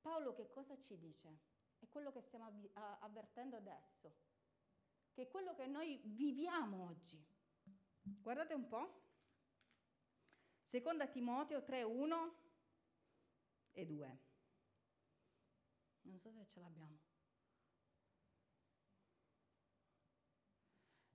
Paolo 0.00 0.32
che 0.32 0.48
cosa 0.48 0.74
ci 0.80 0.96
dice? 0.96 1.38
È 1.78 1.86
quello 1.90 2.10
che 2.10 2.22
stiamo 2.22 2.46
avvertendo 2.72 3.56
adesso, 3.56 4.14
che 5.12 5.24
è 5.24 5.28
quello 5.28 5.54
che 5.54 5.66
noi 5.66 6.00
viviamo 6.06 6.86
oggi. 6.86 7.22
Guardate 8.00 8.54
un 8.54 8.68
po'. 8.68 9.02
Seconda 10.62 11.06
Timoteo 11.06 11.62
3, 11.62 11.82
1 11.82 12.34
e 13.72 13.84
2. 13.84 14.18
Non 16.04 16.18
so 16.18 16.32
se 16.32 16.46
ce 16.46 16.60
l'abbiamo. 16.60 17.07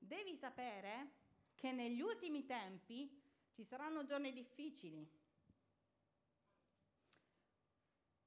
Devi 0.06 0.36
sapere 0.36 1.12
che 1.56 1.72
negli 1.72 2.02
ultimi 2.02 2.46
tempi 2.46 3.10
ci 3.52 3.64
saranno 3.64 4.04
giorni 4.04 4.34
difficili. 4.34 5.10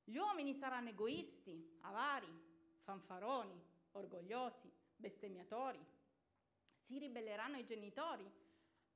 Gli 0.03 0.17
uomini 0.17 0.55
saranno 0.55 0.89
egoisti, 0.89 1.77
avari, 1.83 2.33
fanfaroni, 2.79 3.63
orgogliosi, 3.93 4.73
bestemmiatori, 4.97 5.85
si 6.79 6.99
ribelleranno 6.99 7.57
ai 7.57 7.65
genitori, 7.67 8.33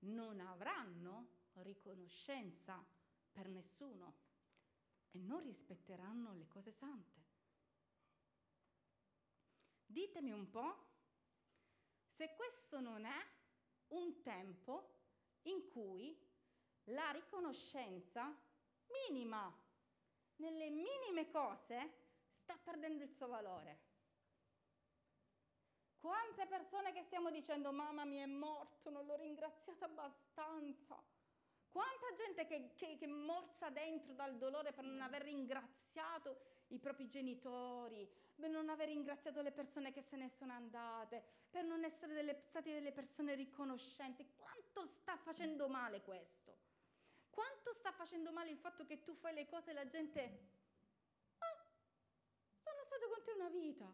non 0.00 0.40
avranno 0.40 1.28
riconoscenza 1.56 2.82
per 3.30 3.48
nessuno 3.48 4.14
e 5.10 5.18
non 5.18 5.42
rispetteranno 5.42 6.32
le 6.32 6.48
cose 6.48 6.72
sante. 6.72 7.20
Ditemi 9.84 10.30
un 10.32 10.48
po' 10.48 10.89
se 12.20 12.34
questo 12.34 12.80
non 12.80 13.06
è 13.06 13.26
un 13.94 14.20
tempo 14.20 14.90
in 15.44 15.66
cui 15.68 16.14
la 16.88 17.12
riconoscenza 17.12 18.30
minima 19.08 19.50
nelle 20.36 20.68
minime 20.68 21.30
cose 21.30 21.78
sta 22.34 22.58
perdendo 22.62 23.04
il 23.04 23.10
suo 23.10 23.26
valore. 23.26 23.80
Quante 25.98 26.46
persone 26.46 26.92
che 26.92 27.04
stiamo 27.04 27.30
dicendo 27.30 27.72
mamma 27.72 28.04
mi 28.04 28.18
è 28.18 28.26
morto, 28.26 28.90
non 28.90 29.06
l'ho 29.06 29.16
ringraziato 29.16 29.86
abbastanza. 29.86 31.02
Quanta 31.70 32.12
gente 32.16 32.46
che, 32.46 32.74
che, 32.74 32.96
che 32.96 33.06
morsa 33.06 33.70
dentro 33.70 34.12
dal 34.12 34.36
dolore 34.36 34.72
per 34.72 34.84
non 34.84 35.00
aver 35.00 35.22
ringraziato 35.22 36.36
i 36.68 36.78
propri 36.78 37.06
genitori, 37.06 38.08
per 38.34 38.50
non 38.50 38.68
aver 38.68 38.88
ringraziato 38.88 39.40
le 39.40 39.52
persone 39.52 39.92
che 39.92 40.02
se 40.02 40.16
ne 40.16 40.28
sono 40.28 40.52
andate, 40.52 41.22
per 41.48 41.64
non 41.64 41.84
essere 41.84 42.12
delle, 42.12 42.34
state 42.48 42.72
delle 42.72 42.90
persone 42.90 43.34
riconoscenti. 43.34 44.26
Quanto 44.36 44.84
sta 44.86 45.16
facendo 45.16 45.68
male 45.68 46.02
questo? 46.02 46.58
Quanto 47.30 47.72
sta 47.74 47.92
facendo 47.92 48.32
male 48.32 48.50
il 48.50 48.58
fatto 48.58 48.84
che 48.84 49.02
tu 49.02 49.14
fai 49.14 49.34
le 49.34 49.46
cose 49.46 49.70
e 49.70 49.74
la 49.74 49.86
gente... 49.86 50.20
Ah, 51.38 51.66
sono 52.56 52.82
stato 52.84 53.08
con 53.08 53.22
te 53.22 53.32
una 53.32 53.48
vita. 53.48 53.92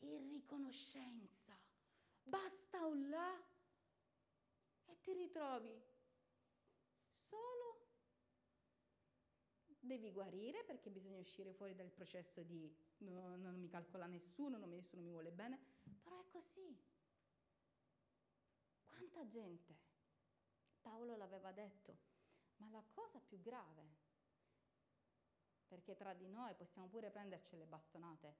Irriconoscenza. 0.00 1.58
Basta 2.22 2.84
un 2.84 3.08
là 3.08 3.42
e 4.84 5.00
ti 5.00 5.12
ritrovi 5.14 5.89
solo 7.20 7.88
devi 9.80 10.10
guarire 10.10 10.64
perché 10.64 10.90
bisogna 10.90 11.18
uscire 11.18 11.52
fuori 11.52 11.74
dal 11.74 11.90
processo 11.90 12.42
di 12.42 12.72
no, 12.98 13.36
non 13.36 13.58
mi 13.58 13.68
calcola 13.68 14.06
nessuno, 14.06 14.58
non, 14.58 14.70
nessuno 14.70 15.02
mi 15.02 15.10
vuole 15.10 15.32
bene, 15.32 15.58
però 16.02 16.20
è 16.20 16.28
così. 16.28 16.78
Quanta 18.86 19.26
gente 19.26 19.88
Paolo 20.80 21.16
l'aveva 21.16 21.52
detto, 21.52 21.98
ma 22.56 22.70
la 22.70 22.84
cosa 22.92 23.20
più 23.20 23.40
grave, 23.40 23.98
perché 25.66 25.94
tra 25.94 26.14
di 26.14 26.28
noi 26.28 26.54
possiamo 26.54 26.88
pure 26.88 27.10
prenderci 27.10 27.56
le 27.56 27.66
bastonate, 27.66 28.36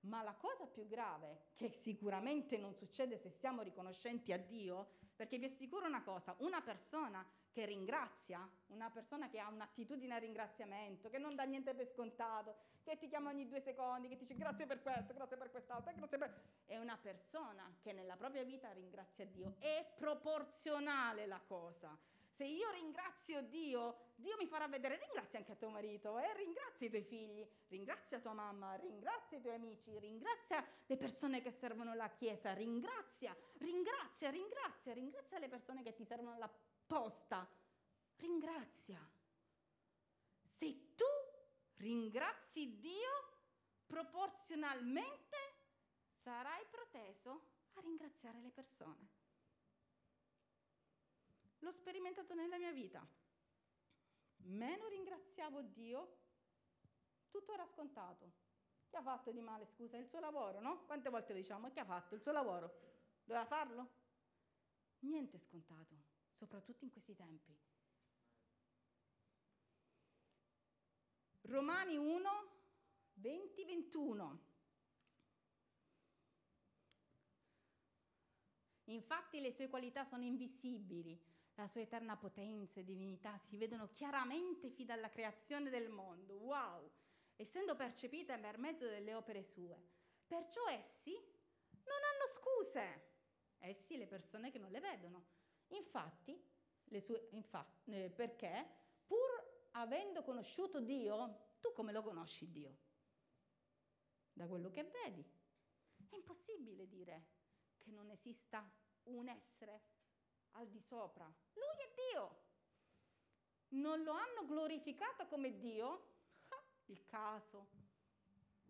ma 0.00 0.22
la 0.22 0.34
cosa 0.34 0.66
più 0.66 0.86
grave, 0.86 1.50
che 1.54 1.70
sicuramente 1.70 2.56
non 2.56 2.74
succede 2.74 3.18
se 3.18 3.30
siamo 3.30 3.62
riconoscenti 3.62 4.32
a 4.32 4.38
Dio, 4.38 4.88
perché 5.14 5.38
vi 5.38 5.44
assicuro 5.44 5.86
una 5.86 6.02
cosa, 6.02 6.34
una 6.38 6.62
persona 6.62 7.26
che 7.52 7.64
ringrazia, 7.64 8.48
una 8.68 8.90
persona 8.90 9.28
che 9.28 9.38
ha 9.38 9.48
un'attitudine 9.48 10.14
al 10.14 10.20
ringraziamento, 10.20 11.08
che 11.08 11.18
non 11.18 11.34
dà 11.34 11.44
niente 11.44 11.74
per 11.74 11.86
scontato, 11.86 12.56
che 12.82 12.96
ti 12.96 13.08
chiama 13.08 13.30
ogni 13.30 13.48
due 13.48 13.60
secondi, 13.60 14.08
che 14.08 14.16
ti 14.16 14.24
dice 14.24 14.36
grazie 14.36 14.66
per 14.66 14.82
questo, 14.82 15.12
grazie 15.12 15.36
per 15.36 15.50
quest'altro, 15.50 15.92
grazie 15.94 16.18
per... 16.18 16.34
È 16.64 16.76
una 16.78 16.96
persona 16.96 17.76
che 17.82 17.92
nella 17.92 18.16
propria 18.16 18.44
vita 18.44 18.70
ringrazia 18.72 19.26
Dio. 19.26 19.56
È 19.58 19.94
proporzionale 19.96 21.26
la 21.26 21.40
cosa. 21.46 21.98
Se 22.40 22.44
io 22.46 22.70
ringrazio 22.70 23.42
Dio, 23.42 24.12
Dio 24.14 24.34
mi 24.38 24.46
farà 24.46 24.66
vedere, 24.66 24.96
ringrazia 24.96 25.38
anche 25.40 25.52
a 25.52 25.56
tuo 25.56 25.68
marito, 25.68 26.18
eh? 26.18 26.34
ringrazia 26.36 26.86
i 26.86 26.90
tuoi 26.90 27.02
figli, 27.02 27.46
ringrazia 27.68 28.18
tua 28.18 28.32
mamma, 28.32 28.76
ringrazia 28.76 29.36
i 29.36 29.42
tuoi 29.42 29.56
amici, 29.56 29.98
ringrazia 29.98 30.64
le 30.86 30.96
persone 30.96 31.42
che 31.42 31.50
servono 31.50 31.94
la 31.94 32.08
Chiesa, 32.08 32.54
ringrazia, 32.54 33.36
ringrazia, 33.58 34.30
ringrazia, 34.30 34.94
ringrazia 34.94 35.38
le 35.38 35.48
persone 35.48 35.82
che 35.82 35.92
ti 35.92 36.04
servono 36.06 36.38
la 36.38 36.50
posta, 36.90 37.48
ringrazia. 38.16 39.00
Se 40.42 40.96
tu 40.96 41.04
ringrazi 41.76 42.80
Dio, 42.80 43.12
proporzionalmente 43.86 45.36
sarai 46.08 46.66
proteso 46.68 47.42
a 47.74 47.80
ringraziare 47.80 48.40
le 48.40 48.50
persone. 48.50 49.08
L'ho 51.60 51.70
sperimentato 51.70 52.34
nella 52.34 52.58
mia 52.58 52.72
vita. 52.72 53.06
Meno 54.46 54.88
ringraziavo 54.88 55.62
Dio, 55.62 56.16
tutto 57.30 57.52
era 57.52 57.66
scontato. 57.66 58.32
Che 58.88 58.96
ha 58.96 59.02
fatto 59.02 59.30
di 59.30 59.40
male, 59.40 59.64
scusa? 59.66 59.96
Il 59.96 60.08
suo 60.08 60.18
lavoro, 60.18 60.58
no? 60.58 60.84
Quante 60.86 61.08
volte 61.08 61.34
lo 61.34 61.38
diciamo? 61.38 61.70
Che 61.70 61.78
ha 61.78 61.84
fatto? 61.84 62.16
Il 62.16 62.20
suo 62.20 62.32
lavoro. 62.32 62.80
Doveva 63.22 63.46
farlo? 63.46 63.98
Niente 65.02 65.38
scontato, 65.38 66.09
soprattutto 66.40 66.84
in 66.84 66.90
questi 66.90 67.14
tempi. 67.14 67.54
Romani 71.42 71.96
1, 71.98 72.30
20, 73.14 73.64
21. 73.64 74.48
Infatti 78.84 79.40
le 79.40 79.52
sue 79.52 79.68
qualità 79.68 80.04
sono 80.04 80.24
invisibili, 80.24 81.20
la 81.54 81.68
sua 81.68 81.82
eterna 81.82 82.16
potenza 82.16 82.80
e 82.80 82.84
divinità 82.84 83.36
si 83.36 83.58
vedono 83.58 83.90
chiaramente 83.90 84.70
fin 84.70 84.86
dalla 84.86 85.10
creazione 85.10 85.68
del 85.68 85.90
mondo, 85.90 86.38
wow, 86.38 86.90
essendo 87.36 87.76
percepite 87.76 88.38
per 88.38 88.58
mezzo 88.58 88.86
delle 88.86 89.12
opere 89.12 89.42
sue. 89.42 89.78
Perciò 90.26 90.66
essi 90.68 91.12
non 91.12 92.00
hanno 92.12 92.26
scuse, 92.32 93.10
essi 93.58 93.98
le 93.98 94.06
persone 94.06 94.50
che 94.50 94.58
non 94.58 94.70
le 94.70 94.80
vedono. 94.80 95.39
Infatti, 95.70 96.40
sue, 97.00 97.28
infatti 97.32 97.92
eh, 97.92 98.10
perché 98.10 98.68
pur 99.06 99.68
avendo 99.72 100.22
conosciuto 100.22 100.80
Dio, 100.80 101.56
tu 101.60 101.72
come 101.72 101.92
lo 101.92 102.02
conosci 102.02 102.50
Dio? 102.50 102.78
Da 104.32 104.46
quello 104.46 104.70
che 104.70 104.84
vedi. 104.84 105.24
È 106.08 106.14
impossibile 106.14 106.88
dire 106.88 107.26
che 107.78 107.90
non 107.90 108.10
esista 108.10 108.68
un 109.04 109.28
essere 109.28 109.82
al 110.52 110.68
di 110.68 110.80
sopra. 110.80 111.24
Lui 111.54 111.76
è 111.78 111.94
Dio. 112.12 112.48
Non 113.68 114.02
lo 114.02 114.12
hanno 114.12 114.46
glorificato 114.46 115.26
come 115.26 115.56
Dio? 115.58 116.08
Il 116.86 117.04
caso. 117.06 117.68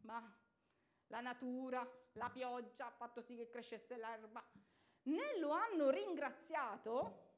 Ma 0.02 0.20
la 1.06 1.20
natura, 1.20 1.88
la 2.12 2.30
pioggia 2.30 2.86
ha 2.86 2.90
fatto 2.90 3.22
sì 3.22 3.36
che 3.36 3.48
crescesse 3.48 3.96
l'erba. 3.96 4.44
Né 5.02 5.38
lo 5.38 5.50
hanno 5.50 5.88
ringraziato, 5.90 7.28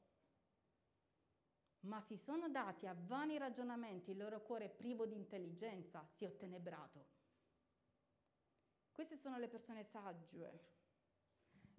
ma 1.81 1.99
si 2.01 2.17
sono 2.17 2.49
dati 2.49 2.87
a 2.87 2.95
vani 2.95 3.37
ragionamenti, 3.37 4.11
il 4.11 4.17
loro 4.17 4.41
cuore 4.41 4.69
privo 4.69 5.05
di 5.05 5.15
intelligenza 5.15 6.05
si 6.05 6.25
è 6.25 6.27
ottenebrato. 6.27 7.21
Queste 8.91 9.15
sono 9.15 9.37
le 9.37 9.47
persone 9.47 9.83
sagge, 9.83 10.71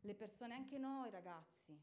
le 0.00 0.14
persone, 0.14 0.54
anche 0.54 0.78
noi 0.78 1.10
ragazzi, 1.10 1.80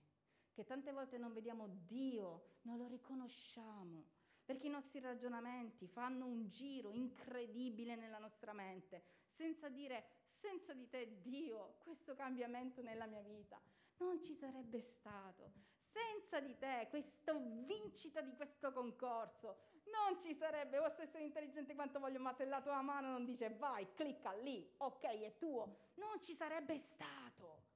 che 0.52 0.66
tante 0.66 0.92
volte 0.92 1.18
non 1.18 1.32
vediamo 1.32 1.68
Dio, 1.68 2.58
non 2.64 2.78
lo 2.78 2.88
riconosciamo, 2.88 4.06
perché 4.44 4.68
i 4.68 4.72
nostri 4.72 5.00
ragionamenti 5.00 5.88
fanno 5.88 6.26
un 6.26 6.48
giro 6.48 6.92
incredibile 6.92 7.96
nella 7.96 8.18
nostra 8.18 8.52
mente, 8.52 9.04
senza 9.30 9.70
dire, 9.70 10.06
senza 10.30 10.74
di 10.74 10.88
te 10.90 11.22
Dio, 11.22 11.78
questo 11.80 12.14
cambiamento 12.14 12.82
nella 12.82 13.06
mia 13.06 13.22
vita 13.22 13.60
non 14.02 14.22
ci 14.22 14.34
sarebbe 14.34 14.80
stato. 14.80 15.70
Senza 15.92 16.40
di 16.40 16.58
te, 16.58 16.88
questa 16.90 17.34
vincita 17.34 18.22
di 18.22 18.34
questo 18.36 18.72
concorso, 18.72 19.70
non 19.92 20.20
ci 20.20 20.34
sarebbe, 20.34 20.80
posso 20.80 21.02
essere 21.02 21.24
intelligente 21.24 21.76
quanto 21.76 22.00
voglio, 22.00 22.20
ma 22.20 22.34
se 22.34 22.46
la 22.46 22.62
tua 22.62 22.82
mano 22.82 23.12
non 23.12 23.26
dice 23.26 23.50
vai, 23.56 23.94
clicca 23.94 24.32
lì, 24.34 24.74
ok, 24.78 25.04
è 25.04 25.38
tuo, 25.38 25.92
non 25.96 26.22
ci 26.22 26.34
sarebbe 26.34 26.78
stato. 26.78 27.70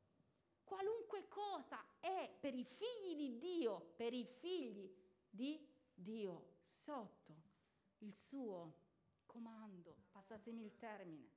Qualunque 0.64 1.28
cosa 1.28 1.84
è 2.00 2.34
per 2.40 2.56
i 2.56 2.64
figli 2.64 3.16
di 3.16 3.38
Dio, 3.38 3.94
per 3.96 4.14
i 4.14 4.26
figli 4.26 4.92
di 5.30 5.68
Dio, 5.94 6.56
sotto 6.62 7.44
il 8.00 8.16
suo 8.16 8.84
comando, 9.26 10.06
passatemi 10.12 10.64
il 10.64 10.76
termine. 10.78 11.34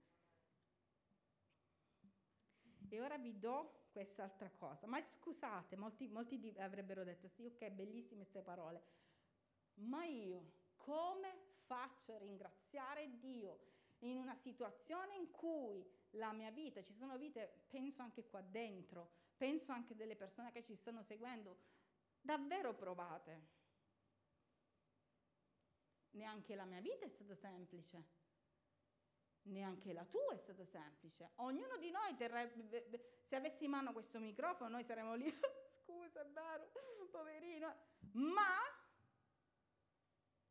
E 2.88 3.00
ora 3.00 3.18
vi 3.18 3.38
do 3.38 3.77
quest'altra 3.98 4.50
cosa. 4.50 4.86
Ma 4.86 5.02
scusate, 5.10 5.76
molti, 5.76 6.06
molti 6.06 6.54
avrebbero 6.58 7.02
detto 7.02 7.26
sì, 7.26 7.44
ok, 7.46 7.70
bellissime 7.70 8.22
queste 8.22 8.42
parole, 8.42 8.82
ma 9.74 10.04
io 10.04 10.52
come 10.76 11.46
faccio 11.66 12.14
a 12.14 12.18
ringraziare 12.18 13.18
Dio 13.18 13.66
in 14.02 14.16
una 14.16 14.36
situazione 14.36 15.16
in 15.16 15.30
cui 15.32 15.84
la 16.10 16.32
mia 16.32 16.50
vita, 16.50 16.80
ci 16.82 16.94
sono 16.94 17.18
vite, 17.18 17.64
penso 17.68 18.02
anche 18.02 18.24
qua 18.24 18.40
dentro, 18.40 19.10
penso 19.36 19.72
anche 19.72 19.96
delle 19.96 20.14
persone 20.14 20.52
che 20.52 20.62
ci 20.62 20.76
stanno 20.76 21.02
seguendo, 21.02 21.58
davvero 22.20 22.74
provate. 22.74 23.56
Neanche 26.10 26.54
la 26.54 26.64
mia 26.64 26.80
vita 26.80 27.04
è 27.04 27.08
stata 27.08 27.34
semplice. 27.34 28.17
Neanche 29.42 29.92
la 29.92 30.04
tua 30.04 30.34
è 30.34 30.36
stata 30.36 30.64
semplice. 30.64 31.30
Ognuno 31.36 31.76
di 31.78 31.90
noi 31.90 32.14
terrebbe, 32.16 33.22
se 33.24 33.36
avessi 33.36 33.64
in 33.64 33.70
mano 33.70 33.92
questo 33.92 34.18
microfono, 34.18 34.70
noi 34.70 34.84
saremmo 34.84 35.14
lì, 35.14 35.26
scusa, 35.82 36.20
è 36.20 36.26
vero, 36.26 36.68
poverino. 37.10 37.74
Ma 38.12 38.42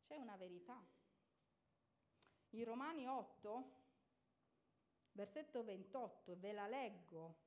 c'è 0.06 0.16
una 0.16 0.36
verità. 0.36 0.82
In 2.50 2.64
Romani 2.64 3.06
8, 3.06 3.72
versetto 5.12 5.62
28, 5.62 6.38
ve 6.38 6.52
la 6.52 6.66
leggo 6.66 7.46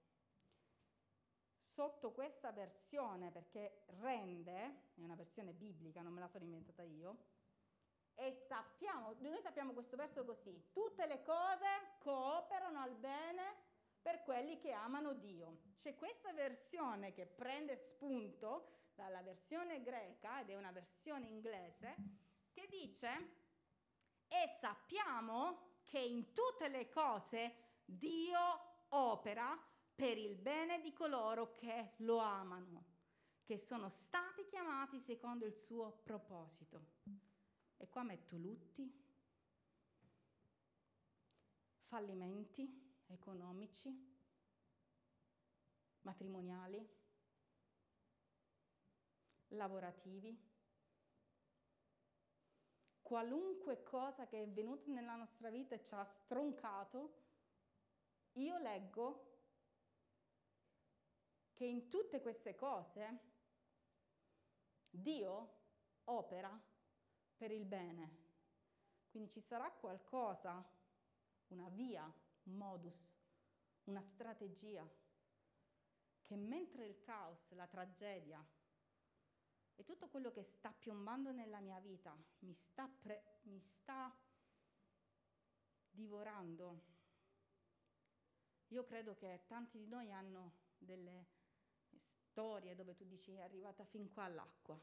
sotto 1.63 2.11
questa 2.11 2.51
versione, 2.51 3.31
perché 3.31 3.85
rende, 3.99 4.91
è 4.93 5.01
una 5.01 5.15
versione 5.15 5.53
biblica, 5.53 6.01
non 6.01 6.13
me 6.13 6.19
la 6.19 6.27
sono 6.27 6.43
inventata 6.43 6.83
io, 6.83 7.17
e 8.21 8.35
sappiamo, 8.47 9.15
noi 9.17 9.41
sappiamo 9.41 9.73
questo 9.73 9.97
verso 9.97 10.23
così, 10.23 10.69
tutte 10.71 11.07
le 11.07 11.23
cose 11.23 11.65
cooperano 11.97 12.79
al 12.79 12.95
bene 12.95 13.55
per 13.99 14.21
quelli 14.21 14.59
che 14.59 14.71
amano 14.73 15.13
Dio. 15.13 15.61
C'è 15.75 15.95
questa 15.95 16.31
versione 16.31 17.13
che 17.13 17.25
prende 17.25 17.75
spunto 17.77 18.89
dalla 18.93 19.23
versione 19.23 19.81
greca 19.81 20.39
ed 20.39 20.51
è 20.51 20.55
una 20.55 20.71
versione 20.71 21.25
inglese 21.25 21.95
che 22.51 22.67
dice 22.69 23.09
e 24.27 24.55
sappiamo 24.59 25.79
che 25.83 25.99
in 25.99 26.31
tutte 26.31 26.67
le 26.67 26.89
cose 26.89 27.55
Dio 27.83 28.85
opera 28.89 29.59
per 29.95 30.19
il 30.19 30.35
bene 30.35 30.79
di 30.79 30.93
coloro 30.93 31.53
che 31.53 31.93
lo 31.97 32.19
amano, 32.19 32.85
che 33.43 33.57
sono 33.57 33.89
stati 33.89 34.45
chiamati 34.45 34.99
secondo 34.99 35.47
il 35.47 35.55
suo 35.55 36.01
proposito. 36.03 37.30
E 37.81 37.89
qua 37.89 38.03
metto 38.03 38.37
lutti, 38.37 38.87
fallimenti 41.87 43.01
economici, 43.07 43.91
matrimoniali, 46.01 46.87
lavorativi, 49.47 50.39
qualunque 53.01 53.81
cosa 53.81 54.27
che 54.27 54.43
è 54.43 54.47
venuta 54.47 54.91
nella 54.91 55.15
nostra 55.15 55.49
vita 55.49 55.73
e 55.73 55.83
ci 55.83 55.95
ha 55.95 56.05
stroncato, 56.05 57.15
io 58.33 58.59
leggo 58.59 59.39
che 61.55 61.65
in 61.65 61.89
tutte 61.89 62.21
queste 62.21 62.53
cose 62.53 63.19
Dio 64.87 65.61
opera 66.03 66.69
per 67.41 67.49
il 67.49 67.65
bene. 67.65 68.19
Quindi 69.09 69.27
ci 69.31 69.41
sarà 69.41 69.71
qualcosa, 69.71 70.63
una 71.47 71.69
via, 71.69 72.03
un 72.43 72.53
modus, 72.53 73.17
una 73.85 73.99
strategia, 73.99 74.87
che 76.21 76.35
mentre 76.35 76.85
il 76.85 77.01
caos, 77.01 77.49
la 77.53 77.65
tragedia 77.65 78.45
e 79.73 79.83
tutto 79.83 80.07
quello 80.09 80.29
che 80.31 80.43
sta 80.43 80.71
piombando 80.71 81.31
nella 81.31 81.59
mia 81.61 81.79
vita 81.79 82.15
mi 82.41 82.53
sta, 82.53 82.87
pre- 82.87 83.39
mi 83.45 83.59
sta 83.59 84.15
divorando, 85.89 86.83
io 88.67 88.85
credo 88.85 89.15
che 89.15 89.45
tanti 89.47 89.79
di 89.79 89.87
noi 89.87 90.11
hanno 90.11 90.59
delle 90.77 91.25
storie 91.95 92.75
dove 92.75 92.95
tu 92.95 93.03
dici 93.05 93.33
è 93.33 93.41
arrivata 93.41 93.83
fin 93.83 94.07
qua 94.09 94.25
all'acqua, 94.25 94.79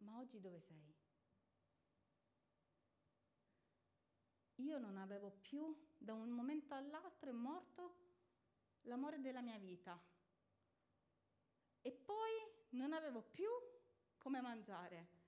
ma 0.00 0.18
oggi 0.18 0.40
dove 0.40 0.58
sei? 0.58 0.99
Io 4.60 4.78
non 4.78 4.96
avevo 4.98 5.30
più, 5.30 5.74
da 5.96 6.12
un 6.12 6.30
momento 6.30 6.74
all'altro 6.74 7.30
è 7.30 7.32
morto 7.32 7.96
l'amore 8.82 9.20
della 9.20 9.40
mia 9.40 9.58
vita. 9.58 9.98
E 11.82 11.92
poi 11.92 12.32
non 12.70 12.92
avevo 12.92 13.22
più 13.22 13.48
come 14.18 14.40
mangiare. 14.40 15.18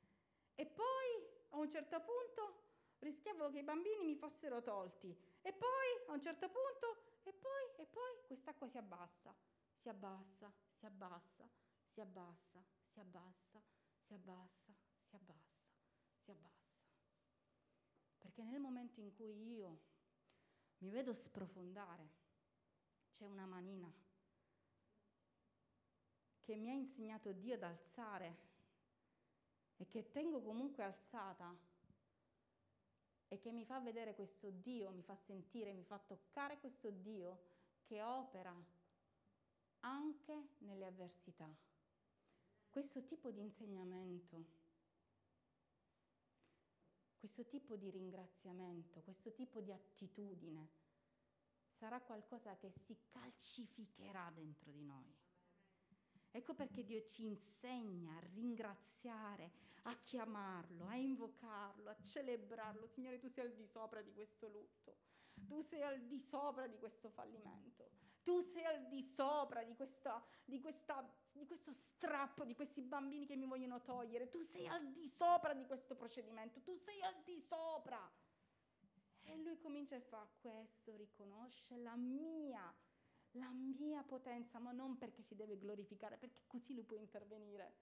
E 0.54 0.66
poi 0.66 1.26
a 1.50 1.56
un 1.56 1.68
certo 1.70 2.00
punto 2.00 2.60
rischiavo 2.98 3.50
che 3.50 3.60
i 3.60 3.64
bambini 3.64 4.04
mi 4.04 4.16
fossero 4.16 4.62
tolti. 4.62 5.16
E 5.40 5.52
poi 5.52 6.06
a 6.08 6.12
un 6.12 6.20
certo 6.20 6.48
punto, 6.48 7.20
e 7.22 7.32
poi, 7.32 7.70
e 7.76 7.86
poi 7.86 8.26
quest'acqua 8.26 8.68
si 8.68 8.76
abbassa, 8.76 9.34
si 9.74 9.88
abbassa, 9.88 10.52
si 10.72 10.86
abbassa, 10.86 11.48
si 11.86 12.00
abbassa, 12.00 12.64
si 12.86 13.00
abbassa, 13.00 13.62
si 14.02 14.12
abbassa, 14.14 14.74
si 14.98 15.14
abbassa, 15.16 15.64
si 16.20 16.30
abbassa. 16.30 16.61
Perché 18.22 18.44
nel 18.44 18.60
momento 18.60 19.00
in 19.00 19.12
cui 19.14 19.52
io 19.52 19.80
mi 20.78 20.90
vedo 20.90 21.12
sprofondare, 21.12 22.08
c'è 23.10 23.26
una 23.26 23.44
manina 23.44 23.92
che 26.40 26.56
mi 26.56 26.70
ha 26.70 26.72
insegnato 26.72 27.32
Dio 27.32 27.54
ad 27.54 27.62
alzare 27.62 28.50
e 29.76 29.86
che 29.86 30.10
tengo 30.10 30.40
comunque 30.40 30.82
alzata 30.82 31.54
e 33.28 33.38
che 33.38 33.52
mi 33.52 33.64
fa 33.64 33.80
vedere 33.80 34.14
questo 34.14 34.50
Dio, 34.50 34.90
mi 34.90 35.02
fa 35.02 35.16
sentire, 35.16 35.72
mi 35.72 35.84
fa 35.84 35.98
toccare 35.98 36.58
questo 36.58 36.90
Dio 36.90 37.42
che 37.82 38.02
opera 38.02 38.54
anche 39.80 40.48
nelle 40.58 40.86
avversità. 40.86 41.52
Questo 42.68 43.04
tipo 43.04 43.30
di 43.30 43.40
insegnamento 43.40 44.60
questo 47.22 47.46
tipo 47.46 47.76
di 47.76 47.88
ringraziamento, 47.88 49.00
questo 49.02 49.32
tipo 49.32 49.60
di 49.60 49.70
attitudine 49.70 50.68
sarà 51.70 52.00
qualcosa 52.00 52.56
che 52.56 52.72
si 52.72 52.98
calcificherà 53.10 54.28
dentro 54.34 54.72
di 54.72 54.82
noi. 54.82 55.14
Ecco 56.32 56.54
perché 56.54 56.82
Dio 56.82 57.00
ci 57.04 57.24
insegna 57.24 58.16
a 58.16 58.26
ringraziare, 58.34 59.52
a 59.82 59.96
chiamarlo, 60.02 60.88
a 60.88 60.96
invocarlo, 60.96 61.90
a 61.90 62.02
celebrarlo. 62.02 62.88
Signore, 62.88 63.20
tu 63.20 63.28
sei 63.28 63.44
al 63.44 63.54
di 63.54 63.66
sopra 63.66 64.02
di 64.02 64.12
questo 64.12 64.48
lutto, 64.48 64.96
tu 65.46 65.60
sei 65.60 65.82
al 65.82 66.04
di 66.04 66.18
sopra 66.18 66.66
di 66.66 66.76
questo 66.76 67.08
fallimento, 67.08 67.88
tu 68.22 68.40
sei 68.40 68.64
al 68.64 68.86
di 68.86 69.02
sopra 69.02 69.62
di, 69.62 69.74
questa, 69.74 70.24
di, 70.44 70.60
questa, 70.60 71.08
di 71.32 71.46
questo 71.46 71.72
strappo, 71.72 72.44
di 72.44 72.54
questi 72.54 72.82
bambini 72.82 73.26
che 73.26 73.36
mi 73.36 73.46
vogliono 73.46 73.82
togliere. 73.82 74.28
Tu 74.30 74.40
sei 74.40 74.66
al 74.66 74.92
di 74.92 75.08
sopra 75.08 75.54
di 75.54 75.64
questo 75.66 75.94
procedimento. 75.94 76.60
Tu 76.60 76.76
sei 76.76 77.02
al 77.02 77.22
di 77.24 77.40
sopra. 77.40 78.10
E 79.24 79.36
lui 79.36 79.56
comincia 79.58 79.96
e 79.96 80.00
fa 80.00 80.26
questo, 80.40 80.96
riconosce 80.96 81.76
la 81.76 81.94
mia, 81.96 82.72
la 83.32 83.50
mia 83.52 84.02
potenza, 84.02 84.58
ma 84.58 84.72
non 84.72 84.98
perché 84.98 85.22
si 85.22 85.36
deve 85.36 85.58
glorificare, 85.58 86.16
perché 86.16 86.42
così 86.46 86.74
lui 86.74 86.84
può 86.84 86.96
intervenire. 86.96 87.72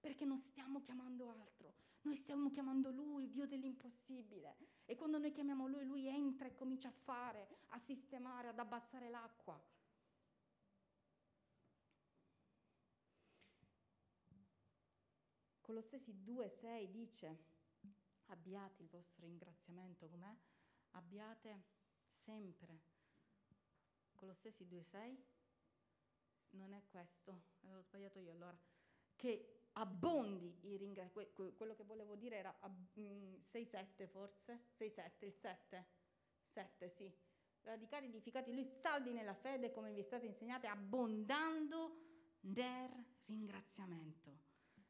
Perché 0.00 0.24
non 0.24 0.38
stiamo 0.38 0.80
chiamando 0.80 1.28
altro, 1.28 1.74
noi 2.02 2.14
stiamo 2.14 2.48
chiamando 2.50 2.90
lui, 2.90 3.24
il 3.24 3.30
Dio 3.30 3.46
dell'impossibile. 3.46 4.56
E 4.86 4.94
quando 4.94 5.18
noi 5.18 5.32
chiamiamo 5.32 5.66
lui, 5.66 5.84
lui 5.84 6.06
entra 6.06 6.46
e 6.46 6.54
comincia 6.54 6.88
a 6.88 6.92
fare, 6.92 7.48
a 7.68 7.78
sistemare, 7.78 8.48
ad 8.48 8.58
abbassare 8.58 9.10
l'acqua. 9.10 9.60
Colossesi 15.68 16.14
2,6 16.24 16.86
dice, 16.86 17.38
abbiate 18.28 18.84
il 18.84 18.88
vostro 18.88 19.26
ringraziamento 19.26 20.08
com'è? 20.08 20.34
Abbiate 20.92 21.64
sempre. 22.14 22.80
Colossesi 24.14 24.64
2,6? 24.64 25.16
Non 26.52 26.72
è 26.72 26.82
questo, 26.86 27.42
avevo 27.64 27.82
sbagliato 27.82 28.18
io 28.18 28.30
allora. 28.30 28.58
Che 29.14 29.68
abbondi 29.72 30.58
il 30.62 30.78
ringraziamento, 30.78 31.52
quello 31.54 31.74
che 31.74 31.84
volevo 31.84 32.16
dire 32.16 32.36
era 32.36 32.58
6,7 32.62 34.04
mm, 34.04 34.06
forse? 34.06 34.68
6,7, 34.74 35.26
il 35.26 35.34
7? 35.34 35.86
7, 36.46 36.88
sì. 36.88 37.14
Radicati, 37.60 38.06
edificati, 38.06 38.54
lui 38.54 38.64
saldi 38.64 39.12
nella 39.12 39.34
fede 39.34 39.70
come 39.70 39.92
vi 39.92 40.00
è 40.00 40.02
stato 40.02 40.24
insegnato, 40.24 40.66
abbondando 40.66 42.06
nel 42.40 43.04
ringraziamento. 43.26 44.47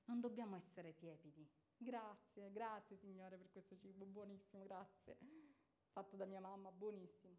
Non 0.08 0.20
dobbiamo 0.20 0.56
essere 0.56 0.94
tiepidi. 0.94 1.46
Grazie, 1.76 2.50
grazie 2.50 2.96
Signore 2.96 3.36
per 3.36 3.50
questo 3.50 3.76
cibo, 3.76 4.06
buonissimo, 4.06 4.64
grazie. 4.64 5.18
Fatto 5.90 6.16
da 6.16 6.24
mia 6.24 6.40
mamma, 6.40 6.72
buonissimo. 6.72 7.36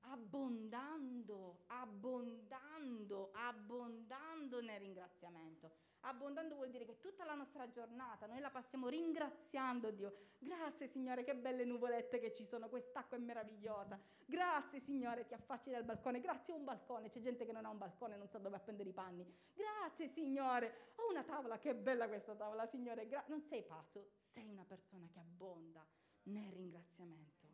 Abbondando, 0.00 1.62
abbondando, 1.68 3.30
abbondando 3.32 4.60
nel 4.60 4.78
ringraziamento. 4.78 5.72
Abbondando 6.08 6.54
vuol 6.54 6.70
dire 6.70 6.84
che 6.84 7.00
tutta 7.00 7.24
la 7.24 7.34
nostra 7.34 7.68
giornata 7.68 8.26
noi 8.26 8.38
la 8.38 8.50
passiamo 8.50 8.86
ringraziando 8.86 9.90
Dio. 9.90 10.14
Grazie 10.38 10.86
Signore, 10.86 11.24
che 11.24 11.34
belle 11.34 11.64
nuvolette 11.64 12.20
che 12.20 12.32
ci 12.32 12.44
sono, 12.44 12.68
quest'acqua 12.68 13.16
è 13.16 13.20
meravigliosa. 13.20 13.98
Grazie 14.24 14.78
Signore, 14.78 15.26
ti 15.26 15.34
affacci 15.34 15.70
dal 15.70 15.82
balcone. 15.82 16.20
Grazie 16.20 16.52
a 16.52 16.56
un 16.56 16.64
balcone, 16.64 17.08
c'è 17.08 17.20
gente 17.20 17.44
che 17.44 17.50
non 17.50 17.64
ha 17.64 17.70
un 17.70 17.78
balcone 17.78 18.16
non 18.16 18.28
sa 18.28 18.38
dove 18.38 18.54
appendere 18.54 18.88
i 18.88 18.92
panni. 18.92 19.26
Grazie 19.52 20.06
Signore, 20.06 20.92
ho 20.94 21.10
una 21.10 21.24
tavola, 21.24 21.58
che 21.58 21.74
bella 21.74 22.06
questa 22.06 22.36
tavola 22.36 22.66
Signore. 22.66 23.08
Gra- 23.08 23.24
non 23.26 23.42
sei 23.42 23.64
pazzo, 23.64 24.12
sei 24.20 24.48
una 24.48 24.64
persona 24.64 25.08
che 25.08 25.18
abbonda 25.18 25.84
nel 26.24 26.52
ringraziamento. 26.52 27.48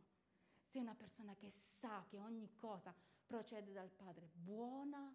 Sei 0.66 0.82
una 0.82 0.94
persona 0.94 1.34
che 1.34 1.50
sa 1.78 2.04
che 2.06 2.20
ogni 2.20 2.54
cosa 2.54 2.94
procede 3.24 3.72
dal 3.72 3.90
Padre, 3.90 4.28
buona 4.30 5.10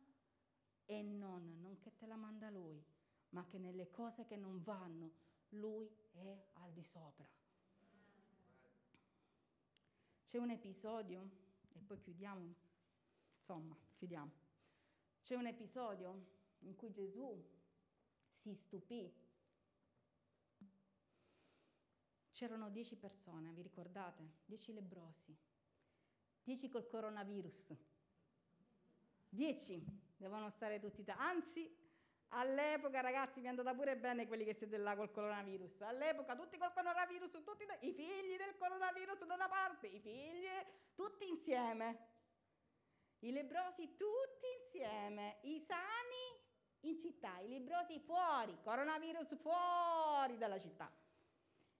e 0.86 1.04
non, 1.04 1.60
non 1.62 1.78
che 1.78 1.96
te 1.96 2.08
la 2.08 2.16
manda 2.16 2.50
Lui 2.50 2.96
ma 3.30 3.46
che 3.46 3.58
nelle 3.58 3.90
cose 3.90 4.26
che 4.26 4.36
non 4.36 4.62
vanno 4.64 5.12
lui 5.50 5.90
è 6.14 6.46
al 6.54 6.72
di 6.72 6.84
sopra. 6.84 7.28
C'è 10.26 10.38
un 10.38 10.50
episodio, 10.50 11.30
e 11.74 11.80
poi 11.80 12.00
chiudiamo, 12.00 12.54
insomma, 13.38 13.78
chiudiamo. 13.96 14.32
C'è 15.22 15.36
un 15.36 15.48
episodio 15.48 16.26
in 16.60 16.76
cui 16.76 16.92
Gesù 16.92 17.46
si 18.34 18.54
stupì. 18.54 19.14
C'erano 22.32 22.70
dieci 22.70 22.98
persone, 22.98 23.52
vi 23.54 23.62
ricordate? 23.62 24.34
Dieci 24.46 24.74
lebrosi, 24.74 25.36
dieci 26.44 26.70
col 26.70 26.88
coronavirus. 26.88 27.76
Dieci 29.30 29.84
devono 30.18 30.50
stare 30.50 30.80
tutti, 30.80 31.04
t- 31.04 31.10
anzi 31.10 31.74
All'epoca, 32.30 33.00
ragazzi, 33.00 33.40
mi 33.40 33.46
è 33.46 33.50
andata 33.50 33.74
pure 33.74 33.96
bene 33.96 34.28
quelli 34.28 34.44
che 34.44 34.54
siete 34.54 34.78
là 34.78 34.96
col 34.96 35.12
coronavirus. 35.12 35.82
All'epoca, 35.82 36.36
tutti 36.36 36.58
col 36.58 36.74
coronavirus, 36.74 37.32
tutti 37.44 37.66
i 37.82 37.94
figli 37.94 38.36
del 38.36 38.58
coronavirus 38.58 39.26
da 39.26 39.34
una 39.34 39.48
parte, 39.48 39.88
i 39.88 40.00
figli, 40.00 40.48
tutti 40.94 41.28
insieme. 41.28 42.16
I 43.20 43.32
lebrosi 43.32 43.96
tutti 43.96 44.46
insieme, 44.62 45.40
i 45.44 45.60
sani 45.60 46.46
in 46.82 47.00
città, 47.00 47.40
i 47.40 47.48
lebrosi 47.48 48.00
fuori, 48.00 48.60
coronavirus 48.62 49.38
fuori 49.38 50.38
dalla 50.38 50.60
città. 50.60 50.92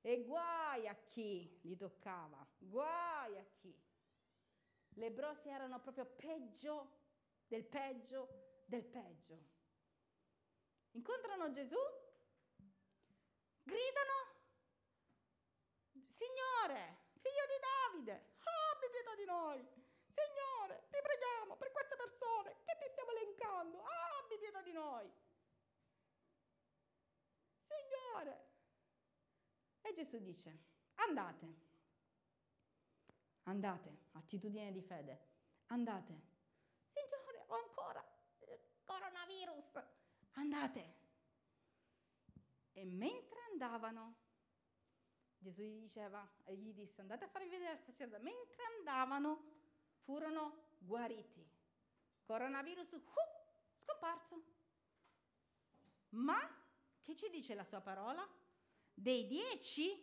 E 0.02 0.24
guai 0.24 0.88
a 0.88 0.96
chi 0.96 1.60
li 1.64 1.76
toccava, 1.76 2.46
guai 2.58 3.38
a 3.38 3.46
chi. 3.60 3.76
Le 4.90 5.10
lebrosi 5.10 5.50
erano 5.50 5.80
proprio 5.82 6.06
peggio 6.06 6.96
del 7.48 7.66
peggio 7.66 8.62
del 8.66 8.84
peggio. 8.84 9.56
Incontrano 11.08 11.50
Gesù, 11.52 11.80
gridano, 13.64 14.18
Signore, 16.04 16.98
figlio 17.22 17.46
di 17.48 17.60
Davide, 17.64 18.36
abbi 18.44 18.90
pietà 18.92 19.16
di 19.16 19.24
noi. 19.24 19.66
Signore, 20.04 20.88
ti 20.92 21.00
preghiamo 21.02 21.56
per 21.56 21.72
queste 21.72 21.96
persone 21.96 22.58
che 22.66 22.76
ti 22.78 22.90
stiamo 22.92 23.12
elencando, 23.12 23.84
abbi 23.86 24.38
pietà 24.38 24.62
di 24.62 24.74
noi. 24.74 25.10
Gesù 29.98 30.20
dice, 30.20 30.56
andate, 30.94 31.56
andate, 33.46 33.98
attitudine 34.12 34.72
di 34.72 34.84
fede, 34.84 35.20
andate. 35.68 36.22
Signore, 36.86 37.44
ho 37.48 37.56
ancora 37.56 38.06
il 38.42 38.60
coronavirus, 38.84 39.84
andate. 40.34 40.97
E 42.78 42.86
mentre 42.86 43.40
andavano, 43.50 44.18
Gesù 45.40 45.64
gli 45.64 45.80
diceva, 45.80 46.24
gli 46.50 46.74
disse, 46.74 47.02
andate 47.02 47.26
a 47.26 47.28
farvi 47.28 47.50
vedere 47.50 47.72
al 47.72 47.80
sacerdote. 47.80 48.22
Mentre 48.22 48.64
andavano, 48.78 49.56
furono 50.04 50.76
guariti. 50.78 51.44
Coronavirus, 52.22 52.92
uh, 52.92 53.02
scomparso. 53.78 54.44
Ma, 56.10 56.38
che 57.02 57.16
ci 57.16 57.32
dice 57.32 57.56
la 57.56 57.64
sua 57.64 57.82
parola? 57.82 58.24
Dei 58.94 59.26
dieci, 59.26 60.00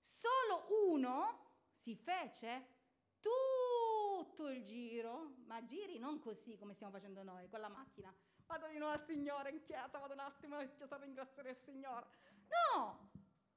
solo 0.00 0.66
uno 0.90 1.68
si 1.74 1.94
fece 1.94 2.74
tutto 3.20 4.48
il 4.48 4.64
giro, 4.64 5.36
ma 5.46 5.64
giri 5.64 6.00
non 6.00 6.18
così 6.18 6.56
come 6.56 6.74
stiamo 6.74 6.92
facendo 6.92 7.22
noi, 7.22 7.48
con 7.48 7.60
la 7.60 7.68
macchina. 7.68 8.12
Vado 8.48 8.66
di 8.68 8.78
nuovo 8.78 8.94
al 8.94 9.04
Signore 9.04 9.50
in 9.50 9.62
chiesa, 9.62 9.98
vado 9.98 10.14
un 10.14 10.20
attimo 10.20 10.58
in 10.62 10.74
chiesa 10.74 10.94
a 10.94 10.98
ringraziare 10.98 11.50
il 11.50 11.56
Signore. 11.58 12.06
No! 12.48 13.10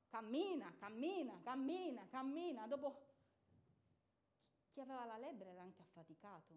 Cammina, 0.09 0.75
cammina, 0.77 1.39
cammina, 1.41 2.05
cammina. 2.09 2.67
Dopo 2.67 3.07
chi 4.73 4.81
aveva 4.81 5.05
la 5.05 5.15
lebbra 5.15 5.49
era 5.49 5.61
anche 5.61 5.81
affaticato. 5.81 6.53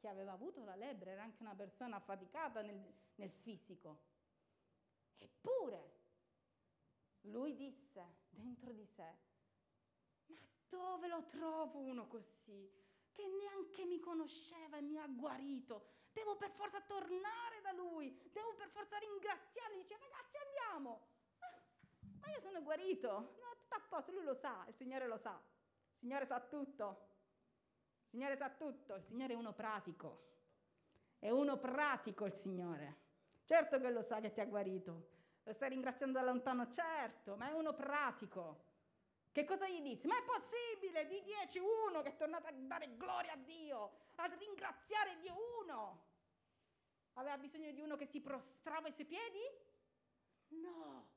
Chi 0.00 0.08
aveva 0.08 0.32
avuto 0.32 0.64
la 0.64 0.74
lebbra 0.74 1.12
era 1.12 1.22
anche 1.22 1.40
una 1.40 1.54
persona 1.54 1.96
affaticata 1.96 2.62
nel, 2.62 2.84
nel 3.14 3.30
fisico. 3.30 4.00
Eppure 5.16 5.98
lui 7.22 7.54
disse 7.54 8.04
dentro 8.30 8.72
di 8.72 8.86
sé, 8.86 9.14
ma 10.26 10.40
dove 10.68 11.06
lo 11.06 11.24
trovo 11.26 11.78
uno 11.78 12.08
così? 12.08 12.86
Che 13.18 13.26
neanche 13.26 13.84
mi 13.84 13.98
conosceva 13.98 14.76
e 14.76 14.82
mi 14.82 14.96
ha 14.96 15.08
guarito. 15.08 16.06
Devo 16.12 16.36
per 16.36 16.52
forza 16.52 16.80
tornare 16.82 17.60
da 17.62 17.72
lui, 17.72 18.14
devo 18.30 18.54
per 18.54 18.68
forza 18.68 18.96
ringraziarlo. 18.98 19.76
Dice, 19.76 19.98
ragazzi 19.98 20.36
andiamo 20.36 21.16
ma 22.28 22.34
io 22.34 22.40
sono 22.40 22.62
guarito, 22.62 23.10
no, 23.10 23.56
tutto 23.58 23.74
a 23.74 23.80
posto, 23.88 24.12
lui 24.12 24.24
lo 24.24 24.34
sa, 24.34 24.64
il 24.68 24.74
Signore 24.74 25.06
lo 25.06 25.16
sa, 25.16 25.30
il 25.32 25.98
Signore 25.98 26.26
sa 26.26 26.40
tutto, 26.40 27.08
il 28.02 28.08
Signore 28.10 28.36
sa 28.36 28.50
tutto, 28.50 28.94
il 28.96 29.02
Signore 29.02 29.32
è 29.32 29.36
uno 29.36 29.52
pratico, 29.52 30.26
è 31.18 31.30
uno 31.30 31.58
pratico 31.58 32.26
il 32.26 32.34
Signore. 32.34 33.06
Certo 33.44 33.80
che 33.80 33.90
lo 33.90 34.02
sa 34.02 34.20
che 34.20 34.32
ti 34.32 34.40
ha 34.40 34.44
guarito, 34.44 35.08
lo 35.42 35.52
stai 35.52 35.70
ringraziando 35.70 36.18
da 36.18 36.24
lontano, 36.24 36.68
certo, 36.68 37.36
ma 37.36 37.48
è 37.48 37.52
uno 37.52 37.72
pratico. 37.74 38.66
Che 39.32 39.44
cosa 39.44 39.68
gli 39.68 39.80
disse? 39.80 40.06
Ma 40.06 40.16
è 40.16 40.24
possibile 40.24 41.06
di 41.06 41.22
dieci 41.22 41.58
uno 41.58 42.02
che 42.02 42.10
è 42.10 42.16
tornato 42.16 42.46
a 42.46 42.52
dare 42.52 42.96
gloria 42.96 43.32
a 43.32 43.36
Dio, 43.36 43.98
a 44.16 44.26
ringraziare 44.26 45.18
Dio 45.20 45.34
uno? 45.62 46.06
Aveva 47.14 47.36
bisogno 47.38 47.70
di 47.72 47.80
uno 47.80 47.96
che 47.96 48.06
si 48.06 48.20
prostrava 48.20 48.86
ai 48.86 48.92
suoi 48.92 49.06
piedi? 49.06 49.40
No, 50.48 51.08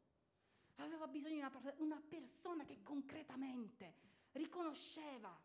aveva 0.76 1.08
bisogno 1.08 1.36
di 1.36 1.40
una, 1.40 1.74
una 1.78 2.04
persona 2.08 2.66
che 2.66 2.82
concretamente 2.84 3.96
riconosceva 4.34 5.40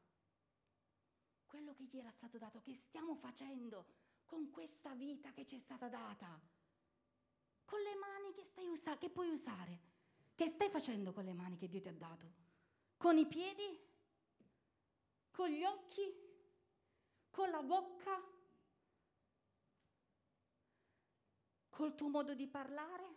quello 1.47 1.75
che 1.75 1.85
gli 1.85 1.99
era 1.99 2.11
stato 2.11 2.39
dato, 2.39 2.61
che 2.61 2.75
stiamo 2.75 3.15
facendo 3.15 3.87
con 4.25 4.51
questa 4.51 4.95
vita 4.95 5.33
che 5.33 5.47
ci 5.47 5.57
è 5.57 5.61
stata 5.61 5.89
data, 5.89 6.39
con 7.65 7.81
le 7.81 7.95
mani 7.95 8.33
che, 8.33 8.45
stai 8.45 8.67
usa- 8.67 8.99
che 8.99 9.11
puoi 9.11 9.31
usare. 9.31 9.95
Che 10.35 10.49
stai 10.49 10.69
facendo 10.69 11.15
con 11.15 11.25
le 11.25 11.33
mani 11.33 11.57
che 11.57 11.67
Dio 11.67 11.81
ti 11.81 11.89
ha 11.89 11.93
dato? 11.93 12.46
Con 13.07 13.19
i 13.19 13.27
piedi? 13.27 13.81
Con 15.31 15.49
gli 15.49 15.63
occhi? 15.63 16.13
Con 17.31 17.51
la 17.51 17.63
bocca? 17.63 18.21
Col 21.69 21.95
tuo 21.95 22.09
modo 22.09 22.35
di 22.35 22.49
parlare? 22.49 23.15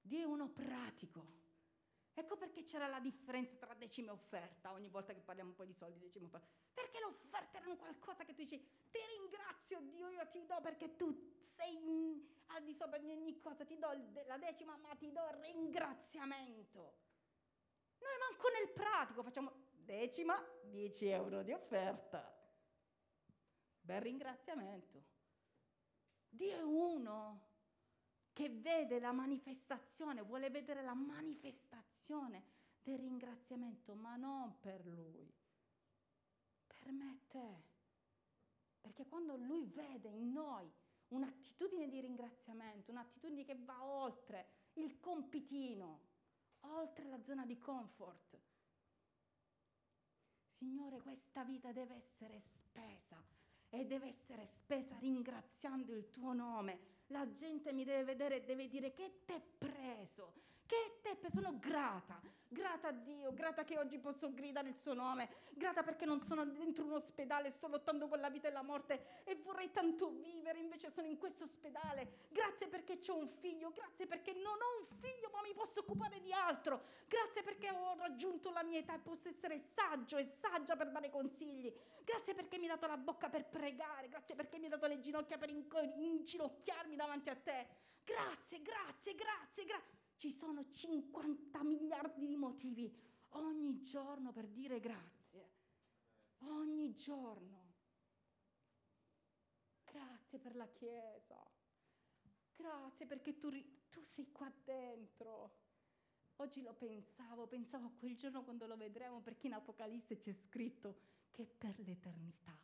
Dio 0.00 0.22
è 0.22 0.24
uno 0.24 0.48
pratico. 0.48 1.24
Ecco 2.12 2.36
perché 2.36 2.64
c'era 2.64 2.88
la 2.88 2.98
differenza 2.98 3.54
tra 3.54 3.74
decima 3.74 4.10
e 4.10 4.14
offerta, 4.14 4.72
ogni 4.72 4.88
volta 4.88 5.14
che 5.14 5.20
parliamo 5.20 5.50
un 5.50 5.56
po' 5.56 5.64
di 5.64 5.72
soldi, 5.72 6.00
decima 6.00 6.24
e 6.24 6.26
offerta. 6.26 6.48
Perché 6.74 6.98
le 6.98 7.04
offerte 7.04 7.58
erano 7.58 7.76
qualcosa 7.76 8.24
che 8.24 8.34
tu 8.34 8.42
dici, 8.42 8.58
ti 8.90 8.98
ringrazio 9.20 9.80
Dio, 9.82 10.08
io 10.08 10.28
ti 10.30 10.44
do 10.44 10.60
perché 10.60 10.96
tu 10.96 11.16
sei 11.54 12.28
al 12.46 12.64
di 12.64 12.74
sopra 12.74 12.98
di 12.98 13.08
ogni 13.08 13.38
cosa, 13.38 13.64
ti 13.64 13.78
do 13.78 13.92
la 14.26 14.36
decima, 14.36 14.76
ma 14.78 14.96
ti 14.96 15.12
do 15.12 15.24
il 15.28 15.36
ringraziamento. 15.42 17.06
Noi 17.98 18.18
manco 18.18 18.48
nel 18.50 18.70
pratico 18.72 19.22
facciamo 19.22 19.52
decima, 19.72 20.42
10 20.64 21.06
euro 21.06 21.42
di 21.42 21.52
offerta. 21.52 22.36
Bel 23.80 24.00
ringraziamento. 24.00 25.04
Dio 26.28 26.56
è 26.56 26.62
uno 26.62 27.46
che 28.32 28.50
vede 28.50 29.00
la 29.00 29.12
manifestazione, 29.12 30.22
vuole 30.22 30.50
vedere 30.50 30.82
la 30.82 30.94
manifestazione 30.94 32.44
del 32.82 32.98
ringraziamento, 32.98 33.94
ma 33.94 34.16
non 34.16 34.58
per 34.60 34.86
lui, 34.86 35.34
per 36.66 36.92
me 36.92 37.12
e 37.12 37.26
te. 37.26 37.62
Perché 38.80 39.06
quando 39.06 39.36
lui 39.36 39.64
vede 39.66 40.08
in 40.08 40.30
noi 40.30 40.70
un'attitudine 41.08 41.88
di 41.88 42.00
ringraziamento, 42.00 42.90
un'attitudine 42.90 43.44
che 43.44 43.56
va 43.56 43.84
oltre 43.84 44.48
il 44.74 45.00
compitino, 45.00 46.07
oltre 46.70 47.08
la 47.08 47.22
zona 47.22 47.44
di 47.44 47.58
comfort, 47.58 48.38
Signore, 50.58 51.00
questa 51.00 51.44
vita 51.44 51.70
deve 51.70 51.94
essere 51.94 52.40
spesa 52.40 53.22
e 53.70 53.84
deve 53.84 54.08
essere 54.08 54.46
spesa 54.46 54.96
ringraziando 54.98 55.92
il 55.92 56.10
tuo 56.10 56.32
nome. 56.32 56.96
La 57.08 57.32
gente 57.32 57.72
mi 57.72 57.84
deve 57.84 58.02
vedere 58.02 58.36
e 58.36 58.44
deve 58.44 58.68
dire 58.68 58.92
che 58.92 59.22
t'è 59.24 59.40
preso, 59.40 60.34
che 60.68 60.98
preso. 61.00 61.28
Sono 61.30 61.58
grata, 61.58 62.20
grata 62.48 62.88
a 62.88 62.92
Dio, 62.92 63.32
grata 63.32 63.64
che 63.64 63.78
oggi 63.78 63.98
posso 63.98 64.32
gridare 64.32 64.68
il 64.68 64.76
suo 64.76 64.94
nome, 64.94 65.28
grata 65.50 65.82
perché 65.82 66.04
non 66.04 66.20
sono 66.20 66.44
dentro 66.44 66.84
un 66.84 66.92
ospedale, 66.92 67.50
sto 67.50 67.68
lottando 67.68 68.06
con 68.08 68.20
la 68.20 68.28
vita 68.28 68.48
e 68.48 68.52
la 68.52 68.62
morte 68.62 69.22
e 69.24 69.36
vorrei 69.36 69.70
tanto 69.70 70.10
vivere, 70.10 70.58
invece 70.58 70.90
sono 70.90 71.06
in 71.06 71.18
questo 71.18 71.44
ospedale. 71.44 72.26
Grazie 72.28 72.68
perché 72.68 72.98
ho 73.08 73.16
un 73.16 73.28
figlio, 73.28 73.70
grazie 73.70 74.06
perché 74.06 74.32
non 74.32 74.54
ho 74.54 74.78
un 74.80 74.86
figlio 75.00 75.30
ma 75.32 75.42
mi 75.42 75.54
posso 75.54 75.80
occupare 75.80 76.20
di 76.20 76.32
altro, 76.32 76.82
grazie 77.06 77.42
perché 77.42 77.70
ho 77.70 77.96
raggiunto 77.96 78.50
la 78.50 78.62
mia 78.62 78.78
età 78.78 78.94
e 78.94 79.00
posso 79.00 79.28
essere 79.28 79.58
saggio 79.58 80.16
e 80.16 80.24
saggia 80.24 80.76
per 80.76 80.90
dare 80.90 81.10
consigli, 81.10 81.72
grazie 82.04 82.34
perché 82.34 82.58
mi 82.58 82.64
hai 82.64 82.70
dato 82.70 82.86
la 82.86 82.96
bocca 82.96 83.28
per 83.28 83.46
pregare, 83.46 84.08
grazie 84.08 84.34
perché 84.34 84.58
mi 84.58 84.64
hai 84.64 84.70
dato 84.70 84.86
le 84.86 85.00
ginocchia 85.00 85.38
per 85.38 85.50
inginocchiarmi 85.50 86.96
davanti 86.96 87.30
a 87.30 87.36
te. 87.36 87.86
Grazie, 88.04 88.62
grazie, 88.62 89.14
grazie, 89.14 89.64
grazie. 89.64 89.97
Ci 90.18 90.32
sono 90.32 90.68
50 90.68 91.62
miliardi 91.62 92.26
di 92.26 92.34
motivi 92.34 92.92
ogni 93.34 93.80
giorno 93.82 94.32
per 94.32 94.48
dire 94.48 94.80
grazie. 94.80 95.52
Ogni 96.38 96.92
giorno. 96.92 97.76
Grazie 99.84 100.40
per 100.40 100.56
la 100.56 100.66
Chiesa. 100.72 101.40
Grazie 102.52 103.06
perché 103.06 103.38
tu, 103.38 103.48
tu 103.88 104.02
sei 104.02 104.32
qua 104.32 104.52
dentro. 104.64 105.54
Oggi 106.38 106.62
lo 106.62 106.74
pensavo, 106.74 107.46
pensavo 107.46 107.86
a 107.86 107.92
quel 107.96 108.16
giorno 108.16 108.42
quando 108.42 108.66
lo 108.66 108.76
vedremo 108.76 109.20
perché 109.20 109.46
in 109.46 109.52
Apocalisse 109.52 110.18
c'è 110.18 110.32
scritto 110.32 110.98
che 111.30 111.46
per 111.46 111.78
l'eternità, 111.78 112.60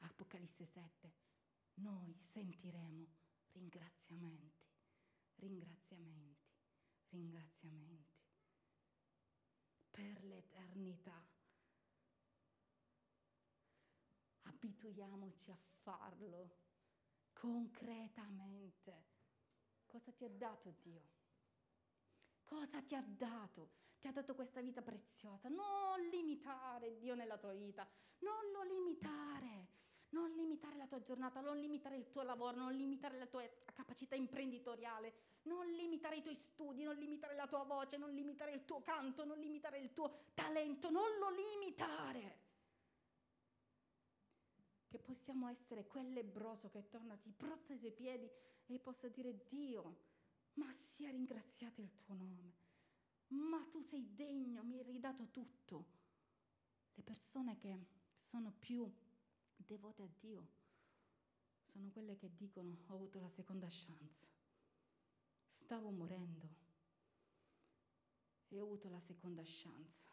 Apocalisse 0.00 0.66
7, 0.66 1.14
noi 1.76 2.14
sentiremo 2.20 3.06
ringraziamenti, 3.52 4.66
ringraziamenti 5.36 6.37
ringraziamenti 7.10 8.18
per 9.90 10.24
l'eternità. 10.24 11.26
Abituiamoci 14.42 15.50
a 15.50 15.58
farlo 15.82 16.56
concretamente. 17.32 19.06
Cosa 19.86 20.12
ti 20.12 20.24
ha 20.24 20.30
dato 20.30 20.70
Dio? 20.80 21.02
Cosa 22.44 22.82
ti 22.82 22.94
ha 22.94 23.02
dato? 23.02 23.70
Ti 23.98 24.06
ha 24.06 24.12
dato 24.12 24.34
questa 24.34 24.60
vita 24.60 24.82
preziosa. 24.82 25.48
Non 25.48 26.00
limitare 26.10 26.96
Dio 26.98 27.14
nella 27.14 27.36
tua 27.36 27.52
vita, 27.52 27.88
non 28.18 28.50
lo 28.52 28.62
limitare. 28.62 29.68
Non 30.10 30.30
limitare 30.34 30.76
la 30.76 30.86
tua 30.86 31.02
giornata, 31.02 31.40
non 31.40 31.58
limitare 31.58 31.96
il 31.96 32.08
tuo 32.08 32.22
lavoro, 32.22 32.56
non 32.56 32.72
limitare 32.74 33.18
la 33.18 33.26
tua 33.26 33.42
capacità 33.74 34.14
imprenditoriale, 34.14 35.12
non 35.42 35.66
limitare 35.66 36.16
i 36.16 36.22
tuoi 36.22 36.34
studi, 36.34 36.82
non 36.82 36.96
limitare 36.96 37.34
la 37.34 37.46
tua 37.46 37.64
voce, 37.64 37.98
non 37.98 38.10
limitare 38.12 38.52
il 38.52 38.64
tuo 38.64 38.80
canto, 38.82 39.24
non 39.24 39.38
limitare 39.38 39.78
il 39.78 39.92
tuo 39.92 40.30
talento, 40.34 40.90
non 40.90 41.06
lo 41.18 41.28
limitare. 41.30 42.46
Che 44.88 44.98
possiamo 44.98 45.48
essere 45.48 45.86
quel 45.86 46.10
lebroso 46.12 46.70
che 46.70 46.88
torna, 46.88 47.14
si 47.16 47.30
prostra 47.30 47.74
ai 47.74 47.78
suoi 47.78 47.92
piedi 47.92 48.30
e 48.66 48.78
possa 48.78 49.08
dire 49.08 49.44
Dio, 49.46 49.96
ma 50.54 50.70
sia 50.72 51.10
ringraziato 51.10 51.82
il 51.82 51.94
tuo 51.98 52.14
nome. 52.14 52.54
ma 53.30 53.62
tu 53.70 53.82
sei 53.82 54.14
degno, 54.14 54.62
mi 54.62 54.78
hai 54.78 54.84
ridato 54.84 55.28
tutto. 55.30 55.96
Le 56.94 57.02
persone 57.02 57.58
che 57.58 57.76
sono 58.16 58.52
più 58.58 58.90
devote 59.64 60.02
a 60.02 60.08
Dio 60.18 60.48
sono 61.64 61.90
quelle 61.90 62.16
che 62.16 62.34
dicono 62.34 62.76
ho 62.86 62.94
avuto 62.94 63.20
la 63.20 63.28
seconda 63.28 63.66
chance. 63.68 64.30
Stavo 65.50 65.90
morendo 65.90 66.48
e 68.48 68.58
ho 68.58 68.64
avuto 68.64 68.88
la 68.88 69.00
seconda 69.00 69.42
chance. 69.44 70.06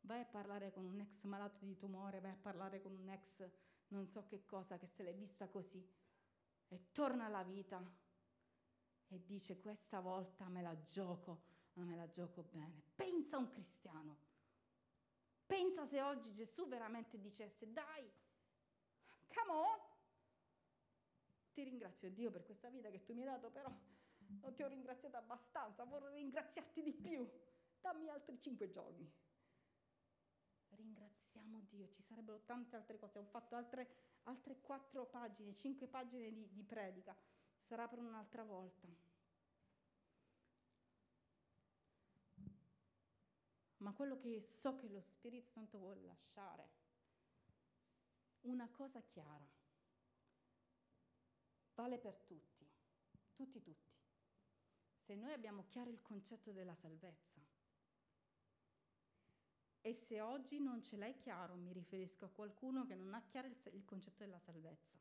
Vai 0.00 0.20
a 0.20 0.26
parlare 0.26 0.72
con 0.72 0.84
un 0.84 1.00
ex 1.00 1.24
malato 1.24 1.64
di 1.64 1.76
tumore, 1.76 2.20
vai 2.20 2.32
a 2.32 2.36
parlare 2.36 2.80
con 2.80 2.96
un 2.96 3.08
ex 3.08 3.48
non 3.88 4.06
so 4.08 4.24
che 4.24 4.44
cosa 4.44 4.78
che 4.78 4.86
se 4.86 5.02
l'è 5.02 5.14
vista 5.14 5.48
così 5.48 5.86
e 6.68 6.90
torna 6.92 7.26
alla 7.26 7.42
vita 7.42 7.82
e 9.08 9.24
dice 9.24 9.60
questa 9.60 10.00
volta 10.00 10.48
me 10.48 10.62
la 10.62 10.80
gioco, 10.82 11.44
ma 11.74 11.84
me 11.84 11.94
la 11.94 12.08
gioco 12.08 12.42
bene. 12.42 12.82
Pensa 12.94 13.36
a 13.36 13.40
un 13.40 13.48
cristiano. 13.48 14.18
Pensa 15.54 15.86
se 15.86 16.02
oggi 16.02 16.34
Gesù 16.34 16.66
veramente 16.66 17.16
dicesse 17.20 17.72
dai, 17.72 18.10
come 19.32 19.52
on, 19.52 19.78
ti 21.52 21.62
ringrazio 21.62 22.10
Dio 22.10 22.32
per 22.32 22.42
questa 22.42 22.68
vita 22.70 22.90
che 22.90 23.04
tu 23.04 23.14
mi 23.14 23.20
hai 23.20 23.26
dato, 23.28 23.52
però 23.52 23.72
non 24.40 24.52
ti 24.52 24.64
ho 24.64 24.66
ringraziato 24.66 25.16
abbastanza, 25.16 25.84
vorrei 25.84 26.16
ringraziarti 26.16 26.82
di 26.82 26.92
più. 26.92 27.30
Dammi 27.80 28.08
altri 28.08 28.40
cinque 28.40 28.68
giorni. 28.68 29.08
Ringraziamo 30.70 31.60
Dio, 31.68 31.88
ci 31.88 32.02
sarebbero 32.02 32.40
tante 32.40 32.74
altre 32.74 32.98
cose. 32.98 33.20
Ho 33.20 33.24
fatto 33.24 33.54
altre, 33.54 34.18
altre 34.24 34.60
quattro 34.60 35.06
pagine, 35.06 35.54
cinque 35.54 35.86
pagine 35.86 36.32
di, 36.32 36.52
di 36.52 36.64
predica. 36.64 37.16
Sarà 37.60 37.86
per 37.86 38.00
un'altra 38.00 38.42
volta. 38.42 38.88
Ma 43.84 43.92
quello 43.92 44.16
che 44.16 44.40
so 44.40 44.76
che 44.76 44.88
lo 44.88 45.02
Spirito 45.02 45.50
Santo 45.50 45.76
vuole 45.76 46.00
lasciare, 46.00 46.70
una 48.44 48.66
cosa 48.70 49.02
chiara, 49.02 49.46
vale 51.74 51.98
per 51.98 52.18
tutti, 52.20 52.66
tutti, 53.34 53.60
tutti. 53.60 53.92
Se 54.96 55.14
noi 55.14 55.34
abbiamo 55.34 55.66
chiaro 55.66 55.90
il 55.90 56.00
concetto 56.00 56.50
della 56.50 56.74
salvezza, 56.74 57.42
e 59.82 59.92
se 59.92 60.18
oggi 60.22 60.58
non 60.60 60.82
ce 60.82 60.96
l'hai 60.96 61.18
chiaro, 61.18 61.54
mi 61.54 61.74
riferisco 61.74 62.24
a 62.24 62.30
qualcuno 62.30 62.86
che 62.86 62.94
non 62.94 63.12
ha 63.12 63.20
chiaro 63.20 63.48
il, 63.48 63.56
il 63.72 63.84
concetto 63.84 64.24
della 64.24 64.38
salvezza. 64.38 64.98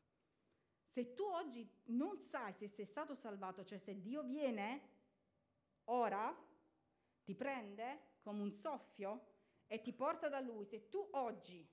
Se 0.83 1.13
tu 1.13 1.23
oggi 1.23 1.65
non 1.85 2.19
sai 2.19 2.51
se 2.51 2.67
sei 2.67 2.83
stato 2.83 3.15
salvato, 3.15 3.63
cioè 3.63 3.77
se 3.77 4.01
Dio 4.01 4.23
viene 4.23 4.89
ora, 5.85 6.35
ti 7.23 7.33
prende 7.33 8.11
come 8.23 8.41
un 8.41 8.51
soffio 8.51 9.31
e 9.67 9.81
ti 9.81 9.93
porta 9.93 10.29
da 10.29 10.39
Lui, 10.39 10.65
se 10.65 10.89
tu 10.89 11.07
oggi 11.11 11.67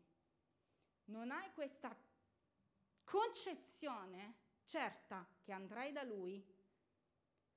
non 1.06 1.30
hai 1.30 1.50
questa 1.52 1.96
concezione 3.04 4.34
certa 4.64 5.26
che 5.42 5.52
andrai 5.52 5.92
da 5.92 6.02
Lui, 6.02 6.44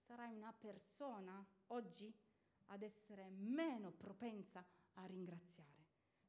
sarai 0.05 0.33
una 0.33 0.53
persona 0.53 1.45
oggi 1.67 2.13
ad 2.67 2.81
essere 2.81 3.29
meno 3.29 3.91
propensa 3.91 4.65
a 4.93 5.05
ringraziare. 5.05 5.71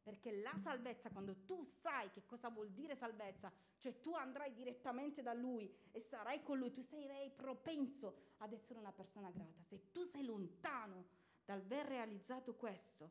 Perché 0.02 0.42
la 0.42 0.54
salvezza, 0.58 1.10
quando 1.10 1.44
tu 1.46 1.64
sai 1.64 2.10
che 2.10 2.26
cosa 2.26 2.50
vuol 2.50 2.70
dire 2.70 2.94
salvezza, 2.94 3.50
cioè 3.78 4.00
tu 4.00 4.14
andrai 4.14 4.52
direttamente 4.52 5.22
da 5.22 5.32
Lui 5.32 5.74
e 5.90 6.00
sarai 6.00 6.42
con 6.42 6.58
Lui, 6.58 6.72
tu 6.72 6.82
sarai 6.82 7.30
propenso 7.30 8.32
ad 8.38 8.52
essere 8.52 8.78
una 8.78 8.92
persona 8.92 9.30
grata. 9.30 9.62
Se 9.62 9.90
tu 9.90 10.02
sei 10.02 10.24
lontano 10.24 11.22
dal 11.44 11.60
aver 11.60 11.86
realizzato 11.86 12.54
questo, 12.54 13.10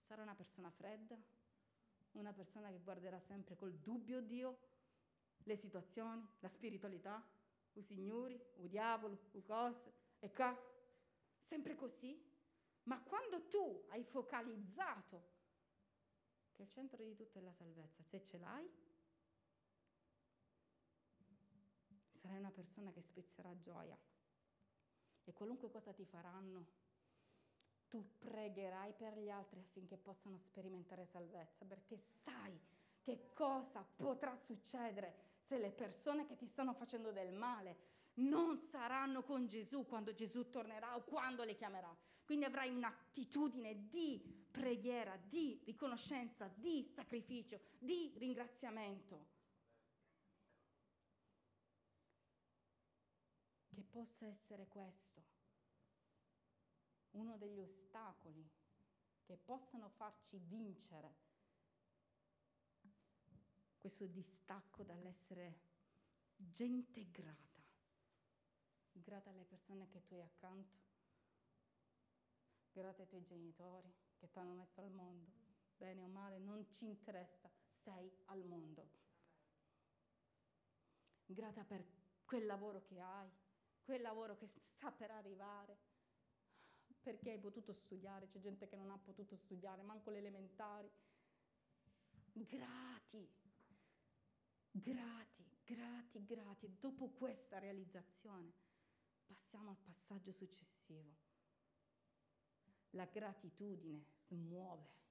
sarai 0.00 0.24
una 0.24 0.34
persona 0.34 0.70
fredda, 0.70 1.16
una 2.12 2.32
persona 2.32 2.70
che 2.70 2.80
guarderà 2.80 3.18
sempre 3.18 3.56
col 3.56 3.74
dubbio 3.74 4.20
Dio, 4.20 4.58
le 5.44 5.56
situazioni, 5.56 6.26
la 6.40 6.48
spiritualità, 6.48 7.22
i 7.74 7.82
signori, 7.82 8.40
il 8.56 8.68
diavolo, 8.68 9.18
le 9.32 9.42
cose, 9.42 9.92
e 10.18 10.32
qua, 10.32 10.56
sempre 11.38 11.74
così. 11.74 12.32
Ma 12.84 13.02
quando 13.02 13.48
tu 13.48 13.84
hai 13.88 14.04
focalizzato 14.04 15.32
che 16.52 16.62
il 16.62 16.70
centro 16.70 17.02
di 17.02 17.14
tutto 17.14 17.38
è 17.38 17.42
la 17.42 17.52
salvezza, 17.52 18.02
se 18.02 18.22
ce 18.22 18.38
l'hai, 18.38 18.70
sarai 22.14 22.38
una 22.38 22.52
persona 22.52 22.92
che 22.92 23.02
sprizzerà 23.02 23.56
gioia. 23.58 23.98
E 25.24 25.32
qualunque 25.32 25.70
cosa 25.70 25.92
ti 25.92 26.04
faranno, 26.04 26.66
tu 27.94 28.04
pregherai 28.18 28.92
per 28.92 29.16
gli 29.16 29.30
altri 29.30 29.60
affinché 29.60 29.96
possano 29.96 30.36
sperimentare 30.36 31.06
salvezza, 31.06 31.64
perché 31.64 31.96
sai 32.24 32.58
che 33.00 33.30
cosa 33.32 33.84
potrà 33.84 34.34
succedere 34.34 35.14
se 35.46 35.58
le 35.58 35.70
persone 35.70 36.26
che 36.26 36.34
ti 36.34 36.44
stanno 36.44 36.74
facendo 36.74 37.12
del 37.12 37.32
male 37.32 37.92
non 38.14 38.58
saranno 38.58 39.22
con 39.22 39.46
Gesù 39.46 39.86
quando 39.86 40.12
Gesù 40.12 40.50
tornerà 40.50 40.96
o 40.96 41.04
quando 41.04 41.44
le 41.44 41.54
chiamerà. 41.54 41.96
Quindi 42.24 42.46
avrai 42.46 42.74
un'attitudine 42.74 43.86
di 43.88 44.44
preghiera, 44.50 45.16
di 45.16 45.62
riconoscenza, 45.64 46.48
di 46.48 46.82
sacrificio, 46.82 47.60
di 47.78 48.12
ringraziamento. 48.16 49.26
Che 53.72 53.84
possa 53.84 54.26
essere 54.26 54.66
questo 54.66 55.33
uno 57.14 57.36
degli 57.36 57.60
ostacoli 57.60 58.48
che 59.22 59.36
possano 59.36 59.88
farci 59.88 60.38
vincere 60.38 61.22
questo 63.78 64.06
distacco 64.06 64.82
dall'essere 64.82 65.60
gente 66.36 67.10
grata, 67.10 67.62
grata 68.92 69.30
alle 69.30 69.44
persone 69.44 69.88
che 69.88 70.04
tu 70.04 70.14
hai 70.14 70.22
accanto, 70.22 70.78
grata 72.72 73.02
ai 73.02 73.08
tuoi 73.08 73.24
genitori 73.24 73.92
che 74.16 74.30
ti 74.30 74.38
hanno 74.38 74.54
messo 74.54 74.80
al 74.80 74.90
mondo, 74.90 75.30
bene 75.76 76.02
o 76.02 76.06
male, 76.06 76.38
non 76.38 76.66
ci 76.68 76.86
interessa, 76.86 77.50
sei 77.82 78.10
al 78.26 78.42
mondo. 78.44 79.02
Grata 81.26 81.64
per 81.64 81.84
quel 82.24 82.46
lavoro 82.46 82.82
che 82.82 83.00
hai, 83.00 83.30
quel 83.82 84.00
lavoro 84.00 84.36
che 84.36 84.46
sta 84.46 84.90
per 84.90 85.10
arrivare, 85.10 85.78
perché 87.04 87.30
hai 87.30 87.38
potuto 87.38 87.72
studiare, 87.72 88.26
c'è 88.26 88.40
gente 88.40 88.66
che 88.66 88.76
non 88.76 88.90
ha 88.90 88.98
potuto 88.98 89.36
studiare, 89.36 89.82
manco 89.82 90.10
le 90.10 90.18
elementari. 90.18 90.90
Grati, 92.32 93.28
grati, 94.72 95.44
grati, 95.64 96.24
grati. 96.24 96.76
Dopo 96.80 97.10
questa 97.10 97.58
realizzazione 97.58 98.52
passiamo 99.26 99.70
al 99.70 99.76
passaggio 99.76 100.32
successivo 100.32 101.24
la 102.94 103.06
gratitudine 103.06 104.04
smuove. 104.14 105.02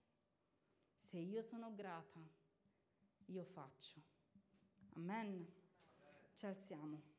Se 0.95 1.17
io 1.17 1.41
sono 1.41 1.73
grata, 1.75 2.19
io 3.25 3.43
faccio. 3.43 4.01
Amen. 4.95 5.45
Ci 6.33 6.45
alziamo. 6.45 7.12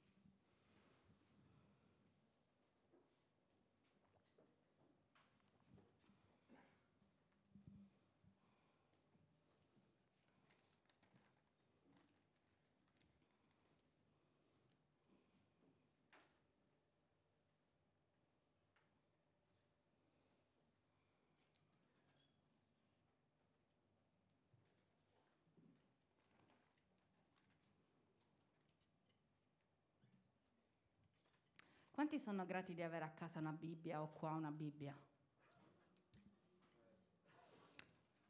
Quanti 31.95 32.19
sono 32.19 32.45
grati 32.45 32.75
di 32.75 32.83
avere 32.83 33.05
a 33.05 33.11
casa 33.11 33.39
una 33.39 33.53
Bibbia 33.53 34.03
o 34.03 34.09
qua 34.09 34.31
una 34.33 34.51
Bibbia? 34.51 34.99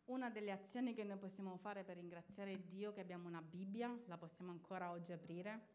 Una 0.04 0.28
delle 0.28 0.50
azioni 0.50 0.92
che 0.92 1.02
noi 1.02 1.16
possiamo 1.16 1.56
fare 1.56 1.82
per 1.82 1.96
ringraziare 1.96 2.66
Dio 2.66 2.92
che 2.92 3.00
abbiamo 3.00 3.26
una 3.26 3.40
Bibbia, 3.40 3.98
la 4.04 4.18
possiamo 4.18 4.50
ancora 4.50 4.90
oggi 4.90 5.12
aprire. 5.12 5.68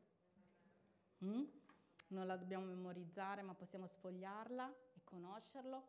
Mm? 1.26 1.44
Non 2.10 2.28
la 2.28 2.38
dobbiamo 2.38 2.66
memorizzare, 2.66 3.42
ma 3.42 3.56
possiamo 3.56 3.88
sfogliarla 3.88 4.72
e 4.94 5.00
conoscerlo. 5.04 5.88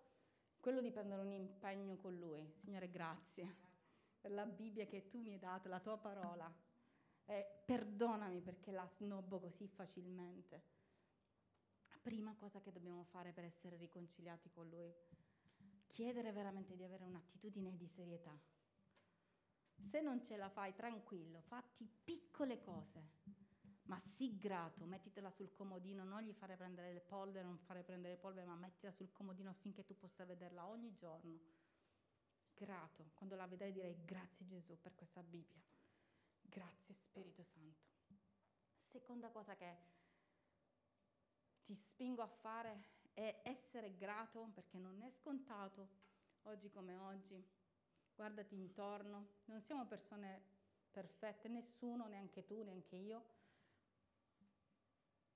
Quello 0.59 0.81
dipende 0.81 1.17
da 1.17 1.21
un 1.21 1.33
impegno 1.33 1.97
con 1.97 2.17
Lui. 2.17 2.51
Signore, 2.55 2.89
grazie 2.89 3.55
per 4.19 4.31
la 4.31 4.47
Bibbia 4.47 4.87
che 4.87 5.07
tu 5.07 5.19
mi 5.19 5.33
hai 5.33 5.39
dato, 5.39 5.69
la 5.69 5.81
tua 5.81 5.99
parola. 5.99 6.51
E 7.27 7.63
perdonami 7.67 8.41
perché 8.41 8.71
la 8.73 8.87
snobbo 8.87 9.39
così 9.39 9.69
facilmente 9.69 10.80
prima 12.01 12.35
cosa 12.35 12.61
che 12.61 12.73
dobbiamo 12.73 13.05
fare 13.05 13.33
per 13.33 13.45
essere 13.45 13.77
riconciliati 13.77 14.51
con 14.51 14.69
Lui, 14.69 14.93
chiedere 15.87 16.33
veramente 16.33 16.77
di 16.77 16.85
avere 16.85 17.05
un'attitudine 17.05 17.77
di 17.77 17.87
serietà. 17.87 18.39
Se 19.75 20.01
non 20.01 20.23
ce 20.23 20.37
la 20.37 20.49
fai, 20.49 20.75
tranquillo, 20.75 21.41
fatti 21.41 21.89
piccole 22.05 22.61
cose, 22.61 23.03
ma 23.85 23.99
sii 23.99 24.39
grato, 24.39 24.85
mettitela 24.85 25.31
sul 25.31 25.53
comodino, 25.53 26.05
non 26.05 26.23
gli 26.23 26.33
fare 26.33 26.57
prendere 26.57 26.93
le 26.93 27.01
polvere, 27.01 27.45
non 27.45 27.59
fare 27.59 27.83
prendere 27.83 28.15
le 28.15 28.21
polvere, 28.21 28.47
ma 28.47 28.55
mettila 28.55 28.93
sul 28.93 29.11
comodino 29.11 29.51
affinché 29.51 29.85
tu 29.85 29.97
possa 29.97 30.25
vederla 30.25 30.67
ogni 30.67 30.95
giorno. 30.95 31.41
Grato, 32.55 33.11
quando 33.15 33.37
la 33.37 33.47
vedrai 33.47 33.73
direi 33.73 34.05
grazie 34.05 34.47
Gesù 34.47 34.79
per 34.79 34.95
questa 34.95 35.23
Bibbia, 35.23 35.63
grazie 36.43 36.95
Spirito 36.95 37.43
Santo. 37.43 37.89
Seconda 38.85 39.31
cosa 39.31 39.57
che 39.57 39.99
ti 41.71 41.77
spingo 41.77 42.21
a 42.21 42.27
fare 42.27 42.83
è 43.15 43.43
essere 43.45 43.95
grato 43.95 44.51
perché 44.53 44.77
non 44.77 45.03
è 45.03 45.11
scontato 45.13 45.89
oggi 46.43 46.69
come 46.69 46.97
oggi. 46.97 47.41
Guardati 48.13 48.57
intorno, 48.57 49.35
non 49.45 49.61
siamo 49.61 49.87
persone 49.87 50.43
perfette, 50.91 51.47
nessuno, 51.47 52.09
neanche 52.09 52.45
tu, 52.45 52.65
neanche 52.65 52.97
io, 52.97 53.25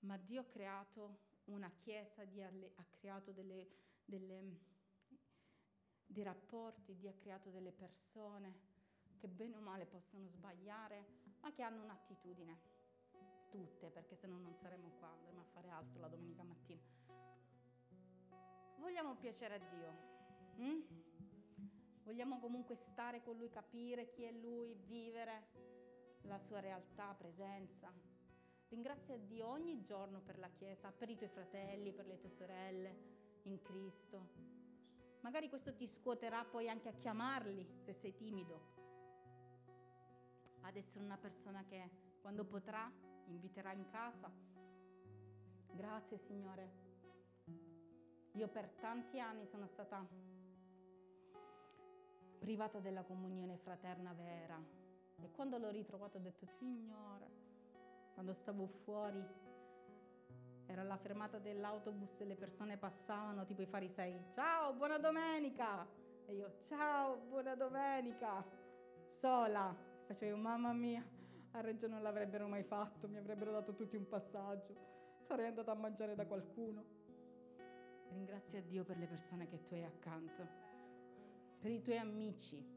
ma 0.01 0.17
Dio 0.17 0.41
ha 0.41 0.45
creato 0.45 1.19
una 1.45 1.71
chiesa, 1.71 2.23
ha 2.23 2.85
creato 2.91 3.31
delle, 3.31 3.69
delle, 4.05 4.59
dei 6.05 6.25
rapporti, 6.25 6.97
Dio 6.97 7.11
ha 7.11 7.15
creato 7.15 7.49
delle 7.51 7.71
persone 7.71 8.73
che 9.19 9.29
bene 9.29 9.57
o 9.57 9.61
male 9.61 9.87
possono 9.87 10.27
sbagliare, 10.27 11.07
ma 11.43 11.53
che 11.53 11.63
hanno 11.63 11.85
un'attitudine. 11.85 12.74
Tutte, 13.55 13.89
perché 13.89 14.17
se 14.17 14.27
no 14.27 14.37
non 14.37 14.57
saremo 14.57 14.91
qua, 14.99 15.13
andremo 15.13 15.43
a 15.43 15.45
fare 15.45 15.69
altro 15.71 16.01
la 16.01 16.09
domenica 16.09 16.43
mattina. 16.43 16.83
Vogliamo 18.79 19.15
piacere 19.15 19.55
a 19.55 19.59
Dio. 19.59 19.93
Hm? 20.57 22.03
Vogliamo 22.03 22.41
comunque 22.41 22.75
stare 22.75 23.23
con 23.23 23.37
Lui, 23.37 23.51
capire 23.51 24.11
chi 24.11 24.25
è 24.25 24.33
Lui, 24.33 24.75
vivere 24.75 25.51
la 26.23 26.37
sua 26.41 26.59
realtà, 26.59 27.15
presenza. 27.15 27.93
Ringrazia 28.71 29.17
Dio 29.19 29.47
ogni 29.47 29.81
giorno 29.83 30.21
per 30.21 30.41
la 30.41 30.51
Chiesa, 30.51 30.91
per 30.91 31.11
i 31.11 31.17
tuoi 31.17 31.29
fratelli, 31.29 31.93
per 31.93 32.09
le 32.09 32.19
tue 32.19 32.31
sorelle 32.31 32.97
in 33.45 33.63
Cristo. 33.63 34.31
Magari 35.21 35.49
questo 35.49 35.73
ti 35.77 35.87
scuoterà 35.87 36.45
poi 36.45 36.69
anche 36.69 36.89
a 36.89 36.95
chiamarli 36.95 37.65
se 37.85 37.93
sei 37.93 38.17
timido, 38.17 38.73
ad 40.63 40.75
essere 40.75 41.05
una 41.05 41.19
persona 41.19 41.65
che 41.65 42.19
quando 42.21 42.45
potrà 42.45 43.13
inviterà 43.27 43.73
in 43.73 43.87
casa. 43.91 44.31
Grazie 45.73 46.19
Signore. 46.19 46.83
Io 48.33 48.49
per 48.49 48.69
tanti 48.81 49.21
anni 49.21 49.47
sono 49.47 49.67
stata 49.67 50.05
privata 52.39 52.79
della 52.81 53.03
comunione 53.03 53.57
fraterna 53.57 54.13
vera 54.13 54.63
e 55.21 55.31
quando 55.31 55.57
l'ho 55.57 55.71
ritrovato 55.71 56.19
ho 56.19 56.21
detto 56.21 56.45
Signore, 56.47 57.31
quando 58.13 58.33
stavo 58.33 58.67
fuori, 58.67 59.25
era 60.67 60.83
la 60.83 60.97
fermata 60.97 61.39
dell'autobus 61.39 62.21
e 62.21 62.25
le 62.25 62.37
persone 62.37 62.77
passavano, 62.77 63.45
tipo 63.45 63.63
i 63.63 63.67
farisei, 63.67 64.25
ciao, 64.31 64.75
buona 64.75 64.99
domenica! 64.99 65.87
E 66.27 66.35
io, 66.35 66.59
ciao, 66.61 67.17
buona 67.29 67.55
domenica! 67.55 68.45
Sola, 69.07 69.75
facevo, 70.05 70.37
mamma 70.37 70.73
mia, 70.73 71.07
a 71.57 71.61
Reggio 71.61 71.89
non 71.89 72.03
l'avrebbero 72.03 72.47
mai 72.49 72.63
fatto, 72.63 73.09
mi 73.09 73.17
avrebbero 73.17 73.53
dato 73.53 73.75
tutti 73.75 73.97
un 73.97 74.07
passaggio, 74.09 74.75
sarei 75.21 75.47
andata 75.47 75.73
a 75.73 75.77
mangiare 75.77 76.15
da 76.15 76.27
qualcuno. 76.27 77.03
Ringrazia 78.09 78.61
Dio 78.63 78.85
per 78.85 78.99
le 78.99 79.07
persone 79.07 79.47
che 79.47 79.63
tu 79.65 79.75
hai 79.75 79.85
accanto, 79.85 80.47
per 81.59 81.71
i 81.71 81.81
tuoi 81.81 81.99
amici. 81.99 82.73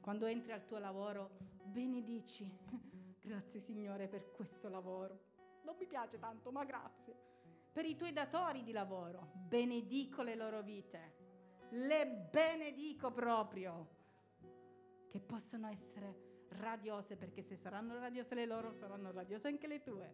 Quando 0.00 0.26
entri 0.26 0.52
al 0.52 0.64
tuo 0.64 0.78
lavoro, 0.78 1.30
benedici 1.62 2.50
Grazie 3.22 3.60
Signore 3.60 4.08
per 4.08 4.30
questo 4.30 4.68
lavoro. 4.68 5.28
Non 5.64 5.76
mi 5.78 5.86
piace 5.86 6.18
tanto, 6.18 6.50
ma 6.50 6.64
grazie. 6.64 7.14
Per 7.70 7.84
i 7.84 7.94
tuoi 7.94 8.12
datori 8.12 8.62
di 8.62 8.72
lavoro, 8.72 9.32
benedico 9.34 10.22
le 10.22 10.34
loro 10.34 10.62
vite. 10.62 11.16
Le 11.70 12.06
benedico 12.30 13.12
proprio. 13.12 13.98
Che 15.08 15.20
possano 15.20 15.68
essere 15.68 16.29
radiose, 16.58 17.16
perché 17.16 17.42
se 17.42 17.56
saranno 17.56 17.98
radiose 17.98 18.34
le 18.34 18.46
loro, 18.46 18.72
saranno 18.72 19.10
radiose 19.10 19.48
anche 19.48 19.66
le 19.66 19.82
tue. 19.82 20.12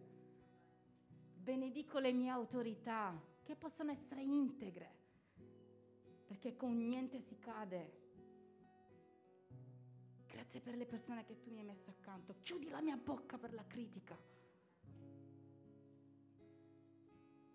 Benedico 1.34 1.98
le 1.98 2.12
mie 2.12 2.30
autorità, 2.30 3.20
che 3.42 3.54
possono 3.56 3.90
essere 3.90 4.22
integre, 4.22 4.94
perché 6.26 6.56
con 6.56 6.76
niente 6.76 7.20
si 7.20 7.38
cade 7.38 8.04
Grazie 10.46 10.60
per 10.60 10.76
le 10.76 10.86
persone 10.86 11.24
che 11.24 11.40
tu 11.40 11.50
mi 11.50 11.58
hai 11.58 11.64
messo 11.64 11.90
accanto. 11.90 12.36
Chiudi 12.42 12.68
la 12.68 12.80
mia 12.80 12.96
bocca 12.96 13.36
per 13.36 13.52
la 13.52 13.64
critica. 13.66 14.16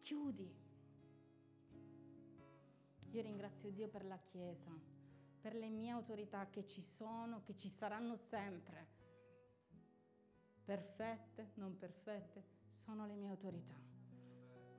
Chiudi. 0.01 0.53
Io 3.11 3.21
ringrazio 3.21 3.69
Dio 3.71 3.87
per 3.87 4.03
la 4.03 4.17
Chiesa, 4.17 4.71
per 5.41 5.55
le 5.55 5.69
mie 5.69 5.89
autorità 5.89 6.47
che 6.49 6.65
ci 6.65 6.81
sono, 6.81 7.41
che 7.41 7.55
ci 7.55 7.67
saranno 7.67 8.15
sempre. 8.15 8.99
Perfette, 10.63 11.51
non 11.55 11.77
perfette, 11.77 12.43
sono 12.69 13.07
le 13.07 13.15
mie 13.15 13.29
autorità. 13.29 13.75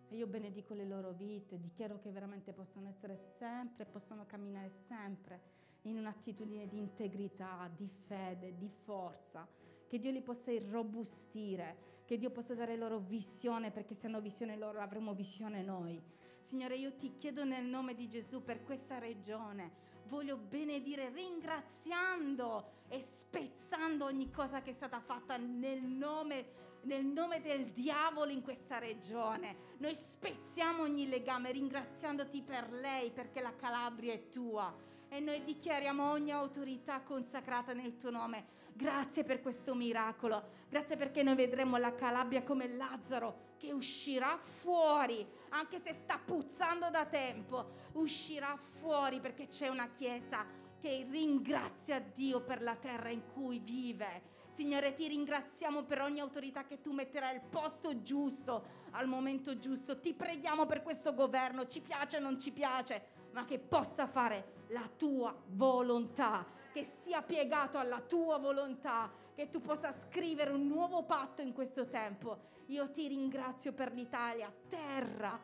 E 0.09 0.17
io 0.17 0.27
benedico 0.27 0.75
le 0.75 0.87
loro 0.87 1.13
vite, 1.13 1.59
dichiaro 1.59 1.99
che 1.99 2.11
veramente 2.11 2.53
possono 2.53 2.89
essere 2.89 3.17
sempre, 3.17 3.87
possono 3.87 4.25
camminare 4.25 4.71
sempre 4.71 5.61
in 5.83 5.99
un'attitudine 5.99 6.69
di 6.69 6.79
integrità, 6.79 7.69
di 7.75 7.89
fede, 7.89 8.57
di 8.57 8.69
forza, 8.69 9.49
che 9.89 9.99
Dio 9.99 10.13
li 10.13 10.23
possa 10.23 10.53
irrobustire, 10.53 12.03
che 12.05 12.17
Dio 12.19 12.31
possa 12.31 12.55
dare 12.55 12.77
loro 12.77 12.99
visione, 12.99 13.73
perché 13.73 13.95
se 13.95 14.07
hanno 14.07 14.21
visione 14.21 14.57
loro 14.57 14.81
avremo 14.81 15.13
visione 15.13 15.63
noi. 15.63 16.01
Signore, 16.45 16.77
io 16.77 16.95
ti 16.97 17.17
chiedo 17.19 17.45
nel 17.45 17.65
nome 17.65 17.95
di 17.95 18.09
Gesù 18.09 18.45
per 18.45 18.63
questa 18.63 18.99
regione, 18.99 19.92
voglio 20.09 20.37
benedire 20.37 21.11
ringraziando 21.11 22.81
e 22.89 23.01
spezzando 23.01 24.05
ogni 24.05 24.31
cosa 24.31 24.63
che 24.63 24.71
è 24.71 24.75
stata 24.75 25.01
fatta 25.01 25.37
nel 25.37 25.83
nome 25.83 26.61
nel 26.83 27.05
nome 27.05 27.41
del 27.41 27.67
diavolo 27.71 28.33
in 28.33 28.43
questa 28.43 28.79
regione. 28.79 29.77
Noi 29.79 29.95
spezziamo 29.95 30.83
ogni 30.83 31.09
legame 31.09 31.53
ringraziandoti 31.53 32.43
per 32.43 32.73
lei 32.73 33.13
perché 33.13 33.41
la 33.41 33.55
Calabria 33.55 34.13
è 34.13 34.31
tua 34.31 34.75
e 35.13 35.21
noi 35.21 35.45
dichiariamo 35.45 36.11
ogni 36.11 36.33
autorità 36.33 37.03
consacrata 37.03 37.75
nel 37.75 37.99
tuo 37.99 38.09
nome. 38.09 38.61
Grazie 38.73 39.25
per 39.25 39.43
questo 39.43 39.75
miracolo, 39.75 40.43
grazie 40.71 40.97
perché 40.97 41.23
noi 41.23 41.35
vedremo 41.35 41.77
la 41.77 41.95
Calabria 41.95 42.43
come 42.43 42.67
Lazzaro 42.67 43.51
che 43.59 43.75
uscirà 43.75 44.39
fuori, 44.39 45.27
anche 45.51 45.79
se 45.79 45.93
sta 45.93 46.19
puzzando 46.19 46.89
da 46.89 47.05
tempo, 47.05 47.73
uscirà 47.93 48.57
fuori 48.57 49.21
perché 49.21 49.49
c'è 49.49 49.69
una 49.69 49.91
chiesa 49.91 50.47
che 50.81 51.07
ringrazia 51.11 52.01
Dio 52.01 52.41
per 52.41 52.63
la 52.63 52.75
terra 52.75 53.11
in 53.11 53.21
cui 53.35 53.59
vive. 53.59 54.31
Signore, 54.55 54.95
ti 54.95 55.09
ringraziamo 55.09 55.83
per 55.83 56.01
ogni 56.01 56.21
autorità 56.21 56.65
che 56.65 56.81
tu 56.81 56.93
metterai 56.93 57.35
al 57.35 57.43
posto 57.43 58.03
giusto, 58.03 58.65
al 58.93 59.07
momento 59.07 59.59
giusto. 59.59 60.01
Ti 60.01 60.15
preghiamo 60.15 60.65
per 60.65 60.83
questo 60.83 61.13
governo, 61.13 61.67
ci 61.67 61.81
piace 61.81 62.17
o 62.17 62.21
non 62.21 62.39
ci 62.39 62.51
piace, 62.51 63.21
ma 63.33 63.45
che 63.45 63.59
possa 63.59 64.07
fare 64.07 64.61
la 64.73 64.89
tua 64.97 65.35
volontà, 65.51 66.45
che 66.73 66.85
sia 66.85 67.23
piegato 67.23 67.79
alla 67.79 68.01
tua 68.01 68.39
volontà, 68.39 69.11
che 69.35 69.49
tu 69.51 69.61
possa 69.61 69.93
scrivere 69.93 70.51
un 70.51 70.67
nuovo 70.67 71.05
patto 71.05 71.43
in 71.43 71.53
questo 71.53 71.89
tempo. 71.89 72.51
Io 72.67 72.91
ti 72.91 73.07
ringrazio 73.07 73.73
per 73.73 73.93
l'Italia, 73.93 74.53
terra, 74.69 75.39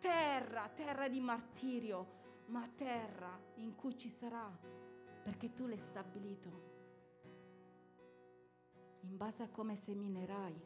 terra, 0.00 0.68
terra 0.74 1.08
di 1.08 1.20
martirio, 1.20 2.18
ma 2.46 2.68
terra 2.74 3.38
in 3.56 3.74
cui 3.74 3.96
ci 3.96 4.08
sarà, 4.08 4.50
perché 5.22 5.52
tu 5.52 5.66
l'hai 5.66 5.78
stabilito. 5.78 6.68
In 9.02 9.16
base 9.16 9.42
a 9.42 9.48
come 9.48 9.76
seminerai, 9.76 10.60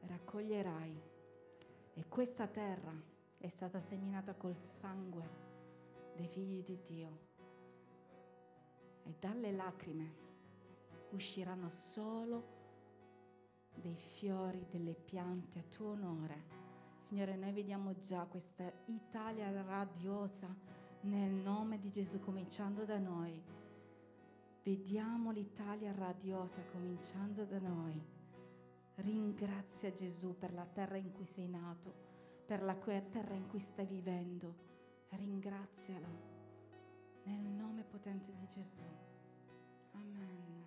raccoglierai. 0.00 1.02
E 1.94 2.06
questa 2.06 2.46
terra 2.46 2.92
è 3.38 3.48
stata 3.48 3.80
seminata 3.80 4.34
col 4.34 4.60
sangue 4.60 5.47
dei 6.18 6.26
figli 6.26 6.64
di 6.64 6.80
Dio. 6.82 7.26
E 9.04 9.14
dalle 9.20 9.52
lacrime 9.52 10.26
usciranno 11.10 11.70
solo 11.70 12.56
dei 13.72 13.94
fiori, 13.94 14.66
delle 14.68 14.94
piante 14.94 15.60
a 15.60 15.62
tuo 15.62 15.90
onore. 15.90 16.56
Signore, 16.98 17.36
noi 17.36 17.52
vediamo 17.52 17.96
già 18.00 18.26
questa 18.26 18.70
Italia 18.86 19.50
radiosa 19.62 20.52
nel 21.02 21.30
nome 21.30 21.78
di 21.78 21.88
Gesù, 21.88 22.18
cominciando 22.18 22.84
da 22.84 22.98
noi. 22.98 23.40
Vediamo 24.64 25.30
l'Italia 25.30 25.92
radiosa 25.92 26.60
cominciando 26.72 27.44
da 27.44 27.60
noi. 27.60 28.04
Ringrazia 28.96 29.92
Gesù 29.92 30.36
per 30.36 30.52
la 30.52 30.66
terra 30.66 30.96
in 30.96 31.12
cui 31.12 31.24
sei 31.24 31.46
nato, 31.48 31.94
per 32.44 32.62
la 32.64 32.74
terra 32.74 33.34
in 33.34 33.46
cui 33.46 33.60
stai 33.60 33.86
vivendo 33.86 34.66
Ringrazialo 35.10 36.06
nel 37.24 37.40
nome 37.40 37.82
potente 37.84 38.32
di 38.34 38.46
Gesù. 38.46 38.86
Amen. 39.92 40.57